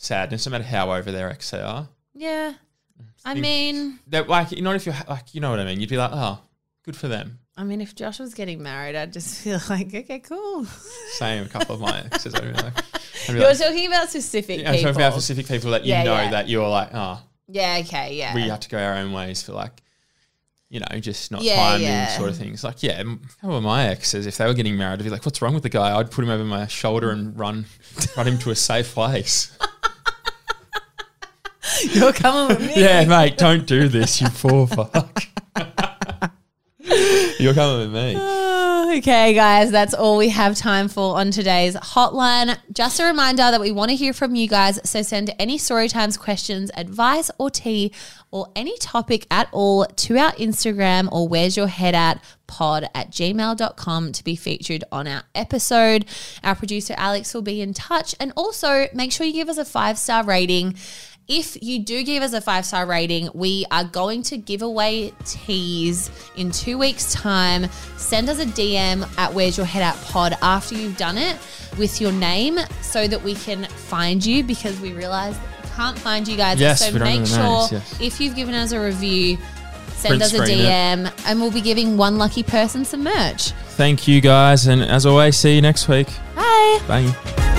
sadness, 0.03 0.47
no 0.47 0.51
matter 0.51 0.65
how 0.65 0.93
over 0.93 1.11
their 1.13 1.31
ex 1.31 1.51
they 1.51 1.61
are. 1.61 1.89
Yeah. 2.15 2.53
Mm. 3.01 3.07
I 3.25 3.33
think- 3.35 3.43
mean, 3.43 3.99
That 4.09 4.29
like 4.29 4.53
not 4.61 4.77
if 4.77 4.85
you're 4.87 4.95
ha- 4.95 5.05
like 5.09 5.35
you 5.35 5.41
know 5.41 5.51
what 5.51 5.61
I 5.61 5.65
mean. 5.65 5.81
You'd 5.81 5.89
be 5.91 5.97
like, 5.97 6.11
oh, 6.13 6.41
good 6.85 6.97
for 6.97 7.09
them. 7.09 7.39
I 7.57 7.65
mean, 7.65 7.81
if 7.83 7.95
Josh 7.95 8.19
was 8.19 8.33
getting 8.35 8.63
married, 8.63 8.97
I'd 8.97 9.13
just 9.13 9.41
feel 9.45 9.61
like, 9.69 9.95
okay, 9.95 10.19
cool. 10.21 10.65
Same. 11.13 11.45
A 11.45 11.49
couple 11.49 11.75
of 11.75 11.81
my 11.81 11.99
exes. 12.13 12.35
I'd 12.35 12.43
be 12.43 12.49
like, 12.63 12.77
I'd 13.29 13.33
be 13.33 13.33
You're 13.39 13.49
like 13.49 13.59
talking 13.59 13.87
about 13.87 14.09
specific 14.09 14.61
yeah, 14.61 14.71
I'm 14.71 14.75
people. 14.77 14.93
talking 14.93 15.07
about 15.07 15.13
specific 15.15 15.47
people 15.47 15.71
that 15.73 15.85
you 15.85 15.91
Yeah, 15.93 16.03
know 16.03 16.15
yeah. 16.15 16.31
that 16.31 16.49
you're 16.49 16.69
like, 16.69 16.91
oh, 16.95 17.21
yeah, 17.49 17.79
okay, 17.81 18.15
yeah. 18.15 18.35
we 18.35 18.43
have 18.49 18.61
to 18.61 18.69
go 18.71 18.79
our 18.79 18.95
own 18.95 19.13
ways 19.13 19.43
for 19.43 19.53
like, 19.53 19.83
you 20.71 20.81
know, 20.81 20.99
just 21.01 21.31
not 21.31 21.43
Yeah, 21.43 21.57
timing 21.57 21.83
yeah. 21.83 22.17
sort 22.17 22.31
of 22.31 22.37
things. 22.39 22.65
Like, 22.65 22.83
yeah, 22.83 22.93
m- 22.93 23.21
a 23.23 23.41
couple 23.43 23.59
of 23.59 23.63
my 23.63 23.89
exes, 23.89 24.25
if 24.27 24.39
they 24.39 24.47
were 24.47 24.55
getting 24.55 24.79
married, 24.79 25.01
I'd 25.01 25.05
be 25.05 25.11
like, 25.11 25.27
what's 25.27 25.43
wrong 25.43 25.53
with 25.53 25.63
the 25.63 25.69
guy? 25.69 25.95
I'd 25.99 26.11
put 26.11 26.25
him 26.25 26.31
over 26.31 26.45
my 26.45 26.67
shoulder 26.67 27.11
and 27.11 27.39
run, 27.39 27.67
run 28.17 28.27
him 28.27 28.39
to 28.39 28.51
a 28.51 28.55
safe 28.57 28.95
place. 28.95 29.57
You're 31.91 32.13
coming 32.13 32.57
with 32.57 32.67
me. 32.67 32.83
yeah, 32.83 33.05
mate, 33.05 33.39
don't 33.39 33.67
do 33.67 33.89
this, 33.89 34.21
you 34.21 34.29
poor 34.29 34.67
fuck. 34.67 35.23
You're 37.39 37.55
coming 37.55 37.93
with 37.93 37.93
me. 37.93 38.15
Oh, 38.19 38.95
okay, 38.99 39.35
guys, 39.35 39.71
that's 39.71 39.95
all 39.95 40.17
we 40.17 40.29
have 40.29 40.57
time 40.57 40.89
for 40.89 41.17
on 41.17 41.31
today's 41.31 41.75
hotline. 41.77 42.59
Just 42.73 43.01
a 43.01 43.05
reminder 43.05 43.43
that 43.43 43.61
we 43.61 43.73
want 43.73 43.91
to 43.91 43.97
hear 43.97 44.13
from 44.13 44.35
you 44.35 44.49
guys. 44.49 44.79
So 44.89 45.03
send 45.03 45.35
any 45.39 45.57
story 45.59 45.89
times, 45.89 46.17
questions, 46.17 46.71
advice, 46.77 47.31
or 47.39 47.51
tea, 47.51 47.93
or 48.31 48.49
any 48.55 48.77
topic 48.79 49.27
at 49.31 49.49
all 49.53 49.85
to 49.85 50.19
our 50.19 50.33
Instagram 50.33 51.09
or 51.13 51.29
where's 51.29 51.57
your 51.57 51.69
head 51.69 51.95
at 51.95 52.23
pod 52.47 52.89
at 52.95 53.11
gmail.com 53.11 54.13
to 54.13 54.25
be 54.25 54.37
featured 54.37 54.85
on 54.93 55.07
our 55.07 55.23
episode. 55.35 56.05
Our 56.45 56.55
producer 56.55 56.95
Alex 56.97 57.33
will 57.35 57.43
be 57.43 57.61
in 57.61 57.73
touch. 57.73 58.15
And 58.21 58.33
also 58.37 58.87
make 58.93 59.13
sure 59.13 59.27
you 59.27 59.33
give 59.33 59.49
us 59.49 59.59
a 59.59 59.65
five 59.65 59.99
star 59.99 60.25
rating. 60.25 60.75
If 61.29 61.63
you 61.63 61.79
do 61.79 62.03
give 62.03 62.23
us 62.23 62.33
a 62.33 62.41
five 62.41 62.67
star 62.67 62.85
rating, 62.85 63.29
we 63.33 63.65
are 63.71 63.85
going 63.85 64.23
to 64.25 64.37
give 64.37 64.63
away 64.63 65.13
teas 65.25 66.11
in 66.37 66.51
two 66.51 66.79
weeks' 66.79 67.13
time. 67.13 67.71
Send 67.97 68.29
us 68.29 68.41
a 68.41 68.47
DM 68.47 69.09
at 69.19 69.33
Where's 69.33 69.57
Your 69.57 69.67
Head 69.67 69.83
At 69.83 69.97
Pod 70.05 70.37
after 70.43 70.75
you've 70.75 70.97
done 70.97 71.17
it 71.17 71.39
with 71.79 72.01
your 72.01 72.13
name 72.13 72.59
so 72.81 73.07
that 73.07 73.23
we 73.23 73.35
can 73.35 73.65
find 73.65 74.25
you 74.25 74.43
because 74.43 74.79
we 74.81 74.93
realize 74.93 75.39
we 75.63 75.71
can't 75.71 75.99
find 75.99 76.27
you 76.27 76.37
guys. 76.37 76.61
Yes, 76.61 76.81
so 76.81 76.99
make 76.99 77.27
sure 77.27 77.39
names, 77.39 77.73
yes. 77.73 78.01
if 78.01 78.21
you've 78.21 78.35
given 78.35 78.55
us 78.55 78.73
a 78.73 78.81
review, 78.81 79.39
send 79.95 80.19
Print 80.19 80.23
us 80.23 80.33
a 80.33 80.37
screen 80.39 80.59
it. 80.59 80.65
DM 80.65 81.25
and 81.27 81.41
we'll 81.41 81.53
be 81.53 81.61
giving 81.61 81.97
one 81.97 82.19
lucky 82.19 82.43
person 82.43 82.85
some 82.85 83.05
merch. 83.05 83.53
Thank 83.77 84.09
you 84.09 84.21
guys. 84.21 84.67
And 84.67 84.83
as 84.83 85.07
always, 85.07 85.37
see 85.37 85.55
you 85.55 85.63
next 85.63 85.89
week. 85.89 86.09
Bye. 86.35 86.81
Bye. 86.89 87.59